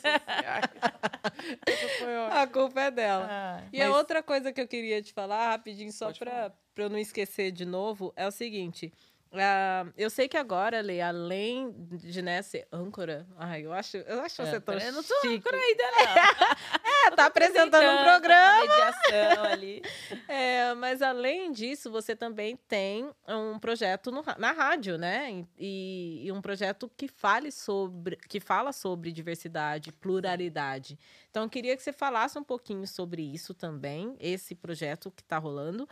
A 2.31 2.47
culpa 2.47 2.81
é 2.81 2.91
dela. 2.91 3.27
Ah, 3.29 3.61
E 3.71 3.81
a 3.81 3.87
Mas- 3.89 3.97
outra 3.97 4.21
coisa 4.23 4.51
que 4.51 4.61
eu 4.61 4.67
queria 4.67 5.01
te 5.01 5.13
falar, 5.13 5.49
rapidinho, 5.51 5.91
só 5.91 6.11
pra, 6.13 6.51
pra 6.73 6.83
eu 6.85 6.89
não 6.89 6.97
esquecer 6.99 7.51
de 7.51 7.65
novo, 7.65 8.13
é 8.15 8.27
o 8.27 8.31
seguinte. 8.31 8.91
Ah, 9.33 9.85
eu 9.97 10.09
sei 10.09 10.27
que 10.27 10.37
agora, 10.37 10.81
Lê, 10.81 11.01
além 11.01 11.73
de 11.91 12.21
né, 12.21 12.41
ser 12.41 12.67
âncora, 12.71 13.27
ai, 13.37 13.65
eu 13.65 13.73
acho, 13.73 13.97
eu 13.97 14.21
acho 14.21 14.37
você 14.37 14.59
tão 14.59 14.77
eu 14.77 14.93
não 14.93 15.03
sou 15.03 15.19
chique. 15.21 15.35
âncora 15.35 15.57
ainda, 15.57 15.83
não. 15.83 16.57
É, 17.07 17.11
tá 17.11 17.25
apresentando 17.25 17.89
um 17.89 18.03
programa. 18.03 18.61
Mediação 18.61 19.43
ali. 19.45 19.81
É, 20.27 20.73
mas 20.73 21.01
além 21.01 21.51
disso, 21.51 21.89
você 21.89 22.15
também 22.15 22.57
tem 22.67 23.09
um 23.27 23.57
projeto 23.59 24.11
no 24.11 24.23
na 24.37 24.51
rádio, 24.51 24.97
né? 24.97 25.45
E, 25.57 26.23
e 26.25 26.31
um 26.31 26.41
projeto 26.41 26.91
que 26.95 27.07
fale 27.07 27.51
sobre, 27.51 28.15
que 28.15 28.39
fala 28.39 28.73
sobre 28.73 29.11
diversidade, 29.11 29.91
pluralidade. 29.91 30.99
Então, 31.29 31.43
eu 31.43 31.49
queria 31.49 31.75
que 31.75 31.83
você 31.83 31.93
falasse 31.93 32.37
um 32.37 32.43
pouquinho 32.43 32.85
sobre 32.85 33.21
isso 33.21 33.53
também, 33.53 34.15
esse 34.19 34.53
projeto 34.53 35.11
que 35.11 35.21
está 35.21 35.37
rolando. 35.37 35.87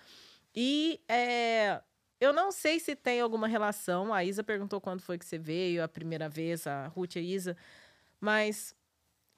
E 0.55 1.01
é, 1.07 1.81
eu 2.19 2.31
não 2.33 2.51
sei 2.51 2.79
se 2.79 2.95
tem 2.95 3.21
alguma 3.21 3.47
relação. 3.47 4.13
A 4.13 4.23
Isa 4.23 4.43
perguntou 4.43 4.79
quando 4.79 5.01
foi 5.01 5.17
que 5.17 5.25
você 5.25 5.37
veio 5.37 5.83
a 5.83 5.87
primeira 5.87 6.29
vez, 6.29 6.65
a 6.65 6.87
Ruth 6.87 7.15
e 7.15 7.19
a 7.19 7.21
Isa, 7.21 7.57
mas 8.19 8.75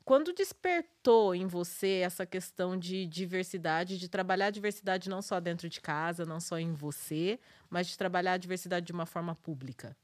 quando 0.06 0.32
despertou 0.32 1.36
em 1.36 1.46
você 1.48 2.02
essa 2.04 2.26
questão 2.26 2.78
de 2.78 3.06
diversidade, 3.06 3.98
de 3.98 4.08
trabalhar 4.08 4.46
a 4.46 4.52
diversidade 4.52 5.10
não 5.10 5.22
só 5.22 5.40
dentro 5.40 5.68
de 5.68 5.82
casa, 5.82 6.26
não 6.26 6.40
só 6.40 6.58
em 6.58 6.72
você, 6.74 7.38
mas 7.70 7.88
de 7.88 7.98
trabalhar 7.98 8.34
a 8.34 8.38
diversidade 8.38 8.86
de 8.86 8.94
uma 8.94 9.06
forma 9.06 9.36
pública? 9.36 9.96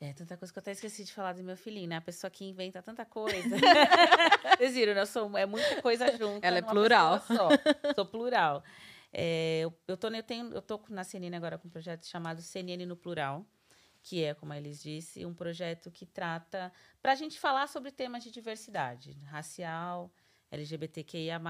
É, 0.00 0.12
tanta 0.14 0.36
coisa 0.36 0.52
que 0.52 0.58
eu 0.58 0.62
até 0.62 0.70
esqueci 0.70 1.04
de 1.04 1.12
falar 1.12 1.34
do 1.34 1.42
meu 1.42 1.56
filhinho, 1.56 1.88
né? 1.88 1.96
A 1.96 2.00
pessoa 2.00 2.30
que 2.30 2.42
inventa 2.44 2.80
tanta 2.80 3.04
coisa. 3.04 3.42
Vocês 4.56 4.74
viram, 4.74 4.94
né? 4.94 5.02
Eu 5.02 5.06
sou, 5.06 5.36
é 5.36 5.44
muita 5.44 5.82
coisa 5.82 6.16
junto. 6.16 6.42
Ela 6.42 6.58
é 6.58 6.62
plural. 6.62 7.20
Só. 7.20 7.48
Sou 7.94 8.06
plural. 8.06 8.62
É, 9.12 9.60
eu, 9.60 9.78
eu, 9.88 9.96
tô, 9.96 10.08
eu, 10.08 10.22
tenho, 10.22 10.52
eu 10.52 10.62
tô 10.62 10.80
na 10.88 11.04
CNN 11.04 11.36
agora 11.36 11.58
com 11.58 11.68
um 11.68 11.70
projeto 11.70 12.06
chamado 12.06 12.40
CNN 12.42 12.86
no 12.86 12.96
Plural, 12.96 13.44
que 14.02 14.22
é, 14.22 14.34
como 14.34 14.52
a 14.52 14.58
Elis 14.58 14.82
disse, 14.82 15.26
um 15.26 15.34
projeto 15.34 15.90
que 15.90 16.06
trata 16.06 16.72
para 17.02 17.12
a 17.12 17.14
gente 17.14 17.38
falar 17.38 17.66
sobre 17.68 17.90
temas 17.90 18.22
de 18.22 18.30
diversidade 18.30 19.12
racial, 19.24 20.12
LGBTQIA+, 20.50 21.40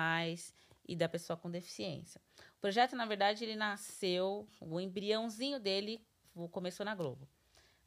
e 0.88 0.96
da 0.96 1.08
pessoa 1.08 1.36
com 1.36 1.50
deficiência. 1.50 2.20
O 2.56 2.60
projeto, 2.60 2.96
na 2.96 3.06
verdade, 3.06 3.44
ele 3.44 3.54
nasceu, 3.54 4.48
o 4.60 4.80
embriãozinho 4.80 5.60
dele 5.60 6.04
começou 6.50 6.84
na 6.84 6.94
Globo 6.94 7.28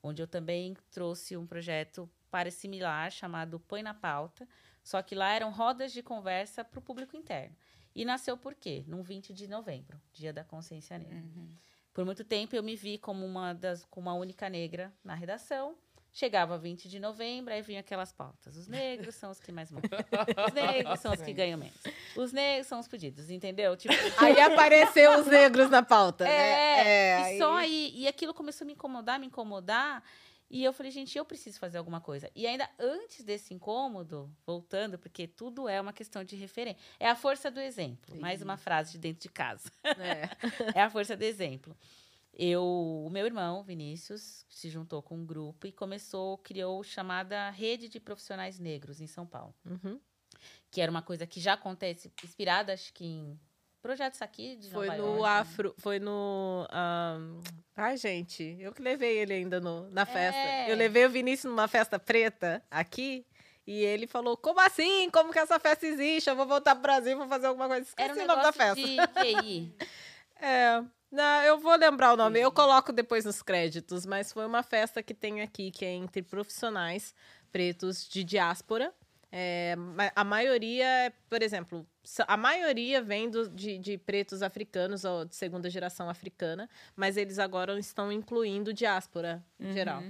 onde 0.03 0.21
eu 0.21 0.28
também 0.28 0.76
trouxe 0.91 1.38
um 1.38 1.47
projeto 1.47 2.09
para 2.30 2.51
similar 2.51 3.09
chamado 3.09 3.59
Põe 3.59 3.82
na 3.82 3.93
Pauta, 3.93 4.47
só 4.84 5.01
que 5.01 5.15
lá 5.15 5.32
eram 5.32 5.49
rodas 5.49 5.93
de 5.93 6.03
conversa 6.03 6.63
para 6.63 6.80
o 6.80 6.82
público 6.82 7.15
interno. 7.15 7.55
E 7.96 8.04
nasceu 8.04 8.36
por 8.36 8.56
quê? 8.56 8.84
Num 8.88 9.04
20 9.04 9.34
de 9.34 9.48
novembro, 9.48 10.00
Dia 10.12 10.34
da 10.34 10.44
Consciência 10.44 10.98
Negra. 10.98 11.24
Por 11.94 12.04
muito 12.06 12.24
tempo 12.24 12.56
eu 12.56 12.64
me 12.64 12.76
vi 12.76 12.98
como 12.98 13.26
uma 13.26 13.54
das 13.54 13.86
como 13.86 14.10
uma 14.10 14.16
única 14.18 14.50
negra 14.50 14.91
na 15.04 15.14
redação. 15.14 15.76
Chegava 16.16 16.60
20 16.60 16.88
de 16.89 17.00
novembro, 17.00 17.52
aí 17.52 17.64
vinham 17.64 17.80
aquelas 17.80 18.12
pautas. 18.14 18.56
Os 18.56 18.68
negros 18.68 19.16
são 19.16 19.32
os 19.32 19.39
que 19.39 19.52
mais 19.52 19.72
morrem. 19.72 19.89
Os 20.48 20.54
negros 20.54 21.00
são 21.00 21.12
os 21.12 21.20
que 21.20 21.34
ganham 21.34 21.58
menos. 21.58 21.80
Os 22.16 22.32
negros 22.32 22.68
são 22.68 22.80
os 22.80 22.88
pedidos, 22.88 23.32
entendeu? 23.32 23.76
Tipo, 23.76 23.96
Aí 24.20 24.39
apareceu 24.39 25.20
os 25.20 25.26
negros 25.26 25.72
na 25.72 25.82
pauta, 25.82 26.28
é, 26.28 26.84
né? 27.24 27.36
e 27.36 27.38
só 27.39 27.56
aí. 27.56 27.91
E 27.96 28.08
aquilo 28.08 28.32
começou 28.32 28.64
a 28.64 28.68
me 28.68 28.74
incomodar, 28.74 29.20
me 29.20 29.26
incomodar. 29.26 30.04
E 30.54 30.64
eu 30.64 30.72
falei, 30.72 30.91
gente, 30.91 31.18
eu 31.18 31.26
preciso 31.26 31.58
fazer 31.58 31.80
alguma 31.80 31.99
coisa. 31.99 32.30
E 32.36 32.45
ainda 32.45 32.70
antes 32.78 33.24
desse 33.24 33.56
incômodo, 33.56 34.32
voltando, 34.45 34.99
porque 34.99 35.28
tudo 35.28 35.68
é 35.68 35.82
uma 35.82 35.91
questão 35.91 36.24
de 36.24 36.36
referência. 36.36 36.80
É 36.99 37.10
a 37.10 37.16
força 37.16 37.49
do 37.49 37.60
exemplo. 37.60 38.16
Mais 38.22 38.39
uma 38.39 38.56
frase 38.56 38.91
de 38.91 38.99
dentro 38.99 39.24
de 39.24 39.30
casa. 39.30 39.72
É. 39.84 40.30
é 40.78 40.82
a 40.84 40.91
força 40.91 41.18
do 41.18 41.24
exemplo. 41.24 41.76
Eu, 42.32 42.64
o 42.64 43.10
meu 43.10 43.26
irmão, 43.26 43.64
Vinícius, 43.64 44.45
se 44.47 44.70
juntou 44.70 45.01
com 45.01 45.18
um 45.18 45.26
grupo 45.26 45.66
e 45.66 45.72
começou, 45.72 46.38
criou 46.38 46.84
chamada 46.84 47.49
Rede 47.49 47.89
de 47.89 47.99
Profissionais 47.99 48.60
Negros 48.60 49.01
em 49.01 49.08
São 49.08 49.26
Paulo 49.26 49.56
Uhum. 49.66 49.99
que 50.70 50.82
era 50.82 50.91
uma 50.91 51.01
coisa 51.01 51.26
que 51.26 51.39
já 51.39 51.54
acontece, 51.54 52.12
inspirada, 52.24 52.74
acho 52.74 52.93
que 52.93 53.06
em 53.06 53.39
projetos 53.84 54.22
aqui 54.22 54.56
de 54.56 54.72
Foi 54.72 54.88
Nova 54.88 54.98
no 54.98 55.08
York. 55.18 55.22
né? 55.22 55.30
Afro, 55.30 55.76
foi 55.78 56.00
no. 56.00 56.66
ahn, 56.72 57.42
Ai, 57.76 57.98
gente, 57.98 58.56
eu 58.60 58.72
que 58.72 58.82
levei 58.82 59.18
ele 59.18 59.34
ainda 59.34 59.60
no, 59.60 59.90
na 59.92 60.06
festa. 60.06 60.40
É. 60.40 60.72
Eu 60.72 60.76
levei 60.78 61.06
o 61.06 61.10
Vinícius 61.10 61.52
numa 61.52 61.68
festa 61.68 62.00
preta 62.00 62.64
aqui. 62.72 63.26
E 63.68 63.84
ele 63.84 64.08
falou: 64.08 64.36
Como 64.38 64.60
assim? 64.60 65.10
Como 65.12 65.32
que 65.32 65.40
essa 65.40 65.60
festa 65.60 65.86
existe? 65.86 66.30
Eu 66.30 66.36
vou 66.36 66.46
voltar 66.46 66.76
pro 66.76 66.82
Brasil, 66.84 67.18
vou 67.18 67.28
fazer 67.28 67.48
alguma 67.48 67.68
coisa. 67.68 67.84
Esqueci 67.88 68.10
Era 68.10 68.20
um 68.20 68.24
o 68.24 68.28
nome 68.28 68.42
da 68.44 68.52
festa. 68.52 68.76
de 68.76 68.98
QI. 69.22 69.76
É. 70.46 70.84
Não, 71.10 71.42
eu 71.44 71.58
vou 71.60 71.74
lembrar 71.78 72.12
o 72.12 72.18
nome, 72.18 72.38
eu 72.40 72.52
coloco 72.52 72.92
depois 72.92 73.24
nos 73.24 73.42
créditos, 73.42 74.04
mas 74.06 74.34
foi 74.34 74.46
uma 74.46 74.62
festa 74.64 75.02
que 75.02 75.14
tem 75.14 75.42
aqui, 75.42 75.72
que 75.72 75.86
é 75.86 75.92
entre 75.94 76.22
profissionais 76.22 77.14
pretos 77.50 78.10
de 78.10 78.24
diáspora. 78.26 78.92
É, 79.32 79.76
a 80.16 80.24
maioria, 80.24 80.86
é, 80.86 81.14
por 81.30 81.42
exemplo, 81.42 81.88
a 82.28 82.36
maioria 82.38 83.01
vem 83.01 83.30
do- 83.30 83.49
de, 83.49 83.78
de 83.78 83.97
pretos 83.97 84.41
africanos 84.41 85.04
ou 85.06 85.24
de 85.26 85.36
segunda 85.36 85.70
geração 85.70 86.10
africana, 86.10 86.70
mas 86.95 87.16
eles 87.18 87.39
agora 87.39 87.78
estão 87.80 88.12
incluindo 88.12 88.74
diáspora 88.74 89.43
em 89.60 89.72
geral. 89.74 90.04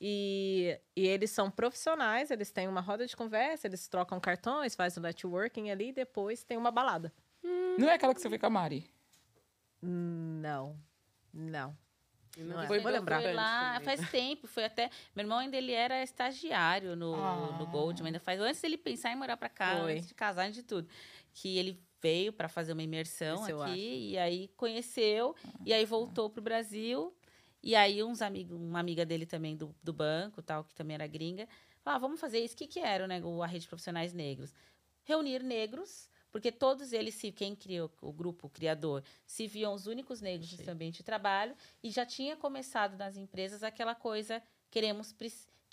E, 0.00 0.78
e 0.94 1.06
eles 1.06 1.30
são 1.30 1.50
profissionais, 1.50 2.30
eles 2.30 2.50
têm 2.50 2.66
uma 2.68 2.80
roda 2.80 3.06
de 3.06 3.16
conversa, 3.16 3.66
eles 3.66 3.86
trocam 3.88 4.18
cartões, 4.20 4.74
fazem 4.74 5.00
o 5.00 5.02
networking 5.02 5.70
ali, 5.70 5.88
e 5.88 5.92
depois 5.92 6.42
tem 6.44 6.56
uma 6.58 6.70
balada. 6.70 7.12
Não 7.78 7.88
é 7.88 7.94
aquela 7.94 8.12
que 8.14 8.20
você 8.20 8.28
foi 8.28 8.38
com 8.38 8.46
a 8.46 8.50
Mari. 8.50 8.90
Não, 9.80 10.76
não. 11.32 11.76
E 12.36 12.42
Não 12.42 12.60
é. 12.62 12.66
foi 12.66 12.80
Vou 12.80 12.90
lembrar. 12.92 13.22
Foi 13.22 13.32
lá, 13.32 13.80
faz 13.80 14.10
tempo, 14.10 14.46
foi 14.46 14.64
até. 14.66 14.90
Meu 15.14 15.22
irmão 15.24 15.38
ainda 15.38 15.56
ele 15.56 15.72
era 15.72 16.02
estagiário 16.02 16.94
no, 16.94 17.14
Ah. 17.14 17.56
no 17.58 17.66
Goldman, 17.66 18.08
ainda 18.08 18.20
faz 18.20 18.38
antes 18.40 18.60
dele 18.60 18.76
pensar 18.76 19.10
em 19.10 19.16
morar 19.16 19.38
pra 19.38 19.48
cá, 19.48 19.80
Foi. 19.80 19.94
antes 19.94 20.06
de 20.08 20.14
casar, 20.14 20.42
antes 20.44 20.56
de 20.56 20.62
tudo. 20.62 20.86
Que 21.38 21.58
ele 21.58 21.82
veio 22.00 22.32
para 22.32 22.48
fazer 22.48 22.72
uma 22.72 22.82
imersão 22.82 23.36
Isso 23.42 23.60
aqui 23.72 24.10
e 24.12 24.18
aí 24.18 24.48
conheceu 24.56 25.34
e 25.66 25.72
aí 25.72 25.84
voltou 25.84 26.30
pro 26.30 26.40
Brasil. 26.42 27.14
E 27.62 27.74
aí 27.74 28.02
uns 28.02 28.22
amigos, 28.22 28.56
uma 28.58 28.80
amiga 28.80 29.04
dele 29.04 29.26
também 29.26 29.54
do, 29.54 29.74
do 29.82 29.92
banco, 29.92 30.40
tal, 30.40 30.64
que 30.64 30.74
também 30.74 30.94
era 30.94 31.06
gringa, 31.06 31.46
falou: 31.82 31.96
ah, 31.96 31.98
vamos 31.98 32.18
fazer 32.20 32.38
isso. 32.42 32.54
O 32.54 32.56
que, 32.56 32.66
que 32.66 32.80
era 32.80 33.06
né, 33.06 33.20
o- 33.22 33.42
a 33.42 33.46
rede 33.46 33.62
de 33.64 33.68
profissionais 33.68 34.12
negros? 34.14 34.54
Reunir 35.04 35.42
negros, 35.42 36.08
porque 36.30 36.50
todos 36.50 36.92
eles, 36.92 37.14
se 37.14 37.30
quem 37.32 37.54
criou 37.54 37.90
o 38.00 38.12
grupo, 38.12 38.46
o 38.46 38.50
criador, 38.50 39.02
se 39.26 39.46
viam 39.46 39.74
os 39.74 39.86
únicos 39.86 40.20
negros 40.20 40.50
no 40.52 40.56
seu 40.64 40.72
ambiente 40.72 40.98
de 40.98 41.02
trabalho 41.04 41.54
e 41.82 41.90
já 41.90 42.06
tinha 42.06 42.34
começado 42.36 42.96
nas 42.96 43.16
empresas 43.16 43.62
aquela 43.62 43.94
coisa 43.94 44.42
queremos 44.70 45.12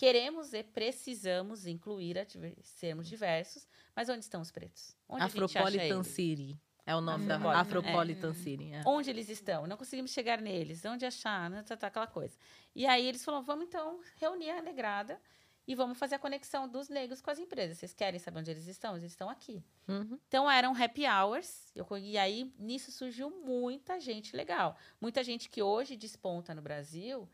queremos 0.03 0.53
e 0.53 0.61
precisamos 0.61 1.65
incluir 1.65 2.17
sermos 2.61 3.07
diversos, 3.07 3.65
mas 3.95 4.09
onde 4.09 4.19
estão 4.19 4.41
os 4.41 4.51
pretos? 4.51 4.93
Onde 5.07 5.23
Afropolitan? 5.23 6.03
City. 6.03 6.59
É 6.85 6.93
o 6.93 6.99
nome 6.99 7.25
da 7.25 7.37
Afropolitan, 7.37 7.61
Afropolitan 7.61 8.33
City. 8.33 8.73
é. 8.73 8.83
Onde 8.85 9.09
eles 9.09 9.29
estão? 9.29 9.65
Não 9.65 9.77
conseguimos 9.77 10.11
chegar 10.11 10.41
neles. 10.41 10.83
Onde 10.83 11.05
achar? 11.05 11.49
Né? 11.49 11.63
Tá, 11.63 11.77
tá, 11.77 11.87
aquela 11.87 12.05
coisa. 12.05 12.35
E 12.75 12.85
aí 12.85 13.07
eles 13.07 13.23
falaram, 13.23 13.45
vamos 13.45 13.63
então 13.67 14.01
reunir 14.17 14.49
a 14.49 14.61
negrada 14.61 15.21
e 15.65 15.73
vamos 15.73 15.97
fazer 15.97 16.15
a 16.15 16.19
conexão 16.19 16.67
dos 16.67 16.89
negros 16.89 17.21
com 17.21 17.31
as 17.31 17.39
empresas. 17.39 17.77
Vocês 17.77 17.93
querem 17.93 18.19
saber 18.19 18.39
onde 18.39 18.51
eles 18.51 18.67
estão? 18.67 18.97
Eles 18.97 19.09
estão 19.09 19.29
aqui. 19.29 19.63
Uhum. 19.87 20.19
Então 20.27 20.51
eram 20.51 20.75
happy 20.75 21.07
hours. 21.07 21.71
Eu, 21.73 21.87
e 21.97 22.17
aí 22.17 22.53
nisso 22.59 22.91
surgiu 22.91 23.29
muita 23.29 24.01
gente 24.01 24.35
legal. 24.35 24.75
Muita 24.99 25.23
gente 25.23 25.49
que 25.49 25.63
hoje 25.63 25.95
desponta 25.95 26.53
no 26.53 26.61
Brasil 26.61 27.29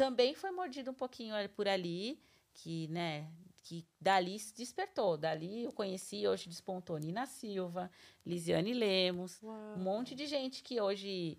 também 0.00 0.34
foi 0.34 0.50
mordido 0.50 0.90
um 0.90 0.94
pouquinho 0.94 1.34
por 1.50 1.68
ali, 1.68 2.18
que, 2.54 2.88
né, 2.88 3.30
que 3.64 3.84
dali 4.00 4.38
se 4.38 4.54
despertou. 4.54 5.18
Dali 5.18 5.64
eu 5.64 5.72
conheci, 5.72 6.26
hoje 6.26 6.48
despontou 6.48 6.96
Nina 6.96 7.26
Silva, 7.26 7.90
Lisiane 8.24 8.72
Lemos, 8.72 9.38
Uau. 9.42 9.54
um 9.76 9.78
monte 9.82 10.14
de 10.14 10.24
gente 10.26 10.62
que 10.62 10.80
hoje 10.80 11.36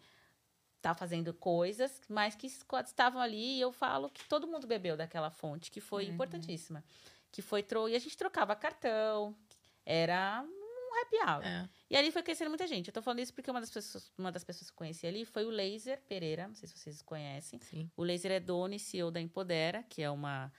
tá 0.80 0.94
fazendo 0.94 1.34
coisas, 1.34 2.02
mas 2.08 2.36
que 2.36 2.46
estavam 2.46 3.20
ali, 3.20 3.60
eu 3.60 3.72
falo 3.72 4.12
que 4.12 4.24
todo 4.26 4.46
mundo 4.48 4.68
bebeu 4.68 4.96
daquela 4.96 5.32
fonte, 5.32 5.72
que 5.72 5.82
foi 5.82 6.06
Uhum. 6.06 6.12
importantíssima. 6.14 6.84
Que 7.32 7.42
foi 7.42 7.64
tro... 7.64 7.90
e 7.90 7.96
a 7.96 8.00
gente 8.00 8.16
trocava 8.16 8.56
cartão, 8.56 9.36
era 9.84 10.46
um 10.92 11.02
happy 11.02 11.16
hour. 11.18 11.46
É. 11.46 11.70
E 11.90 11.96
ali 11.96 12.12
foi 12.12 12.22
conhecendo 12.22 12.50
muita 12.50 12.68
gente. 12.68 12.88
Eu 12.88 12.94
tô 12.94 13.02
falando 13.02 13.20
isso 13.20 13.34
porque 13.34 13.50
uma 13.50 13.60
das 13.60 13.70
pessoas, 13.70 14.12
uma 14.18 14.32
das 14.32 14.44
pessoas 14.44 14.70
que 14.70 14.74
eu 14.74 14.78
conheci 14.78 15.08
ali 15.08 15.26
foi 15.26 15.46
o 15.46 15.50
Laser 15.50 16.02
Pereira, 16.08 16.48
não 16.48 16.56
sei 16.56 16.68
se 16.68 16.78
vocês 16.78 17.02
conhecem. 17.02 17.60
Sim. 17.62 17.90
O 17.96 18.04
Laser 18.04 18.32
é 18.32 18.40
dono 18.40 18.74
e 18.74 18.80
CEO 18.80 19.10
da 19.10 19.22
Empodera, 19.22 19.84
que 19.84 20.02
é 20.02 20.10
uma, 20.10 20.52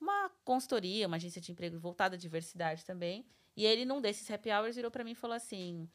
uma 0.00 0.30
consultoria, 0.44 1.06
uma 1.06 1.16
agência 1.16 1.40
de 1.40 1.52
emprego 1.52 1.78
voltada 1.78 2.16
à 2.16 2.18
diversidade 2.18 2.84
também. 2.84 3.26
E 3.56 3.66
ele, 3.66 3.84
num 3.84 4.00
desses 4.00 4.30
happy 4.30 4.50
hours, 4.50 4.76
virou 4.76 4.90
para 4.90 5.04
mim 5.04 5.12
e 5.12 5.16
falou 5.16 5.36
assim: 5.36 5.88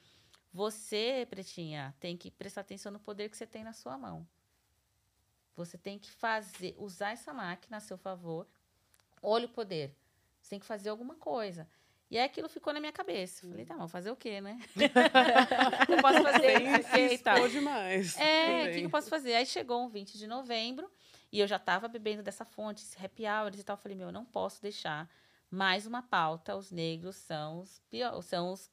Você, 0.51 1.25
Pretinha, 1.29 1.95
tem 1.99 2.17
que 2.17 2.29
prestar 2.29 2.61
atenção 2.61 2.91
no 2.91 2.99
poder 2.99 3.29
que 3.29 3.37
você 3.37 3.47
tem 3.47 3.63
na 3.63 3.73
sua 3.73 3.97
mão. 3.97 4.27
Você 5.55 5.77
tem 5.77 5.99
que 5.99 6.11
fazer, 6.11 6.75
usar 6.77 7.11
essa 7.11 7.33
máquina 7.33 7.77
a 7.77 7.79
seu 7.79 7.97
favor. 7.97 8.47
Olha 9.21 9.45
o 9.45 9.49
poder. 9.49 9.95
Você 10.41 10.49
tem 10.49 10.59
que 10.59 10.65
fazer 10.65 10.89
alguma 10.89 11.15
coisa. 11.15 11.67
E 12.13 12.17
aí 12.19 12.25
aquilo 12.25 12.47
ficou 12.47 12.71
na 12.71 12.79
minha 12.79 12.91
cabeça. 12.91 13.43
Eu 13.43 13.49
Falei, 13.49 13.65
tá, 13.65 13.75
mas 13.75 13.91
fazer 13.91 14.11
o 14.11 14.15
quê, 14.15 14.39
né? 14.39 14.59
O 15.81 15.85
que 15.87 15.93
eu 15.93 15.97
posso 15.97 16.21
fazer? 16.21 16.59
Não 16.59 17.07
e 17.11 17.17
tal. 17.17 17.33
expor 17.37 17.49
demais. 17.49 18.19
É, 18.19 18.67
o 18.67 18.71
que, 18.71 18.81
eu 18.83 18.89
posso 18.91 19.09
fazer? 19.09 19.33
Aí 19.33 19.47
chegou 19.47 19.83
um 19.83 19.89
20 19.89 20.19
de 20.19 20.27
novembro 20.27 20.87
e 21.31 21.39
eu 21.39 21.47
já 21.47 21.55
estava 21.55 21.87
bebendo 21.87 22.21
dessa 22.21 22.45
fonte, 22.45 22.83
esse 22.83 23.03
happy 23.03 23.23
hours 23.25 23.59
e 23.59 23.63
tal. 23.63 23.73
Eu 23.75 23.81
falei, 23.81 23.97
meu, 23.97 24.09
eu 24.09 24.11
não 24.11 24.23
posso 24.23 24.61
deixar 24.61 25.09
mais 25.49 25.87
uma 25.87 26.03
pauta. 26.03 26.55
Os 26.55 26.69
negros 26.69 27.15
são 27.15 27.61
os 27.61 27.79
piores, 27.89 28.25
são 28.25 28.51
os 28.51 28.69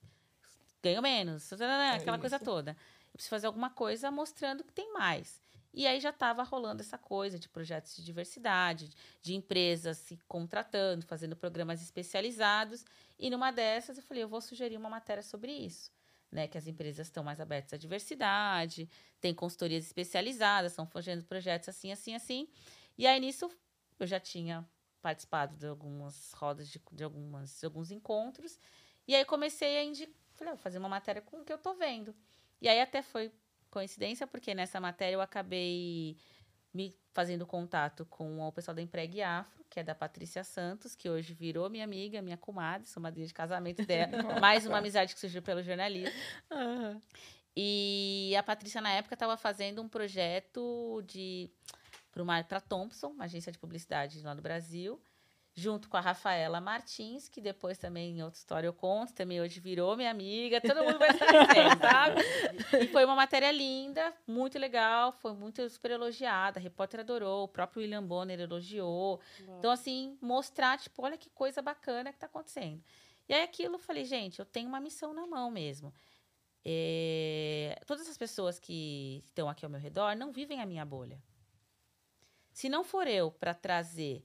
ganham 0.82 1.01
menos, 1.01 1.51
aquela 1.51 2.18
coisa 2.18 2.36
isso. 2.36 2.45
toda. 2.45 2.72
Eu 2.72 3.12
preciso 3.14 3.30
fazer 3.30 3.47
alguma 3.47 3.70
coisa 3.70 4.11
mostrando 4.11 4.62
que 4.62 4.72
tem 4.74 4.93
mais. 4.93 5.41
E 5.73 5.87
aí 5.87 6.01
já 6.01 6.11
estava 6.11 6.43
rolando 6.43 6.83
essa 6.83 6.99
coisa 6.99 7.39
de 7.39 7.49
projetos 7.49 7.95
de 7.97 8.05
diversidade, 8.05 8.91
de 9.23 9.35
empresas 9.35 9.99
se 9.99 10.18
contratando, 10.27 11.07
fazendo 11.07 11.37
programas 11.37 11.81
especializados. 11.81 12.85
E 13.18 13.31
numa 13.31 13.51
dessas 13.51 13.97
eu 13.97 14.03
falei, 14.03 14.23
eu 14.23 14.29
vou 14.29 14.41
sugerir 14.41 14.77
uma 14.77 14.91
matéria 14.91 15.23
sobre 15.23 15.53
isso. 15.53 15.91
Né, 16.33 16.47
que 16.47 16.57
as 16.57 16.68
empresas 16.68 17.09
estão 17.09 17.25
mais 17.25 17.41
abertas 17.41 17.73
à 17.73 17.77
diversidade, 17.77 18.89
tem 19.21 19.35
consultorias 19.35 19.85
especializadas, 19.85 20.71
estão 20.71 20.87
fazendo 20.87 21.25
projetos 21.25 21.68
assim, 21.68 21.91
assim, 21.91 22.14
assim. 22.14 22.49
E 22.97 23.05
aí 23.05 23.18
nisso 23.18 23.51
eu 23.99 24.07
já 24.07 24.21
tinha 24.21 24.64
participado 25.03 25.57
de 25.57 25.66
algumas 25.66 26.33
rodas, 26.35 26.68
de, 26.68 26.81
de, 26.93 27.03
algumas, 27.03 27.59
de 27.59 27.66
alguns 27.66 27.91
encontros. 27.91 28.61
E 29.09 29.14
aí 29.16 29.25
comecei 29.25 29.79
a 29.79 29.85
indicar, 29.85 30.14
falei, 30.35 30.53
"Ah, 30.53 30.55
vou 30.55 30.62
fazer 30.62 30.79
uma 30.79 30.89
matéria 30.89 31.21
com 31.21 31.41
o 31.41 31.45
que 31.45 31.53
eu 31.53 31.59
tô 31.59 31.75
vendo. 31.75 32.14
E 32.61 32.68
aí 32.68 32.81
até 32.81 33.03
foi 33.03 33.33
coincidência, 33.71 34.27
porque 34.27 34.55
nessa 34.55 34.81
matéria 34.81 35.14
eu 35.14 35.21
acabei 35.21 36.16
me 36.73 36.95
fazendo 37.12 37.47
contato 37.47 38.07
com 38.07 38.41
o 38.41 38.53
pessoal 38.53 38.75
da 38.75 38.83
Empregue 38.83 39.23
Afro, 39.23 39.64
que 39.68 39.81
é 39.81 39.83
da 39.83 39.95
Patrícia 39.95 40.45
Santos, 40.45 40.95
que 40.95 41.09
hoje 41.09 41.35
virou 41.35 41.68
minha 41.68 41.85
amiga, 41.85 42.23
minha 42.23 42.37
comadre, 42.37 42.87
sou 42.87 43.03
madrinha 43.03 43.27
de 43.27 43.35
casamento 43.35 43.85
dela. 43.85 44.11
Mais 44.41 44.66
uma 44.66 44.79
amizade 44.79 45.14
que 45.14 45.21
surgiu 45.21 45.43
pelo 45.43 45.62
jornalismo. 45.62 46.14
E 47.57 48.35
a 48.39 48.43
Patrícia, 48.43 48.81
na 48.81 48.91
época, 48.91 49.14
estava 49.14 49.37
fazendo 49.37 49.83
um 49.83 49.89
projeto 49.89 51.03
de 51.07 51.51
para 52.47 52.61
Thompson, 52.61 53.09
uma 53.09 53.25
agência 53.25 53.53
de 53.53 53.59
publicidade 53.59 54.21
lá 54.23 54.35
no 54.35 54.43
Brasil, 54.43 55.01
junto 55.55 55.88
com 55.88 55.96
a 55.96 56.01
Rafaela 56.01 56.61
Martins, 56.61 57.28
que 57.28 57.40
depois 57.40 57.76
também, 57.76 58.18
em 58.18 58.22
outra 58.22 58.38
história 58.38 58.66
eu 58.66 58.72
conto, 58.72 59.12
também 59.12 59.40
hoje 59.40 59.61
virou 59.61 59.96
minha 59.96 60.11
amiga, 60.11 60.61
todo 60.61 60.84
mundo 60.84 60.98
vai 60.98 61.16
conhecer, 61.16 61.78
sabe? 61.78 62.22
E 62.82 62.88
foi 62.88 63.05
uma 63.05 63.16
matéria 63.16 63.51
linda, 63.51 64.14
muito 64.26 64.59
legal, 64.59 65.12
foi 65.12 65.32
muito 65.34 65.68
super 65.68 65.90
elogiada, 65.90 66.59
a 66.59 66.62
repórter 66.62 67.01
adorou, 67.01 67.44
o 67.44 67.48
próprio 67.48 67.82
William 67.82 68.03
Bonner 68.03 68.40
elogiou. 68.40 69.20
Então, 69.59 69.70
assim, 69.70 70.16
mostrar, 70.20 70.78
tipo, 70.78 71.03
olha 71.03 71.18
que 71.18 71.28
coisa 71.30 71.61
bacana 71.61 72.12
que 72.12 72.18
tá 72.18 72.26
acontecendo. 72.26 72.82
E 73.28 73.34
aí 73.34 73.42
aquilo, 73.42 73.74
eu 73.74 73.78
falei, 73.78 74.05
gente, 74.05 74.38
eu 74.38 74.44
tenho 74.44 74.68
uma 74.68 74.80
missão 74.80 75.12
na 75.12 75.26
mão 75.26 75.51
mesmo. 75.51 75.92
É, 76.64 77.80
Todas 77.86 78.09
as 78.09 78.16
pessoas 78.16 78.59
que 78.59 79.22
estão 79.24 79.48
aqui 79.48 79.64
ao 79.64 79.70
meu 79.70 79.80
redor 79.80 80.14
não 80.14 80.32
vivem 80.32 80.61
a 80.61 80.66
minha 80.66 80.84
bolha. 80.84 81.22
Se 82.53 82.68
não 82.68 82.82
for 82.82 83.07
eu 83.07 83.30
para 83.30 83.55
trazer, 83.55 84.24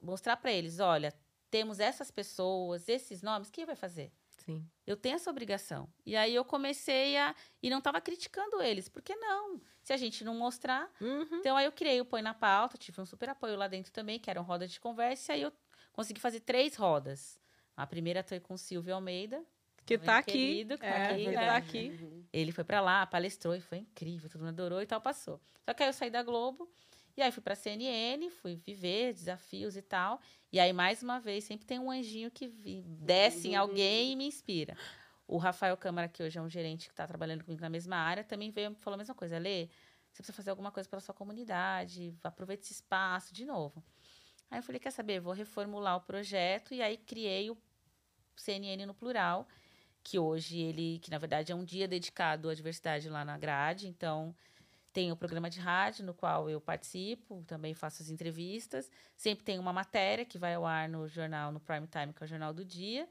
mostrar 0.00 0.36
para 0.36 0.52
eles, 0.52 0.80
olha, 0.80 1.12
temos 1.50 1.80
essas 1.80 2.10
pessoas, 2.10 2.88
esses 2.88 3.22
nomes, 3.22 3.50
quem 3.50 3.64
vai 3.64 3.76
fazer? 3.76 4.12
Sim. 4.48 4.66
Eu 4.86 4.96
tenho 4.96 5.16
essa 5.16 5.30
obrigação. 5.30 5.88
E 6.06 6.16
aí 6.16 6.34
eu 6.34 6.44
comecei 6.44 7.16
a. 7.18 7.34
E 7.62 7.68
não 7.68 7.78
estava 7.78 8.00
criticando 8.00 8.62
eles, 8.62 8.88
porque 8.88 9.14
não? 9.16 9.60
Se 9.82 9.92
a 9.92 9.96
gente 9.96 10.24
não 10.24 10.34
mostrar. 10.34 10.90
Uhum. 11.00 11.26
Então 11.32 11.56
aí 11.56 11.66
eu 11.66 11.72
criei 11.72 12.00
o 12.00 12.04
Põe 12.04 12.22
na 12.22 12.32
Pauta, 12.34 12.78
tive 12.78 13.00
um 13.00 13.06
super 13.06 13.28
apoio 13.28 13.56
lá 13.56 13.68
dentro 13.68 13.92
também, 13.92 14.18
que 14.18 14.30
eram 14.30 14.42
rodas 14.42 14.70
de 14.70 14.80
conversa, 14.80 15.32
e 15.32 15.36
aí 15.36 15.42
eu 15.42 15.52
consegui 15.92 16.20
fazer 16.20 16.40
três 16.40 16.76
rodas. 16.76 17.38
A 17.76 17.86
primeira 17.86 18.22
foi 18.22 18.40
com 18.40 18.54
o 18.54 18.58
Silvio 18.58 18.94
Almeida. 18.94 19.44
Que 19.84 19.96
também 19.96 20.06
tá 20.06 20.18
aqui. 20.18 20.32
querido, 20.32 20.74
que 20.74 20.80
tá 20.80 20.86
é, 20.86 21.12
aqui, 21.12 21.24
que 21.24 21.30
né? 21.30 21.46
tá 21.46 21.56
aqui. 21.56 22.26
Ele 22.32 22.52
foi 22.52 22.64
pra 22.64 22.80
lá, 22.80 23.06
palestrou 23.06 23.54
e 23.54 23.60
foi 23.60 23.78
incrível, 23.78 24.28
todo 24.28 24.40
mundo 24.40 24.50
adorou 24.50 24.82
e 24.82 24.86
tal, 24.86 25.00
passou. 25.00 25.40
Só 25.64 25.72
que 25.72 25.82
aí 25.82 25.88
eu 25.88 25.92
saí 25.92 26.10
da 26.10 26.22
Globo 26.22 26.70
e 27.18 27.22
aí 27.22 27.32
fui 27.32 27.42
pra 27.42 27.56
CNN, 27.56 28.30
fui 28.30 28.54
viver 28.54 29.12
desafios 29.12 29.76
e 29.76 29.82
tal. 29.82 30.20
E 30.52 30.60
aí, 30.60 30.72
mais 30.72 31.02
uma 31.02 31.18
vez, 31.18 31.42
sempre 31.42 31.66
tem 31.66 31.76
um 31.76 31.90
anjinho 31.90 32.30
que 32.30 32.46
desce 32.46 33.48
em 33.48 33.56
alguém 33.56 34.12
e 34.12 34.16
me 34.16 34.24
inspira. 34.24 34.76
O 35.26 35.36
Rafael 35.36 35.76
Câmara, 35.76 36.06
que 36.06 36.22
hoje 36.22 36.38
é 36.38 36.40
um 36.40 36.48
gerente 36.48 36.86
que 36.86 36.92
está 36.92 37.08
trabalhando 37.08 37.42
comigo 37.42 37.60
na 37.60 37.68
mesma 37.68 37.96
área, 37.96 38.22
também 38.22 38.52
veio 38.52 38.72
falou 38.76 38.94
a 38.94 38.98
mesma 38.98 39.16
coisa. 39.16 39.36
Lê, 39.36 39.66
você 40.12 40.22
precisa 40.22 40.32
fazer 40.32 40.50
alguma 40.50 40.70
coisa 40.70 40.88
pela 40.88 41.00
sua 41.00 41.12
comunidade, 41.12 42.14
aproveita 42.22 42.62
esse 42.62 42.74
espaço 42.74 43.34
de 43.34 43.44
novo. 43.44 43.82
Aí 44.48 44.60
eu 44.60 44.62
falei, 44.62 44.78
quer 44.78 44.92
saber, 44.92 45.18
vou 45.18 45.32
reformular 45.32 45.96
o 45.96 46.00
projeto 46.02 46.72
e 46.72 46.80
aí 46.80 46.96
criei 46.98 47.50
o 47.50 47.58
CNN 48.36 48.86
no 48.86 48.94
plural, 48.94 49.48
que 50.04 50.20
hoje 50.20 50.56
ele, 50.56 51.00
que 51.00 51.10
na 51.10 51.18
verdade 51.18 51.50
é 51.50 51.54
um 51.54 51.64
dia 51.64 51.88
dedicado 51.88 52.48
à 52.48 52.54
diversidade 52.54 53.08
lá 53.08 53.24
na 53.24 53.36
grade, 53.36 53.88
então 53.88 54.32
tem 54.98 55.12
o 55.12 55.16
programa 55.16 55.48
de 55.48 55.60
rádio 55.60 56.04
no 56.04 56.12
qual 56.12 56.50
eu 56.50 56.60
participo, 56.60 57.44
também 57.46 57.72
faço 57.72 58.02
as 58.02 58.10
entrevistas, 58.10 58.90
sempre 59.16 59.44
tem 59.44 59.56
uma 59.56 59.72
matéria 59.72 60.24
que 60.24 60.36
vai 60.36 60.54
ao 60.54 60.66
ar 60.66 60.88
no 60.88 61.06
jornal, 61.06 61.52
no 61.52 61.60
Prime 61.60 61.86
Time, 61.86 62.12
que 62.12 62.20
é 62.20 62.26
o 62.26 62.28
jornal 62.28 62.52
do 62.52 62.64
dia, 62.64 63.08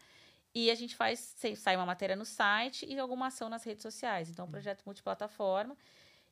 e 0.53 0.69
a 0.69 0.75
gente 0.75 0.97
faz, 0.97 1.33
sai 1.55 1.77
uma 1.77 1.85
matéria 1.85 2.13
no 2.13 2.25
site 2.25 2.85
e 2.85 2.99
alguma 2.99 3.27
ação 3.27 3.47
nas 3.47 3.63
redes 3.63 3.83
sociais, 3.83 4.29
então 4.29 4.43
é 4.43 4.47
um 4.49 4.51
projeto 4.51 4.83
multiplataforma, 4.85 5.77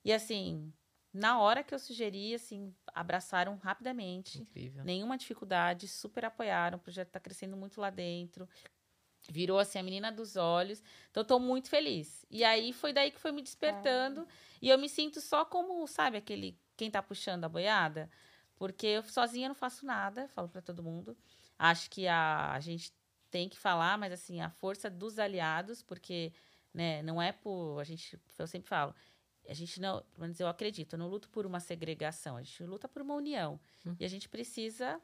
e 0.03 0.11
assim, 0.11 0.73
na 1.13 1.39
hora 1.39 1.63
que 1.63 1.73
eu 1.73 1.79
sugeri, 1.79 2.35
assim, 2.35 2.75
abraçaram 2.93 3.55
rapidamente, 3.55 4.41
Incrível. 4.41 4.83
nenhuma 4.83 5.17
dificuldade, 5.17 5.87
super 5.87 6.25
apoiaram, 6.25 6.77
o 6.77 6.81
projeto 6.81 7.07
está 7.07 7.19
crescendo 7.21 7.55
muito 7.55 7.79
lá 7.79 7.89
dentro. 7.89 8.45
Virou 9.29 9.59
assim 9.59 9.79
a 9.79 9.83
menina 9.83 10.11
dos 10.11 10.35
olhos. 10.35 10.83
Então 11.09 11.21
eu 11.21 11.27
tô 11.27 11.39
muito 11.39 11.69
feliz. 11.69 12.25
E 12.29 12.43
aí 12.43 12.71
foi 12.73 12.93
daí 12.93 13.11
que 13.11 13.19
foi 13.19 13.31
me 13.31 13.41
despertando 13.41 14.27
e 14.61 14.69
eu 14.69 14.77
me 14.77 14.89
sinto 14.89 15.21
só 15.21 15.45
como, 15.45 15.85
sabe, 15.87 16.17
aquele 16.17 16.57
quem 16.75 16.91
tá 16.91 17.01
puxando 17.01 17.43
a 17.45 17.49
boiada, 17.49 18.09
porque 18.55 18.87
eu 18.87 19.03
sozinha 19.03 19.47
não 19.47 19.55
faço 19.55 19.85
nada, 19.85 20.27
falo 20.29 20.49
para 20.49 20.61
todo 20.61 20.83
mundo. 20.83 21.17
Acho 21.57 21.89
que 21.89 22.07
a, 22.07 22.51
a 22.51 22.59
gente 22.59 22.93
tem 23.31 23.49
que 23.49 23.57
falar, 23.57 23.97
mas 23.97 24.11
assim, 24.11 24.41
a 24.41 24.49
força 24.49 24.89
dos 24.89 25.19
aliados, 25.19 25.81
porque, 25.81 26.33
né, 26.73 27.01
não 27.01 27.21
é 27.21 27.31
por, 27.31 27.79
a 27.79 27.83
gente, 27.83 28.19
eu 28.37 28.47
sempre 28.47 28.67
falo, 28.69 28.93
a 29.47 29.53
gente 29.53 29.79
não, 29.79 30.01
pelo 30.01 30.21
menos 30.21 30.39
eu 30.39 30.47
acredito, 30.47 30.93
eu 30.93 30.99
não 30.99 31.07
luto 31.07 31.29
por 31.29 31.45
uma 31.45 31.59
segregação, 31.59 32.37
a 32.37 32.43
gente 32.43 32.63
luta 32.63 32.87
por 32.87 33.01
uma 33.01 33.13
união. 33.13 33.59
E 33.99 34.05
a 34.05 34.07
gente 34.07 34.27
precisa, 34.27 34.99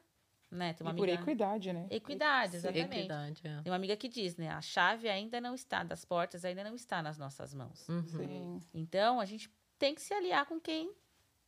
né, 0.52 0.72
ter 0.74 0.82
uma 0.84 0.92
E 0.92 0.96
por 0.96 1.08
amiga... 1.08 1.22
equidade, 1.22 1.72
né? 1.72 1.86
Equidade, 1.90 2.56
exatamente. 2.56 2.98
Equidade, 2.98 3.40
é. 3.44 3.62
Tem 3.62 3.70
uma 3.72 3.76
amiga 3.76 3.96
que 3.96 4.08
diz, 4.08 4.36
né? 4.36 4.50
A 4.50 4.60
chave 4.60 5.08
ainda 5.08 5.40
não 5.40 5.54
está 5.54 5.82
das 5.82 6.04
portas, 6.04 6.44
ainda 6.44 6.62
não 6.62 6.74
está 6.74 7.02
nas 7.02 7.16
nossas 7.18 7.54
mãos. 7.54 7.88
Uhum. 7.88 8.06
Sim. 8.06 8.60
Então, 8.74 9.18
a 9.18 9.24
gente 9.24 9.50
tem 9.78 9.94
que 9.94 10.02
se 10.02 10.12
aliar 10.14 10.44
com 10.46 10.60
quem 10.60 10.92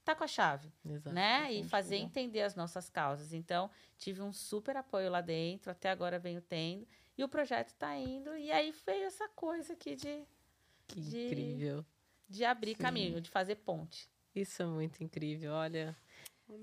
tá 0.05 0.15
com 0.15 0.25
a 0.25 0.27
chave, 0.29 0.73
Exato. 0.85 1.15
né? 1.15 1.53
E 1.53 1.65
fazer 1.65 1.97
entender 1.97 2.43
as 2.43 2.55
nossas 2.55 2.89
causas. 2.91 3.33
Então, 3.33 3.71
tive 3.97 4.21
um 4.23 4.33
super 4.33 4.77
apoio 4.77 5.11
lá 5.11 5.21
dentro, 5.21 5.71
até 5.71 5.91
agora 5.91 6.19
venho 6.19 6.41
tendo. 6.43 6.87
E 7.17 7.23
o 7.25 7.29
projeto 7.29 7.69
está 7.69 7.97
indo. 7.97 8.35
E 8.37 8.51
aí 8.51 8.75
veio 8.87 9.05
essa 9.05 9.29
coisa 9.31 9.73
aqui 9.75 9.95
de, 9.97 10.27
Que 10.87 11.01
de- 11.01 11.27
incrível. 11.27 11.85
de 12.29 12.45
abrir 12.45 12.75
caminho, 12.75 13.21
de 13.21 13.31
fazer 13.31 13.57
ponte. 13.57 14.09
Isso 14.35 14.63
é 14.63 14.67
muito 14.67 15.03
incrível. 15.03 15.53
Olha, 15.53 15.97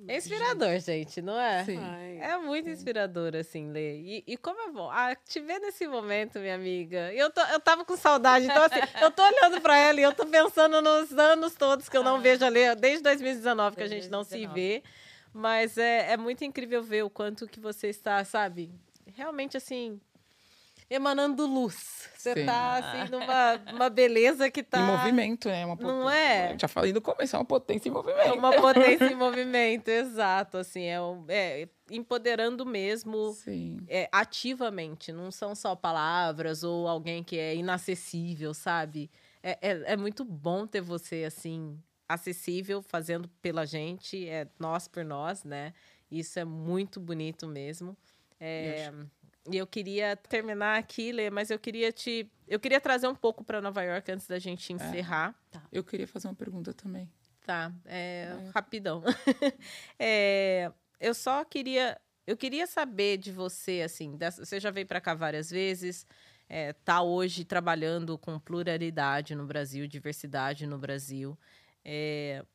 É 0.08 0.18
inspirador, 0.18 0.80
gente, 0.80 1.22
não 1.22 1.40
é? 1.40 1.64
Sim. 1.66 1.78
Ai, 1.80 2.18
É 2.22 2.38
muito 2.38 2.70
inspirador, 2.70 3.36
assim, 3.36 3.72
ler. 3.72 4.00
E, 4.00 4.24
e 4.28 4.38
como 4.38 4.60
é 4.62 4.72
bom. 4.72 4.90
Ah, 4.92 5.16
te 5.16 5.40
ver 5.40 5.60
nesse 5.60 5.88
momento, 5.88 6.40
minha 6.40 6.56
amiga. 6.56 7.14
Eu, 7.14 7.30
tô, 7.32 7.42
eu 7.42 7.60
tava 7.60 7.84
com 7.86 7.96
saudade. 7.96 8.46
Então, 8.46 8.64
assim, 8.64 8.80
eu 9.02 9.12
tô 9.12 9.24
olhando 9.24 9.62
pra 9.62 9.78
ela 9.78 10.00
e 10.00 10.04
eu 10.04 10.14
tô 10.14 10.26
pensando 10.26 10.82
nos 10.82 11.12
anos 11.18 11.54
todos 11.56 11.88
que 11.90 11.96
eu 11.98 12.04
não 12.04 12.16
Ah. 12.18 12.20
vejo 12.20 12.44
a 12.46 12.50
ler, 12.50 12.76
desde 12.76 13.02
2019 13.04 13.76
que 13.78 13.84
a 13.84 13.88
gente 13.88 14.10
não 14.10 14.24
se 14.24 14.32
2019. 14.32 14.54
vê. 14.60 14.84
Mas 15.34 15.78
é, 15.78 16.12
é 16.12 16.18
muito 16.18 16.44
incrível 16.44 16.84
ver 16.84 17.04
o 17.04 17.10
quanto 17.10 17.48
que 17.48 17.60
você 17.60 17.88
está, 17.88 18.24
sabe? 18.26 18.70
Realmente, 19.16 19.56
assim, 19.56 20.00
emanando 20.90 21.46
luz. 21.46 22.10
Você 22.22 22.36
Sim. 22.36 22.46
tá, 22.46 22.78
assim, 22.78 23.10
numa 23.12 23.56
uma 23.74 23.90
beleza 23.90 24.52
que 24.52 24.62
tá... 24.62 24.80
Em 24.80 24.86
movimento, 24.86 25.48
né? 25.50 25.66
Uma 25.66 25.76
Não 25.76 26.02
potência. 26.04 26.16
é? 26.16 26.60
Já 26.60 26.68
falei 26.68 26.94
no 26.94 27.02
começo, 27.02 27.36
é 27.36 27.40
uma 27.40 27.46
potência 27.46 27.90
em 27.90 27.92
É 27.92 27.94
movimento. 27.96 28.34
uma 28.38 28.54
potência 28.54 29.06
em 29.06 29.16
movimento, 29.18 29.88
exato. 29.88 30.58
Assim, 30.58 30.84
é, 30.84 31.02
um- 31.02 31.26
é 31.28 31.68
empoderando 31.90 32.64
mesmo 32.64 33.36
é, 33.88 34.08
ativamente, 34.12 35.12
não 35.12 35.32
são 35.32 35.56
só 35.56 35.76
palavras 35.76 36.64
ou 36.64 36.88
alguém 36.88 37.24
que 37.24 37.40
é 37.40 37.56
inacessível, 37.56 38.54
sabe? 38.54 39.10
É, 39.42 39.58
é, 39.60 39.94
é 39.94 39.98
muito 39.98 40.24
bom 40.24 40.68
ter 40.68 40.82
você 40.82 41.24
assim, 41.24 41.80
acessível, 42.08 42.84
fazendo 42.84 43.28
pela 43.42 43.66
gente, 43.66 44.28
é 44.30 44.48
nós 44.60 44.88
por 44.88 45.04
nós, 45.04 45.44
né? 45.44 45.74
Isso 46.12 46.38
é 46.38 46.46
muito 46.46 47.00
bonito 47.00 47.48
mesmo. 47.48 47.98
É, 48.40 48.92
e 49.50 49.58
eu 49.58 49.66
queria 49.66 50.16
terminar 50.16 50.78
aqui, 50.78 51.12
Lê, 51.12 51.30
mas 51.30 51.50
eu 51.50 51.58
queria 51.58 51.92
te. 51.92 52.30
Eu 52.48 52.60
queria 52.60 52.80
trazer 52.82 53.08
um 53.08 53.16
pouco 53.16 53.44
para 53.44 53.62
Nova 53.62 53.82
York 53.82 54.12
antes 54.12 54.28
da 54.28 54.38
gente 54.38 54.72
encerrar. 54.74 55.34
Eu 55.72 55.84
queria 55.84 56.08
fazer 56.08 56.28
uma 56.28 56.36
pergunta 56.36 56.74
também. 56.74 57.10
Tá, 57.46 57.72
é, 57.86 58.50
rapidão. 58.54 59.04
É, 60.00 60.72
eu 61.00 61.14
só 61.14 61.44
queria, 61.44 62.00
eu 62.28 62.38
queria 62.38 62.68
saber 62.68 63.18
de 63.18 63.32
você, 63.32 63.82
assim, 63.84 64.16
dessa- 64.16 64.46
você 64.46 64.60
já 64.60 64.70
veio 64.70 64.86
para 64.86 65.02
cá 65.02 65.14
várias 65.16 65.50
vezes, 65.50 66.06
é, 66.48 66.74
tá 66.74 67.02
hoje 67.02 67.44
trabalhando 67.44 68.18
com 68.18 68.40
pluralidade 68.40 69.34
no 69.34 69.46
Brasil, 69.46 69.88
diversidade 69.88 70.68
no 70.68 70.78
Brasil. 70.78 71.38
É, 71.84 72.46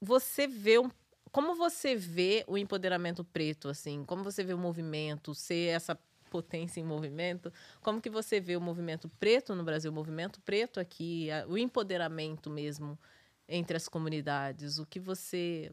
você 0.00 0.46
vê 0.46 0.78
um, 0.78 0.90
como 1.36 1.54
você 1.54 1.94
vê 1.94 2.46
o 2.46 2.56
empoderamento 2.56 3.22
preto, 3.22 3.68
assim, 3.68 4.06
como 4.06 4.24
você 4.24 4.42
vê 4.42 4.54
o 4.54 4.58
movimento, 4.58 5.34
ser 5.34 5.68
essa 5.68 5.94
potência 6.30 6.80
em 6.80 6.82
movimento, 6.82 7.52
como 7.82 8.00
que 8.00 8.08
você 8.08 8.40
vê 8.40 8.56
o 8.56 8.60
movimento 8.60 9.06
preto 9.20 9.54
no 9.54 9.62
Brasil, 9.62 9.90
o 9.90 9.94
movimento 9.94 10.40
preto 10.40 10.80
aqui, 10.80 11.28
o 11.46 11.58
empoderamento 11.58 12.48
mesmo 12.48 12.98
entre 13.46 13.76
as 13.76 13.86
comunidades, 13.86 14.78
o 14.78 14.86
que 14.86 14.98
você, 14.98 15.70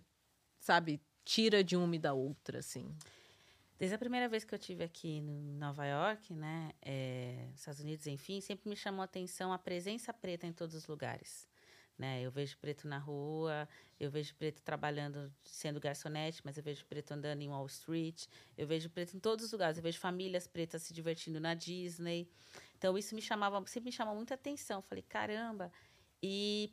sabe, 0.60 1.00
tira 1.24 1.64
de 1.64 1.78
uma 1.78 1.96
e 1.96 2.00
da 2.00 2.14
outra, 2.14 2.60
assim. 2.60 2.94
Desde 3.80 3.96
a 3.96 3.98
primeira 3.98 4.28
vez 4.28 4.44
que 4.44 4.54
eu 4.54 4.60
tive 4.60 4.84
aqui 4.84 5.20
em 5.20 5.56
Nova 5.58 5.86
York, 5.86 6.34
né, 6.34 6.74
é, 6.82 7.48
Estados 7.56 7.80
Unidos, 7.80 8.06
enfim, 8.06 8.42
sempre 8.42 8.68
me 8.68 8.76
chamou 8.76 9.02
a 9.02 9.06
atenção 9.06 9.54
a 9.54 9.58
presença 9.58 10.12
preta 10.12 10.46
em 10.46 10.52
todos 10.52 10.76
os 10.76 10.88
lugares. 10.88 11.48
Né? 11.98 12.22
Eu 12.22 12.32
vejo 12.32 12.58
preto 12.58 12.88
na 12.88 12.98
rua, 12.98 13.68
eu 14.00 14.10
vejo 14.10 14.34
preto 14.36 14.62
trabalhando, 14.62 15.32
sendo 15.44 15.80
garçonete, 15.80 16.42
mas 16.44 16.58
eu 16.58 16.64
vejo 16.64 16.84
preto 16.86 17.12
andando 17.12 17.42
em 17.42 17.50
Wall 17.50 17.66
Street, 17.68 18.26
eu 18.58 18.66
vejo 18.66 18.90
preto 18.90 19.16
em 19.16 19.20
todos 19.20 19.46
os 19.46 19.52
lugares, 19.52 19.78
eu 19.78 19.84
vejo 19.84 20.00
famílias 20.00 20.48
pretas 20.48 20.82
se 20.82 20.94
divertindo 20.94 21.40
na 21.40 21.54
Disney. 21.54 22.28
Então 22.78 22.98
isso 22.98 23.14
me 23.14 23.22
chamava, 23.22 23.64
sempre 23.68 23.90
me 23.90 23.92
chamou 23.92 24.16
muita 24.16 24.34
atenção. 24.34 24.80
Eu 24.80 24.84
Falei, 24.84 25.04
caramba. 25.04 25.72
E 26.22 26.72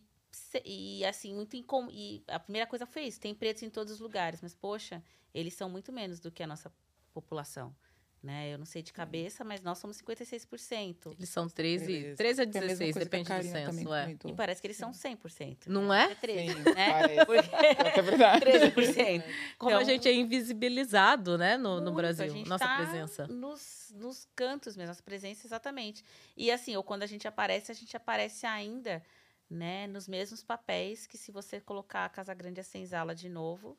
e 0.65 1.05
assim 1.05 1.35
muito 1.35 1.57
incom 1.57 1.89
e 1.91 2.23
a 2.29 2.39
primeira 2.39 2.65
coisa 2.65 2.87
foi 2.87 3.03
isso 3.03 3.19
tem 3.19 3.35
pretos 3.35 3.65
em 3.65 3.69
todos 3.69 3.93
os 3.93 3.99
lugares 3.99 4.41
mas 4.41 4.55
poxa 4.55 5.03
eles 5.35 5.55
são 5.55 5.69
muito 5.69 5.93
menos 5.93 6.21
do 6.21 6.31
que 6.31 6.41
a 6.41 6.47
nossa 6.47 6.73
população 7.13 7.75
né 8.23 8.53
eu 8.53 8.59
não 8.59 8.67
sei 8.67 8.83
de 8.83 8.93
cabeça 8.93 9.43
mas 9.45 9.63
nós 9.63 9.79
somos 9.79 9.97
56% 10.03 11.13
Eles 11.17 11.29
são 11.31 11.49
13, 11.49 11.87
Beleza. 11.87 12.17
13 12.17 12.43
a 12.43 12.47
Tem 12.47 12.61
a 12.61 12.65
mesma 12.67 12.85
16, 12.85 12.93
coisa 12.95 13.09
que 13.11 13.17
a 13.17 13.19
depende 13.19 13.49
do 13.49 13.53
censo, 13.73 13.95
é. 13.95 14.17
e 14.31 14.33
parece 14.35 14.61
que 14.61 14.67
eles 14.67 14.77
são 14.77 14.91
100% 14.93 15.67
Não 15.69 15.89
né? 15.89 16.11
é? 16.11 16.15
13 16.15 16.53
Sim, 16.53 16.61
né 16.75 16.93
parece. 16.93 17.27
Porque 17.27 17.57
É 17.57 17.99
é 17.99 18.03
verdade. 18.03 18.45
13% 18.45 19.25
Como 19.59 19.71
a 19.71 19.75
Então, 19.83 19.85
gente 19.85 20.09
é 20.09 20.13
invisibilizado, 20.13 21.39
né, 21.39 21.57
no, 21.57 21.77
no 21.77 21.85
Muito, 21.87 21.95
Brasil, 21.97 22.25
a 22.25 22.29
gente 22.29 22.49
nossa 22.49 22.65
tá 22.67 22.77
presença. 22.77 23.27
Nos, 23.27 23.93
nos 23.97 24.29
cantos 24.37 24.77
mesmo, 24.77 24.89
nossa 24.89 25.03
presença 25.03 25.47
exatamente. 25.47 26.05
E 26.37 26.51
assim, 26.51 26.77
ou 26.77 26.83
quando 26.83 27.03
a 27.03 27.07
gente 27.07 27.27
aparece, 27.27 27.73
a 27.73 27.75
gente 27.75 27.97
aparece 27.97 28.45
ainda, 28.47 29.03
né, 29.49 29.87
nos 29.87 30.07
mesmos 30.07 30.43
papéis 30.43 31.07
que 31.07 31.17
se 31.17 31.33
você 31.33 31.61
colocar 31.61 32.05
a 32.05 32.09
Casa 32.09 32.35
Grande 32.35 32.61
e 32.61 32.63
a 32.63 32.65
Senzala 32.65 33.15
de 33.15 33.29
novo, 33.29 33.77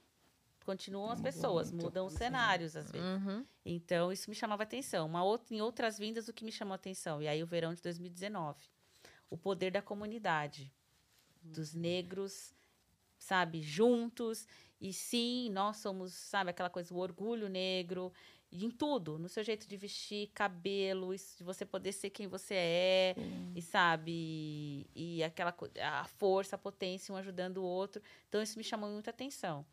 continuam 0.65 1.11
as 1.11 1.21
pessoas, 1.21 1.71
mudam 1.71 2.05
os 2.05 2.13
sim. 2.13 2.19
cenários 2.19 2.75
às 2.75 2.91
vezes. 2.91 3.07
Uhum. 3.07 3.45
Então, 3.65 4.11
isso 4.11 4.29
me 4.29 4.35
chamava 4.35 4.63
atenção. 4.63 5.07
Uma 5.07 5.23
outra, 5.23 5.55
em 5.55 5.61
outras 5.61 5.97
vindas, 5.97 6.27
o 6.27 6.33
que 6.33 6.43
me 6.43 6.51
chamou 6.51 6.73
atenção? 6.73 7.21
E 7.21 7.27
aí, 7.27 7.41
o 7.43 7.47
verão 7.47 7.73
de 7.73 7.81
2019. 7.81 8.59
O 9.29 9.37
poder 9.37 9.71
da 9.71 9.81
comunidade. 9.81 10.71
Dos 11.41 11.73
negros, 11.73 12.53
sabe, 13.17 13.61
juntos. 13.61 14.47
E 14.79 14.91
sim, 14.91 15.49
nós 15.51 15.77
somos, 15.77 16.13
sabe, 16.13 16.49
aquela 16.49 16.69
coisa, 16.69 16.93
o 16.93 16.97
orgulho 16.97 17.47
negro. 17.47 18.11
Em 18.51 18.69
tudo, 18.69 19.17
no 19.17 19.29
seu 19.29 19.43
jeito 19.43 19.65
de 19.65 19.77
vestir, 19.77 20.29
cabelo, 20.33 21.13
isso, 21.13 21.37
de 21.37 21.43
você 21.43 21.65
poder 21.65 21.93
ser 21.93 22.09
quem 22.09 22.27
você 22.27 22.55
é, 22.55 23.15
e 23.55 23.61
sabe, 23.61 24.11
e, 24.11 24.87
e 24.93 25.23
aquela 25.23 25.55
a 25.81 26.03
força, 26.03 26.57
a 26.57 26.59
potência, 26.59 27.13
um 27.13 27.17
ajudando 27.17 27.59
o 27.59 27.63
outro. 27.63 28.01
Então, 28.27 28.41
isso 28.41 28.57
me 28.57 28.63
chamou 28.63 28.89
muita 28.89 29.09
atenção. 29.09 29.65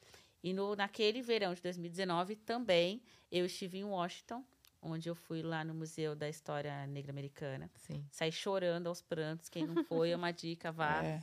E 0.43 0.53
no, 0.53 0.77
naquele 0.77 1.21
verão 1.21 1.55
de 1.55 1.63
2019 1.63 2.37
também 2.37 3.03
eu 3.31 3.45
estive 3.45 3.79
em 3.79 3.85
Washington, 3.85 4.45
onde 4.81 5.09
eu 5.09 5.15
fui 5.15 5.43
lá 5.43 5.65
no 5.65 5.75
Museu 5.75 6.15
da 6.15 6.29
História 6.29 6.87
Negra 6.87 7.11
Americana. 7.11 7.71
Sim. 7.77 8.05
Saí 8.11 8.31
chorando 8.31 8.87
aos 8.87 9.03
prantos. 9.03 9.49
Quem 9.49 9.67
não 9.67 9.85
foi, 9.85 10.11
é 10.11 10.17
uma 10.17 10.31
dica, 10.31 10.71
vá. 10.71 11.05
É. 11.05 11.23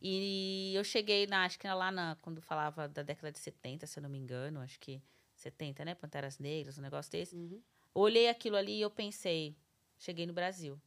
E 0.00 0.72
eu 0.74 0.84
cheguei 0.84 1.26
na, 1.26 1.44
acho 1.44 1.58
que 1.58 1.66
lá 1.66 1.90
na, 1.90 2.16
quando 2.20 2.40
falava 2.42 2.86
da 2.86 3.02
década 3.02 3.32
de 3.32 3.38
70, 3.38 3.86
se 3.86 3.98
eu 3.98 4.02
não 4.02 4.10
me 4.10 4.18
engano, 4.18 4.60
acho 4.60 4.78
que 4.78 5.02
70, 5.36 5.84
né? 5.84 5.94
Panteras 5.94 6.38
Negras, 6.38 6.78
um 6.78 6.82
negócio 6.82 7.10
desse. 7.10 7.34
Uhum. 7.34 7.62
Olhei 7.94 8.28
aquilo 8.28 8.56
ali 8.56 8.76
e 8.76 8.80
eu 8.82 8.90
pensei, 8.90 9.56
cheguei 9.98 10.26
no 10.26 10.32
Brasil. 10.32 10.80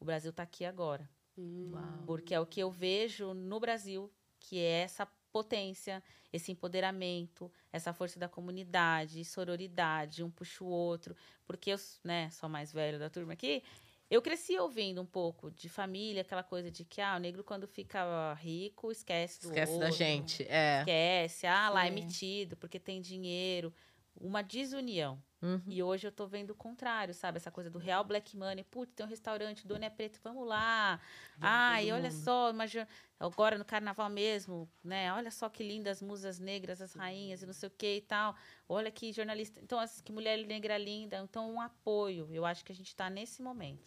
O 0.00 0.04
Brasil 0.04 0.32
tá 0.32 0.42
aqui 0.42 0.64
agora. 0.64 1.08
Hum. 1.36 1.72
Porque 2.06 2.34
é 2.34 2.40
o 2.40 2.46
que 2.46 2.60
eu 2.60 2.70
vejo 2.70 3.34
no 3.34 3.60
Brasil, 3.60 4.10
que 4.38 4.58
é 4.58 4.82
essa 4.82 5.06
potência, 5.34 6.00
esse 6.32 6.52
empoderamento, 6.52 7.50
essa 7.72 7.92
força 7.92 8.20
da 8.20 8.28
comunidade, 8.28 9.24
sororidade, 9.24 10.22
um 10.22 10.30
puxa 10.30 10.62
o 10.62 10.68
outro. 10.68 11.16
Porque 11.44 11.70
eu, 11.70 11.76
né, 12.04 12.30
sou 12.30 12.48
mais 12.48 12.72
velha 12.72 13.00
da 13.00 13.10
turma 13.10 13.32
aqui, 13.32 13.64
eu 14.08 14.22
cresci 14.22 14.56
ouvindo 14.56 15.02
um 15.02 15.06
pouco 15.06 15.50
de 15.50 15.68
família, 15.68 16.22
aquela 16.22 16.44
coisa 16.44 16.70
de 16.70 16.84
que, 16.84 17.00
ah, 17.00 17.16
o 17.16 17.18
negro 17.18 17.42
quando 17.42 17.66
fica 17.66 18.32
rico 18.34 18.92
esquece 18.92 19.42
do 19.42 19.48
Esquece 19.48 19.76
da 19.76 19.86
outro, 19.86 19.90
gente. 19.90 20.44
É. 20.48 20.86
Esquece, 20.86 21.46
ah, 21.48 21.68
lá 21.68 21.84
é 21.86 21.88
Sim. 21.88 21.94
metido 21.96 22.56
porque 22.56 22.78
tem 22.78 23.00
dinheiro. 23.00 23.74
Uma 24.20 24.40
desunião. 24.42 25.20
Uhum. 25.44 25.62
E 25.66 25.82
hoje 25.82 26.06
eu 26.06 26.12
tô 26.12 26.26
vendo 26.26 26.50
o 26.50 26.54
contrário, 26.54 27.12
sabe? 27.12 27.36
Essa 27.36 27.50
coisa 27.50 27.70
do 27.70 27.78
real 27.78 28.02
black 28.02 28.34
money. 28.34 28.64
Putz, 28.64 28.94
tem 28.94 29.04
um 29.04 29.08
restaurante, 29.08 29.66
o 29.66 29.68
dono 29.68 29.84
é 29.84 29.90
preto, 29.90 30.18
vamos 30.24 30.48
lá. 30.48 30.98
Ai, 31.38 31.92
olha 31.92 32.10
só, 32.10 32.48
imagina. 32.48 32.88
Agora 33.20 33.58
no 33.58 33.64
carnaval 33.64 34.08
mesmo, 34.08 34.66
né? 34.82 35.12
Olha 35.12 35.30
só 35.30 35.50
que 35.50 35.62
lindas 35.62 36.00
musas 36.00 36.38
negras, 36.38 36.80
as 36.80 36.94
rainhas 36.94 37.42
e 37.42 37.46
não 37.46 37.52
sei 37.52 37.66
o 37.66 37.72
que 37.72 37.96
e 37.96 38.00
tal. 38.00 38.34
Olha 38.66 38.90
que 38.90 39.12
jornalista. 39.12 39.60
Então, 39.60 39.78
as- 39.78 40.00
que 40.00 40.10
mulher 40.12 40.38
negra 40.46 40.78
linda. 40.78 41.18
Então, 41.18 41.52
um 41.52 41.60
apoio. 41.60 42.26
Eu 42.32 42.46
acho 42.46 42.64
que 42.64 42.72
a 42.72 42.74
gente 42.74 42.96
tá 42.96 43.10
nesse 43.10 43.42
momento. 43.42 43.86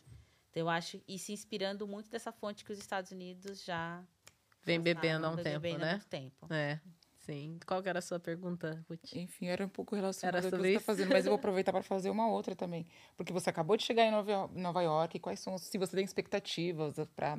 Então, 0.51 0.61
eu 0.61 0.69
acho. 0.69 1.01
E 1.07 1.17
se 1.17 1.33
inspirando 1.33 1.87
muito 1.87 2.07
dessa 2.07 2.31
fonte 2.31 2.63
que 2.63 2.71
os 2.71 2.77
Estados 2.77 3.09
Unidos 3.11 3.63
já. 3.63 4.03
Vem 4.63 4.79
passaram, 4.79 5.01
bebendo 5.01 5.25
há 5.25 5.29
um 5.31 5.35
tempo, 5.37 5.59
bebendo 5.59 5.75
há 5.75 5.85
né? 5.85 5.91
muito 5.93 6.07
tempo. 6.07 6.53
É. 6.53 6.79
Sim. 7.27 7.59
Qual 7.65 7.83
que 7.83 7.89
era 7.89 7.99
a 7.99 8.01
sua 8.01 8.19
pergunta, 8.19 8.85
Ruth? 8.89 9.13
Enfim, 9.13 9.47
era 9.47 9.65
um 9.65 9.69
pouco 9.69 9.95
relacionado 9.95 10.37
Era 10.37 10.47
ao 10.47 10.51
que 10.51 10.57
você 10.57 10.67
está 10.69 10.79
fazendo, 10.79 11.11
mas 11.11 11.25
eu 11.25 11.31
vou 11.31 11.35
aproveitar 11.39 11.73
para 11.73 11.83
fazer 11.83 12.09
uma 12.09 12.29
outra 12.29 12.55
também. 12.55 12.87
Porque 13.17 13.33
você 13.33 13.49
acabou 13.49 13.75
de 13.75 13.83
chegar 13.83 14.05
em 14.05 14.11
Nova, 14.11 14.47
Nova 14.55 14.81
York, 14.81 15.19
quais 15.19 15.41
são, 15.41 15.57
se 15.57 15.77
você 15.77 15.97
tem 15.97 16.05
expectativas 16.05 16.95
para 17.13 17.37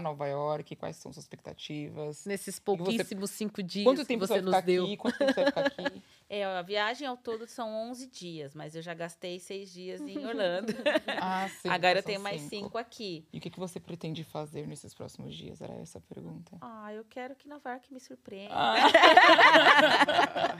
Nova 0.00 0.26
York, 0.26 0.74
quais 0.76 0.96
são 0.96 1.12
suas 1.12 1.24
expectativas? 1.24 2.24
Nesses 2.24 2.54
você- 2.56 2.60
pouquíssimos 2.62 3.30
cinco 3.30 3.62
dias 3.62 3.84
Quanto 3.84 4.00
que 4.00 4.06
tempo 4.06 4.26
você 4.26 4.34
vai 4.34 4.42
nos 4.42 4.62
deu. 4.64 4.84
aqui? 4.84 4.96
Quanto 4.96 5.18
tempo 5.18 5.32
você 5.34 5.40
vai 5.42 5.50
ficar 5.50 5.66
aqui? 5.66 6.02
É, 6.26 6.42
a 6.42 6.62
viagem 6.62 7.06
ao 7.06 7.18
todo 7.18 7.46
são 7.46 7.68
11 7.90 8.06
dias, 8.08 8.54
mas 8.54 8.74
eu 8.74 8.80
já 8.80 8.94
gastei 8.94 9.38
seis 9.38 9.70
dias 9.70 10.00
em 10.00 10.16
Orlando. 10.26 10.72
Ah, 11.20 11.46
sim. 11.60 11.68
Agora 11.68 11.98
eu 11.98 12.02
tenho 12.02 12.18
mais 12.18 12.40
cinco 12.40 12.78
aqui. 12.78 13.28
E 13.30 13.38
o 13.38 13.40
que, 13.40 13.50
que 13.50 13.60
você 13.60 13.78
pretende 13.78 14.24
fazer 14.24 14.66
nesses 14.66 14.94
próximos 14.94 15.36
dias? 15.36 15.60
Era 15.60 15.74
essa 15.74 15.98
a 15.98 16.00
pergunta. 16.00 16.56
Ah, 16.62 16.92
eu 16.94 17.04
quero 17.04 17.36
que 17.36 17.46
Nova 17.46 17.70
York 17.70 17.92
me 17.92 18.00
surpreenda. 18.00 18.54
Ah, 18.56 18.74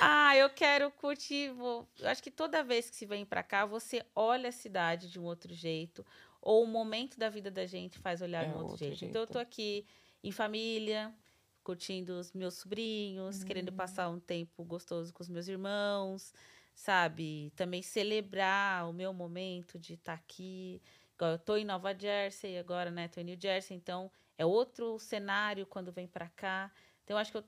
Ah, 0.00 0.36
eu 0.36 0.50
quero 0.50 0.90
curtir. 0.90 1.50
Vou... 1.52 1.88
Eu 1.98 2.08
acho 2.08 2.22
que 2.22 2.30
toda 2.30 2.62
vez 2.62 2.90
que 2.90 2.96
se 2.96 3.06
vem 3.06 3.24
pra 3.24 3.42
cá, 3.42 3.64
você 3.64 4.04
olha 4.14 4.48
a 4.48 4.52
cidade 4.52 5.10
de 5.10 5.18
um 5.18 5.24
outro 5.24 5.52
jeito. 5.54 6.04
Ou 6.42 6.64
o 6.64 6.66
momento 6.66 7.16
da 7.18 7.30
vida 7.30 7.50
da 7.50 7.64
gente 7.66 7.98
faz 7.98 8.20
olhar 8.20 8.44
É 8.44 8.48
de 8.48 8.52
um 8.52 8.56
outro, 8.56 8.72
outro 8.72 8.86
jeito. 8.86 9.04
Então, 9.04 9.22
eu 9.22 9.26
jeito. 9.26 9.32
tô 9.32 9.38
aqui 9.38 9.86
em 10.22 10.32
família, 10.32 11.14
curtindo 11.62 12.18
os 12.18 12.32
meus 12.32 12.54
sobrinhos, 12.54 13.44
querendo 13.44 13.72
passar 13.72 14.08
um 14.10 14.18
tempo 14.18 14.64
gostoso 14.64 15.14
com 15.14 15.22
os 15.22 15.28
meus 15.28 15.46
irmãos, 15.46 16.34
sabe? 16.74 17.52
Também 17.54 17.80
celebrar 17.80 18.88
o 18.88 18.92
meu 18.92 19.12
momento 19.12 19.78
de 19.78 19.94
estar 19.94 20.14
aqui. 20.14 20.82
Igual 21.14 21.32
eu 21.32 21.38
tô 21.38 21.56
em 21.56 21.64
Nova 21.64 21.96
Jersey 21.96 22.58
agora, 22.58 22.90
né? 22.90 23.06
Tô 23.06 23.20
em 23.20 23.24
New 23.24 23.38
Jersey, 23.40 23.76
então 23.76 24.10
é 24.36 24.44
outro 24.44 24.98
cenário 24.98 25.64
quando 25.64 25.92
vem 25.92 26.08
para 26.08 26.28
cá. 26.28 26.72
Então 27.04 27.14
eu 27.14 27.18
acho 27.18 27.30
que 27.30 27.38
eu 27.38 27.44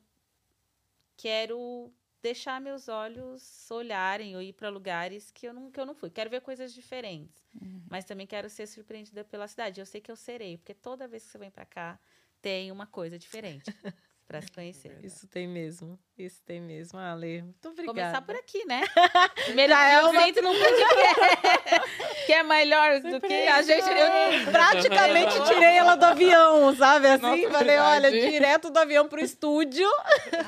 quero 1.16 1.92
deixar 2.24 2.58
meus 2.58 2.88
olhos 2.88 3.70
olharem 3.70 4.34
ou 4.34 4.40
ir 4.40 4.54
para 4.54 4.70
lugares 4.70 5.30
que 5.30 5.46
eu, 5.46 5.52
não, 5.52 5.70
que 5.70 5.78
eu 5.78 5.84
não 5.84 5.94
fui. 5.94 6.08
Quero 6.08 6.30
ver 6.30 6.40
coisas 6.40 6.72
diferentes, 6.72 7.46
mas 7.90 8.06
também 8.06 8.26
quero 8.26 8.48
ser 8.48 8.66
surpreendida 8.66 9.22
pela 9.22 9.46
cidade. 9.46 9.78
Eu 9.78 9.84
sei 9.84 10.00
que 10.00 10.10
eu 10.10 10.16
serei, 10.16 10.56
porque 10.56 10.72
toda 10.72 11.06
vez 11.06 11.22
que 11.24 11.30
você 11.30 11.36
vem 11.36 11.50
para 11.50 11.66
cá 11.66 12.00
tem 12.40 12.72
uma 12.72 12.86
coisa 12.86 13.18
diferente 13.18 13.70
para 14.26 14.40
se 14.40 14.50
conhecer. 14.50 15.04
Isso 15.04 15.28
tem 15.28 15.46
mesmo. 15.46 15.98
Isso 16.16 16.40
tem 16.46 16.60
mesmo, 16.60 16.96
Ale. 16.96 17.42
Muito 17.42 17.68
obrigada. 17.68 17.98
Começar 18.00 18.22
por 18.22 18.36
aqui, 18.36 18.64
né? 18.66 18.82
Já 19.68 19.88
é 19.88 20.00
uma- 20.00 20.12
momento 20.12 20.40
num 20.42 20.54
podcast. 20.56 22.24
que 22.26 22.32
é 22.32 22.42
melhor 22.44 23.00
do 23.00 23.20
que 23.20 23.34
A 23.48 23.60
gente, 23.62 23.84
eu 23.88 24.52
praticamente 24.52 25.44
tirei 25.46 25.76
ela 25.76 25.96
do 25.96 26.04
avião, 26.04 26.74
sabe? 26.76 27.08
Assim, 27.08 27.42
Nossa, 27.46 27.50
falei, 27.58 27.78
olha, 27.78 28.10
verdade. 28.12 28.30
direto 28.32 28.70
do 28.70 28.78
avião 28.78 29.08
pro 29.08 29.20
estúdio. 29.20 29.88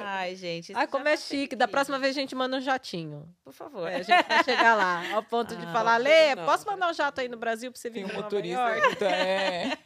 Ai, 0.01 0.37
gente. 0.37 0.73
Ai, 0.75 0.87
como 0.87 1.09
é 1.09 1.13
tá 1.13 1.17
chique. 1.17 1.57
Da 1.57 1.67
próxima 1.67 1.99
vez 1.99 2.17
a 2.17 2.21
gente 2.21 2.35
manda 2.37 2.57
um 2.57 2.61
jatinho. 2.61 3.29
Por 3.43 3.53
favor. 3.53 3.89
É, 3.89 3.97
a 3.97 4.03
gente 4.03 4.25
vai 4.29 4.45
chegar 4.45 4.77
lá, 4.77 5.03
ao 5.15 5.23
ponto 5.25 5.57
de 5.57 5.67
Ah, 5.67 5.73
falar, 5.73 5.99
não, 5.99 6.05
Lê, 6.05 6.37
posso 6.37 6.65
mandar 6.67 6.89
um 6.91 6.95
jato 6.95 7.21
aí 7.21 7.29
no 7.29 7.37
Brasil 7.37 7.73
pra 7.73 7.81
você 7.81 7.91
vir 7.91 8.05
Tem 8.07 8.13
um 8.13 8.23
motorista. 8.23 8.61
York? 8.61 8.87
Então, 8.93 9.09
é. 9.09 9.77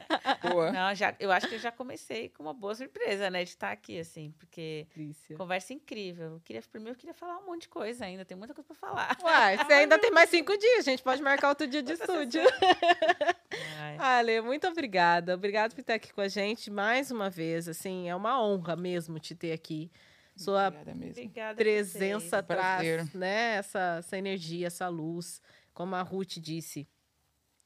Boa. 0.52 0.72
Não, 0.72 0.94
já, 0.94 1.14
eu 1.18 1.32
acho 1.32 1.48
que 1.48 1.54
eu 1.54 1.58
já 1.58 1.72
comecei 1.72 2.28
com 2.28 2.42
uma 2.42 2.52
boa 2.54 2.74
surpresa, 2.74 3.30
né? 3.30 3.44
De 3.44 3.50
estar 3.50 3.70
aqui, 3.70 3.98
assim, 3.98 4.32
porque 4.38 4.86
Delícia. 4.94 5.36
conversa 5.36 5.69
incrível. 5.74 6.34
Eu 6.34 6.40
queria, 6.40 6.62
primeiro, 6.62 6.94
eu 6.94 6.98
queria 6.98 7.14
falar 7.14 7.38
um 7.38 7.46
monte 7.46 7.62
de 7.62 7.68
coisa 7.68 8.04
ainda, 8.04 8.24
tem 8.24 8.36
muita 8.36 8.54
coisa 8.54 8.66
pra 8.66 8.76
falar. 8.76 9.18
Uai, 9.22 9.58
você 9.58 9.72
ainda 9.72 9.98
tem 9.98 10.10
mais 10.12 10.30
cinco 10.30 10.56
dias, 10.56 10.80
a 10.80 10.90
gente 10.90 11.02
pode 11.02 11.22
marcar 11.22 11.48
outro 11.48 11.66
dia 11.66 11.82
de 11.82 11.92
estúdio. 11.92 12.42
Ale, 13.98 14.40
muito 14.40 14.66
obrigada. 14.66 15.34
Obrigada 15.34 15.74
por 15.74 15.80
estar 15.80 15.94
aqui 15.94 16.12
com 16.12 16.20
a 16.20 16.28
gente 16.28 16.70
mais 16.70 17.10
uma 17.10 17.28
vez. 17.28 17.68
Assim, 17.68 18.08
é 18.08 18.14
uma 18.14 18.42
honra 18.42 18.76
mesmo 18.76 19.18
te 19.18 19.34
ter 19.34 19.52
aqui. 19.52 19.90
Sua 20.36 20.68
Obrigada 20.68 20.92
obrigada. 20.92 21.56
presença. 21.56 22.42
Prazer. 22.42 23.00
traz, 23.00 23.14
né, 23.14 23.56
essa, 23.56 23.96
essa 23.98 24.16
energia, 24.16 24.68
essa 24.68 24.88
luz. 24.88 25.42
Como 25.74 25.94
a 25.94 26.02
Ruth 26.02 26.38
disse, 26.38 26.88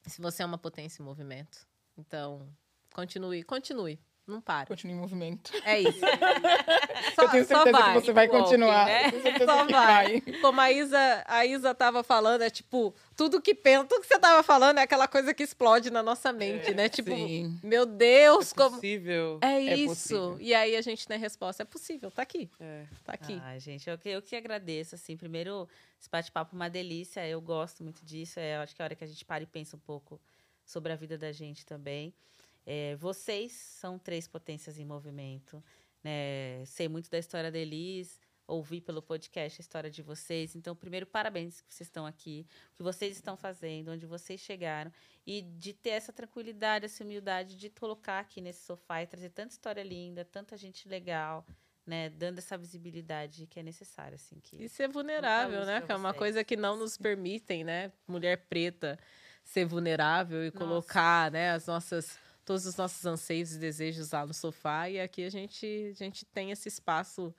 se 0.06 0.20
você 0.20 0.42
é 0.42 0.46
uma 0.46 0.58
potência 0.58 1.00
em 1.00 1.04
movimento. 1.04 1.66
Então, 1.96 2.48
continue, 2.92 3.42
continue. 3.44 3.98
Não 4.26 4.40
pare. 4.40 4.66
Continue 4.68 4.94
em 4.94 4.98
movimento. 4.98 5.52
É 5.64 5.80
isso. 5.80 6.00
eu 7.20 7.28
tenho 7.28 7.44
certeza 7.44 7.82
que 7.82 7.92
você 7.92 8.12
vai 8.12 8.26
Walking, 8.26 8.40
continuar. 8.42 8.86
né? 8.86 9.10
Só 9.44 9.64
vai. 9.66 10.20
Como 10.40 10.60
a 10.60 10.72
Isa, 10.72 11.24
a 11.26 11.44
Isa 11.44 11.74
tava 11.74 12.02
falando, 12.02 12.40
é 12.42 12.48
tipo, 12.48 12.94
tudo 13.14 13.40
que 13.42 13.54
pensa, 13.54 13.84
tudo 13.84 14.00
que 14.00 14.06
você 14.06 14.18
tava 14.18 14.42
falando 14.42 14.78
é 14.78 14.82
aquela 14.82 15.06
coisa 15.06 15.34
que 15.34 15.42
explode 15.42 15.90
na 15.90 16.02
nossa 16.02 16.32
mente, 16.32 16.72
né? 16.72 16.88
Tipo, 16.88 17.10
Sim. 17.10 17.58
meu 17.62 17.84
Deus, 17.84 18.52
É 18.52 18.54
como. 18.54 18.70
possível. 18.76 19.38
É 19.42 19.46
É 19.62 19.76
isso. 19.76 19.88
possível. 19.94 20.36
E 20.40 20.54
aí 20.54 20.74
a 20.74 20.80
gente 20.80 21.06
tem 21.06 21.16
a 21.16 21.20
resposta. 21.20 21.62
É 21.62 21.66
possível, 21.66 22.10
tá 22.10 22.22
aqui. 22.22 22.50
É. 22.58 22.84
Tá 23.04 23.12
aqui. 23.12 23.38
Ai, 23.44 23.60
gente, 23.60 23.88
eu 23.90 23.98
que, 23.98 24.08
eu 24.08 24.22
que 24.22 24.34
agradeço, 24.34 24.94
assim. 24.94 25.18
Primeiro, 25.18 25.68
esse 26.00 26.08
bate-papo 26.08 26.54
é 26.54 26.56
uma 26.56 26.70
delícia, 26.70 27.28
eu 27.28 27.42
gosto 27.42 27.82
muito 27.84 28.02
disso. 28.04 28.40
É, 28.40 28.56
eu 28.56 28.60
acho 28.62 28.74
que 28.74 28.80
é 28.80 28.84
a 28.84 28.86
hora 28.86 28.94
que 28.94 29.04
a 29.04 29.06
gente 29.06 29.22
para 29.24 29.42
e 29.42 29.46
pensa 29.46 29.76
um 29.76 29.80
pouco 29.80 30.18
sobre 30.64 30.92
a 30.92 30.96
vida 30.96 31.18
da 31.18 31.30
gente 31.30 31.66
também. 31.66 32.14
É, 32.66 32.96
vocês 32.96 33.52
são 33.52 33.98
três 33.98 34.26
potências 34.26 34.78
em 34.78 34.84
movimento. 34.84 35.62
Né? 36.02 36.64
Sei 36.66 36.88
muito 36.88 37.10
da 37.10 37.18
história 37.18 37.50
da 37.50 37.58
Elis, 37.58 38.20
ouvi 38.46 38.80
pelo 38.80 39.02
podcast 39.02 39.60
a 39.60 39.62
história 39.62 39.90
de 39.90 40.02
vocês. 40.02 40.54
Então, 40.54 40.76
primeiro, 40.76 41.06
parabéns 41.06 41.60
que 41.60 41.72
vocês 41.72 41.88
estão 41.88 42.06
aqui, 42.06 42.46
o 42.74 42.76
que 42.76 42.82
vocês 42.82 43.16
estão 43.16 43.36
fazendo, 43.36 43.90
onde 43.90 44.06
vocês 44.06 44.40
chegaram. 44.40 44.92
E 45.26 45.42
de 45.42 45.72
ter 45.72 45.90
essa 45.90 46.12
tranquilidade, 46.12 46.84
essa 46.84 47.02
humildade 47.02 47.56
de 47.56 47.70
colocar 47.70 48.20
aqui 48.20 48.40
nesse 48.40 48.64
sofá 48.64 49.02
e 49.02 49.06
trazer 49.06 49.30
tanta 49.30 49.52
história 49.52 49.82
linda, 49.82 50.24
tanta 50.24 50.56
gente 50.56 50.88
legal, 50.88 51.46
né? 51.86 52.10
Dando 52.10 52.38
essa 52.38 52.56
visibilidade 52.58 53.46
que 53.46 53.60
é 53.60 53.62
necessária, 53.62 54.16
assim. 54.16 54.38
Que... 54.40 54.62
E 54.62 54.68
ser 54.68 54.88
vulnerável, 54.88 55.64
né? 55.64 55.80
Que 55.80 55.92
é 55.92 55.96
uma 55.96 56.12
coisa 56.12 56.44
que 56.44 56.56
não 56.56 56.76
nos 56.76 56.98
permitem, 56.98 57.64
né? 57.64 57.92
Mulher 58.06 58.46
preta 58.46 58.98
ser 59.42 59.66
vulnerável 59.66 60.42
e 60.42 60.46
Nossa. 60.46 60.58
colocar, 60.58 61.30
né, 61.30 61.50
as 61.50 61.66
nossas 61.66 62.18
todos 62.44 62.66
os 62.66 62.76
nossos 62.76 63.04
anseios 63.06 63.52
e 63.54 63.58
desejos 63.58 64.10
lá 64.12 64.26
no 64.26 64.34
sofá 64.34 64.88
e 64.88 65.00
aqui 65.00 65.24
a 65.24 65.30
gente 65.30 65.88
a 65.90 65.94
gente 65.94 66.24
tem 66.26 66.50
esse 66.50 66.68
espaço 66.68 67.34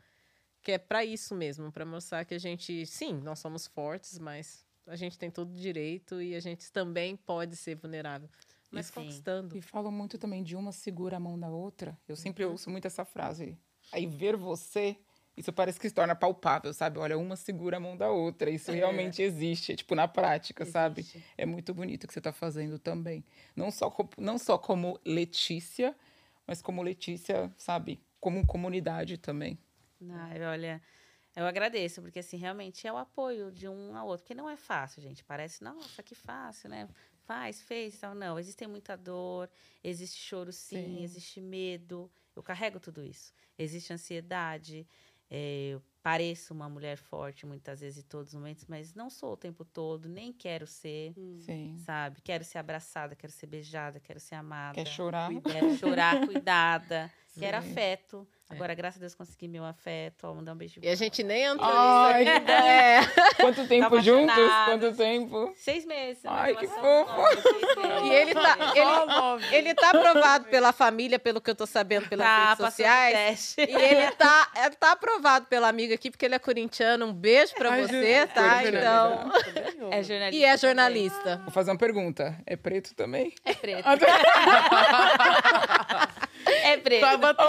que 0.62 0.72
é 0.72 0.78
para 0.80 1.06
isso 1.06 1.36
mesmo, 1.36 1.72
para 1.72 1.86
mostrar 1.86 2.26
que 2.26 2.34
a 2.34 2.40
gente, 2.40 2.88
sim, 2.88 3.14
nós 3.22 3.38
somos 3.38 3.68
fortes, 3.68 4.18
mas 4.18 4.66
a 4.88 4.96
gente 4.96 5.18
tem 5.18 5.30
todo 5.30 5.52
o 5.52 5.56
direito 5.56 6.20
e 6.20 6.34
a 6.34 6.40
gente 6.40 6.72
também 6.72 7.16
pode 7.16 7.56
ser 7.56 7.76
vulnerável, 7.76 8.28
mas 8.72 8.90
conquistando. 8.90 9.56
E 9.56 9.62
falam 9.62 9.92
muito 9.92 10.18
também 10.18 10.42
de 10.44 10.56
uma 10.56 10.72
segura 10.72 11.18
a 11.18 11.20
mão 11.20 11.40
da 11.40 11.50
outra. 11.50 11.96
Eu 12.08 12.16
sempre 12.16 12.44
Uhum. 12.44 12.52
ouço 12.52 12.72
muito 12.72 12.86
essa 12.88 13.06
frase. 13.06 13.56
Aí 13.92 14.08
ver 14.08 14.36
você, 14.36 14.98
isso 15.38 15.52
parece 15.52 15.80
que 15.80 15.88
se 15.90 15.94
torna 15.96 16.16
palpável, 16.16 16.74
sabe? 16.74 16.98
Olha, 17.00 17.18
uma 17.18 17.36
segura 17.36 17.78
a 17.78 17.80
mão 17.80 17.96
da 17.98 18.10
outra. 18.10 18.50
Isso 18.50 18.72
É. 18.72 18.76
realmente 18.76 19.22
existe, 19.22 19.74
é, 19.74 19.76
tipo, 19.76 19.94
na 19.96 20.08
prática, 20.08 20.66
sabe? 20.66 21.02
Existe. 21.02 21.24
É 21.38 21.46
muito 21.46 21.74
bonito 21.74 22.06
o 22.06 22.08
que 22.08 22.14
você 22.14 22.20
está 22.20 22.32
fazendo 22.32 22.80
também. 22.80 23.24
Não 23.56 23.70
só, 23.72 23.90
co- 23.90 24.10
não 24.18 24.38
só 24.38 24.58
como 24.58 25.00
Letícia, 25.06 25.96
mas 26.48 26.62
como 26.62 26.82
Letícia, 26.82 27.52
sabe? 27.58 28.00
Como 28.20 28.46
comunidade 28.46 29.18
também. 29.18 29.58
Ai, 30.10 30.44
olha, 30.46 30.82
eu 31.36 31.46
agradeço, 31.46 32.02
porque 32.02 32.20
assim, 32.20 32.38
realmente 32.38 32.88
é 32.88 32.92
o 32.94 32.98
apoio 32.98 33.52
de 33.52 33.68
um 33.68 33.96
ao 33.96 34.08
outro, 34.08 34.24
porque 34.24 34.36
não 34.36 34.50
é 34.50 34.56
fácil, 34.56 35.02
gente. 35.02 35.24
Parece, 35.24 35.64
nossa, 35.64 36.02
que 36.04 36.16
fácil, 36.16 36.70
né? 36.70 36.88
Faz, 37.26 37.62
fez, 37.62 38.00
tal. 38.00 38.14
Não, 38.14 38.38
existe 38.40 38.66
muita 38.68 38.96
dor, 38.96 39.50
existe 39.84 40.18
choro 40.22 40.52
sim, 40.52 40.98
Sim. 40.98 41.04
existe 41.04 41.42
medo. 41.42 42.10
Eu 42.36 42.44
carrego 42.44 42.80
tudo 42.80 43.04
isso. 43.04 43.34
Existe 43.58 43.92
ansiedade. 43.94 44.86
É, 45.38 45.74
eu 45.74 45.84
pareço 46.02 46.54
uma 46.54 46.70
mulher 46.70 46.96
forte 46.96 47.46
muitas 47.46 47.82
vezes 47.82 48.06
em 48.06 48.08
todos 48.08 48.30
os 48.30 48.40
momentos, 48.40 48.66
mas 48.70 48.94
não 48.94 49.10
sou 49.10 49.34
o 49.34 49.38
tempo 49.38 49.66
todo, 49.66 50.08
nem 50.08 50.32
quero 50.32 50.66
ser, 50.66 51.14
Sim. 51.42 51.76
sabe? 51.80 52.22
Quero 52.22 52.46
ser 52.46 52.60
abraçada, 52.60 53.18
quero 53.18 53.34
ser 53.34 53.48
beijada, 53.48 54.00
quero 54.00 54.20
ser 54.20 54.36
amada. 54.36 54.76
Quer 54.76 54.88
chorar? 54.88 55.30
Quero 55.42 55.78
chorar, 55.78 56.16
cuidada. 56.26 57.12
Quero 57.38 57.62
Sim. 57.62 58.26
É. 58.48 58.54
Agora, 58.54 58.76
graças 58.76 58.98
a 58.98 59.02
Deus, 59.02 59.16
consegui 59.16 59.48
meu 59.48 59.66
afeto. 59.66 60.28
Ó, 60.28 60.34
mandar 60.36 60.54
um 60.54 60.56
beijo. 60.56 60.80
E 60.82 60.88
a 60.88 60.94
gente 60.96 61.24
nem 61.24 61.42
entrou 61.44 61.68
Ai, 61.68 62.24
nisso 62.24 62.38
ainda. 62.38 62.54
É. 62.54 63.00
Quanto 63.42 63.68
tempo 63.68 63.90
Tava 63.90 64.02
juntos? 64.04 64.36
Quanto 64.66 64.94
tempo? 64.96 65.52
Seis 65.56 65.84
meses. 65.86 66.24
uma 66.24 66.42
Ai, 66.42 66.56
que 66.56 66.68
fofo. 66.68 66.82
nova. 66.84 68.06
E 68.06 68.10
ele 68.14 68.34
tá, 68.36 68.58
ele, 68.76 69.56
ele 69.56 69.74
tá 69.74 69.90
aprovado 69.90 70.46
pela 70.46 70.72
família, 70.72 71.18
pelo 71.18 71.42
que 71.42 71.50
eu 71.50 71.56
tô 71.56 71.66
sabendo 71.66 72.08
pelas 72.08 72.28
Tá, 72.28 72.50
redes 72.50 72.66
sociais. 72.66 73.14
teste. 73.16 73.62
E 73.62 73.76
ele 73.76 74.12
tá, 74.12 74.48
é, 74.56 74.70
tá 74.70 74.92
aprovado 74.92 75.48
pela 75.48 75.68
amiga 75.68 75.96
aqui, 75.96 76.12
porque 76.12 76.26
ele 76.26 76.36
é 76.36 76.40
corintiano. 76.40 77.08
Um 77.08 77.14
beijo 77.14 77.56
pra 77.56 77.72
Ai, 77.72 77.82
você, 77.82 78.28
tá? 78.28 78.64
Então. 78.64 79.32
jornalista. 79.32 79.90
É 79.92 80.04
jornalista. 80.04 80.36
E 80.36 80.44
é 80.44 80.48
também. 80.50 80.58
jornalista. 80.60 81.38
Vou 81.44 81.52
fazer 81.52 81.72
uma 81.72 81.78
pergunta. 81.78 82.38
É 82.46 82.56
preto 82.56 82.94
também? 82.94 83.34
É 83.44 83.56
preto. 83.56 83.86
É 86.46 86.78
preto. 86.78 87.02
Tava 87.02 87.36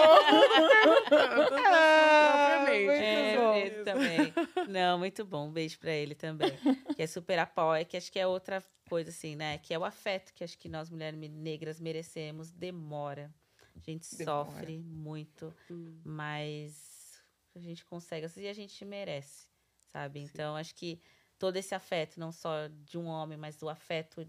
Ah, 1.65 2.65
É 2.69 3.37
bom. 3.37 3.51
preto 3.53 3.83
também. 3.83 4.33
Não, 4.69 4.97
muito 4.99 5.25
bom. 5.25 5.47
Um 5.47 5.51
beijo 5.51 5.77
pra 5.79 5.91
ele 5.91 6.15
também. 6.15 6.51
Que 6.95 7.03
é 7.03 7.07
super 7.07 7.39
apoio, 7.39 7.85
que 7.85 7.97
acho 7.97 8.11
que 8.11 8.19
é 8.19 8.27
outra 8.27 8.63
coisa 8.89 9.09
assim, 9.09 9.35
né? 9.35 9.57
Que 9.59 9.73
é 9.73 9.79
o 9.79 9.85
afeto 9.85 10.33
que 10.33 10.43
acho 10.43 10.57
que 10.57 10.69
nós 10.69 10.89
mulheres 10.89 11.19
negras 11.31 11.79
merecemos. 11.79 12.51
Demora. 12.51 13.31
A 13.75 13.79
gente 13.79 14.07
Demora. 14.15 14.45
sofre 14.51 14.77
muito, 14.79 15.53
Hum. 15.69 15.99
mas 16.03 17.21
a 17.55 17.59
gente 17.59 17.85
consegue. 17.85 18.27
E 18.37 18.47
a 18.47 18.53
gente 18.53 18.83
merece, 18.85 19.47
sabe? 19.91 20.19
Então, 20.19 20.55
acho 20.55 20.73
que 20.73 20.99
todo 21.37 21.57
esse 21.57 21.75
afeto, 21.75 22.19
não 22.19 22.31
só 22.31 22.67
de 22.85 22.97
um 22.97 23.05
homem, 23.05 23.37
mas 23.37 23.55
do 23.55 23.69
afeto 23.69 24.27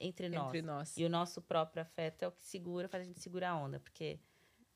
entre 0.00 0.28
nós. 0.28 0.46
Entre 0.48 0.62
nós. 0.62 0.96
E 0.96 1.04
o 1.04 1.08
nosso 1.08 1.40
próprio 1.40 1.82
afeto 1.82 2.24
é 2.24 2.28
o 2.28 2.32
que 2.32 2.44
segura, 2.44 2.88
faz 2.88 3.02
a 3.02 3.06
gente 3.06 3.20
segurar 3.20 3.50
a 3.50 3.56
onda, 3.56 3.78
porque 3.80 4.18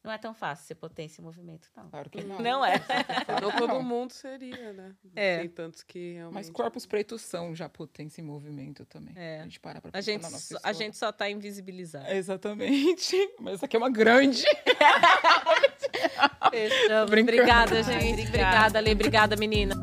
não 0.03 0.13
é 0.13 0.19
tão 0.19 0.35
fácil 0.35 0.67
ser 0.67 0.75
potência 0.75 1.23
em 1.23 1.25
movimento, 1.25 1.71
não. 1.75 1.89
Claro 1.89 2.11
que 2.11 2.23
não. 2.23 2.39
Não 2.39 2.65
é. 2.65 2.75
Não 3.41 3.51
todo 3.57 3.83
mundo 3.83 4.13
seria, 4.13 4.75
né? 4.75 4.95
É. 5.17 5.39
Tem 5.39 5.49
tantos 5.49 5.83
que 5.83 6.13
realmente... 6.13 6.35
Mas 6.35 6.51
corpos 6.51 6.85
pretos 6.85 7.23
são 7.23 7.55
já 7.55 7.71
potência 7.71 8.21
em 8.21 8.25
movimento 8.25 8.85
também. 8.85 9.15
É. 9.17 9.41
A 9.41 9.45
gente 9.45 9.59
para 9.59 9.81
pra 9.81 9.91
A 9.95 10.03
gente, 10.03 10.21
na 10.23 10.29
nossa 10.29 10.59
só- 10.59 10.61
a 10.63 10.73
gente 10.75 10.97
só 10.99 11.11
tá 11.11 11.31
invisibilizado. 11.31 12.11
Exatamente. 12.11 13.17
Mas 13.41 13.55
essa 13.55 13.65
aqui 13.65 13.77
é 13.77 13.79
uma 13.79 13.91
grande. 13.91 14.45
Fechamos. 16.51 17.11
Obrigada, 17.11 17.83
gente. 17.83 18.29
Obrigada, 18.29 18.81
Lê. 18.81 18.93
Obrigada, 18.93 19.37
menina. 19.37 19.75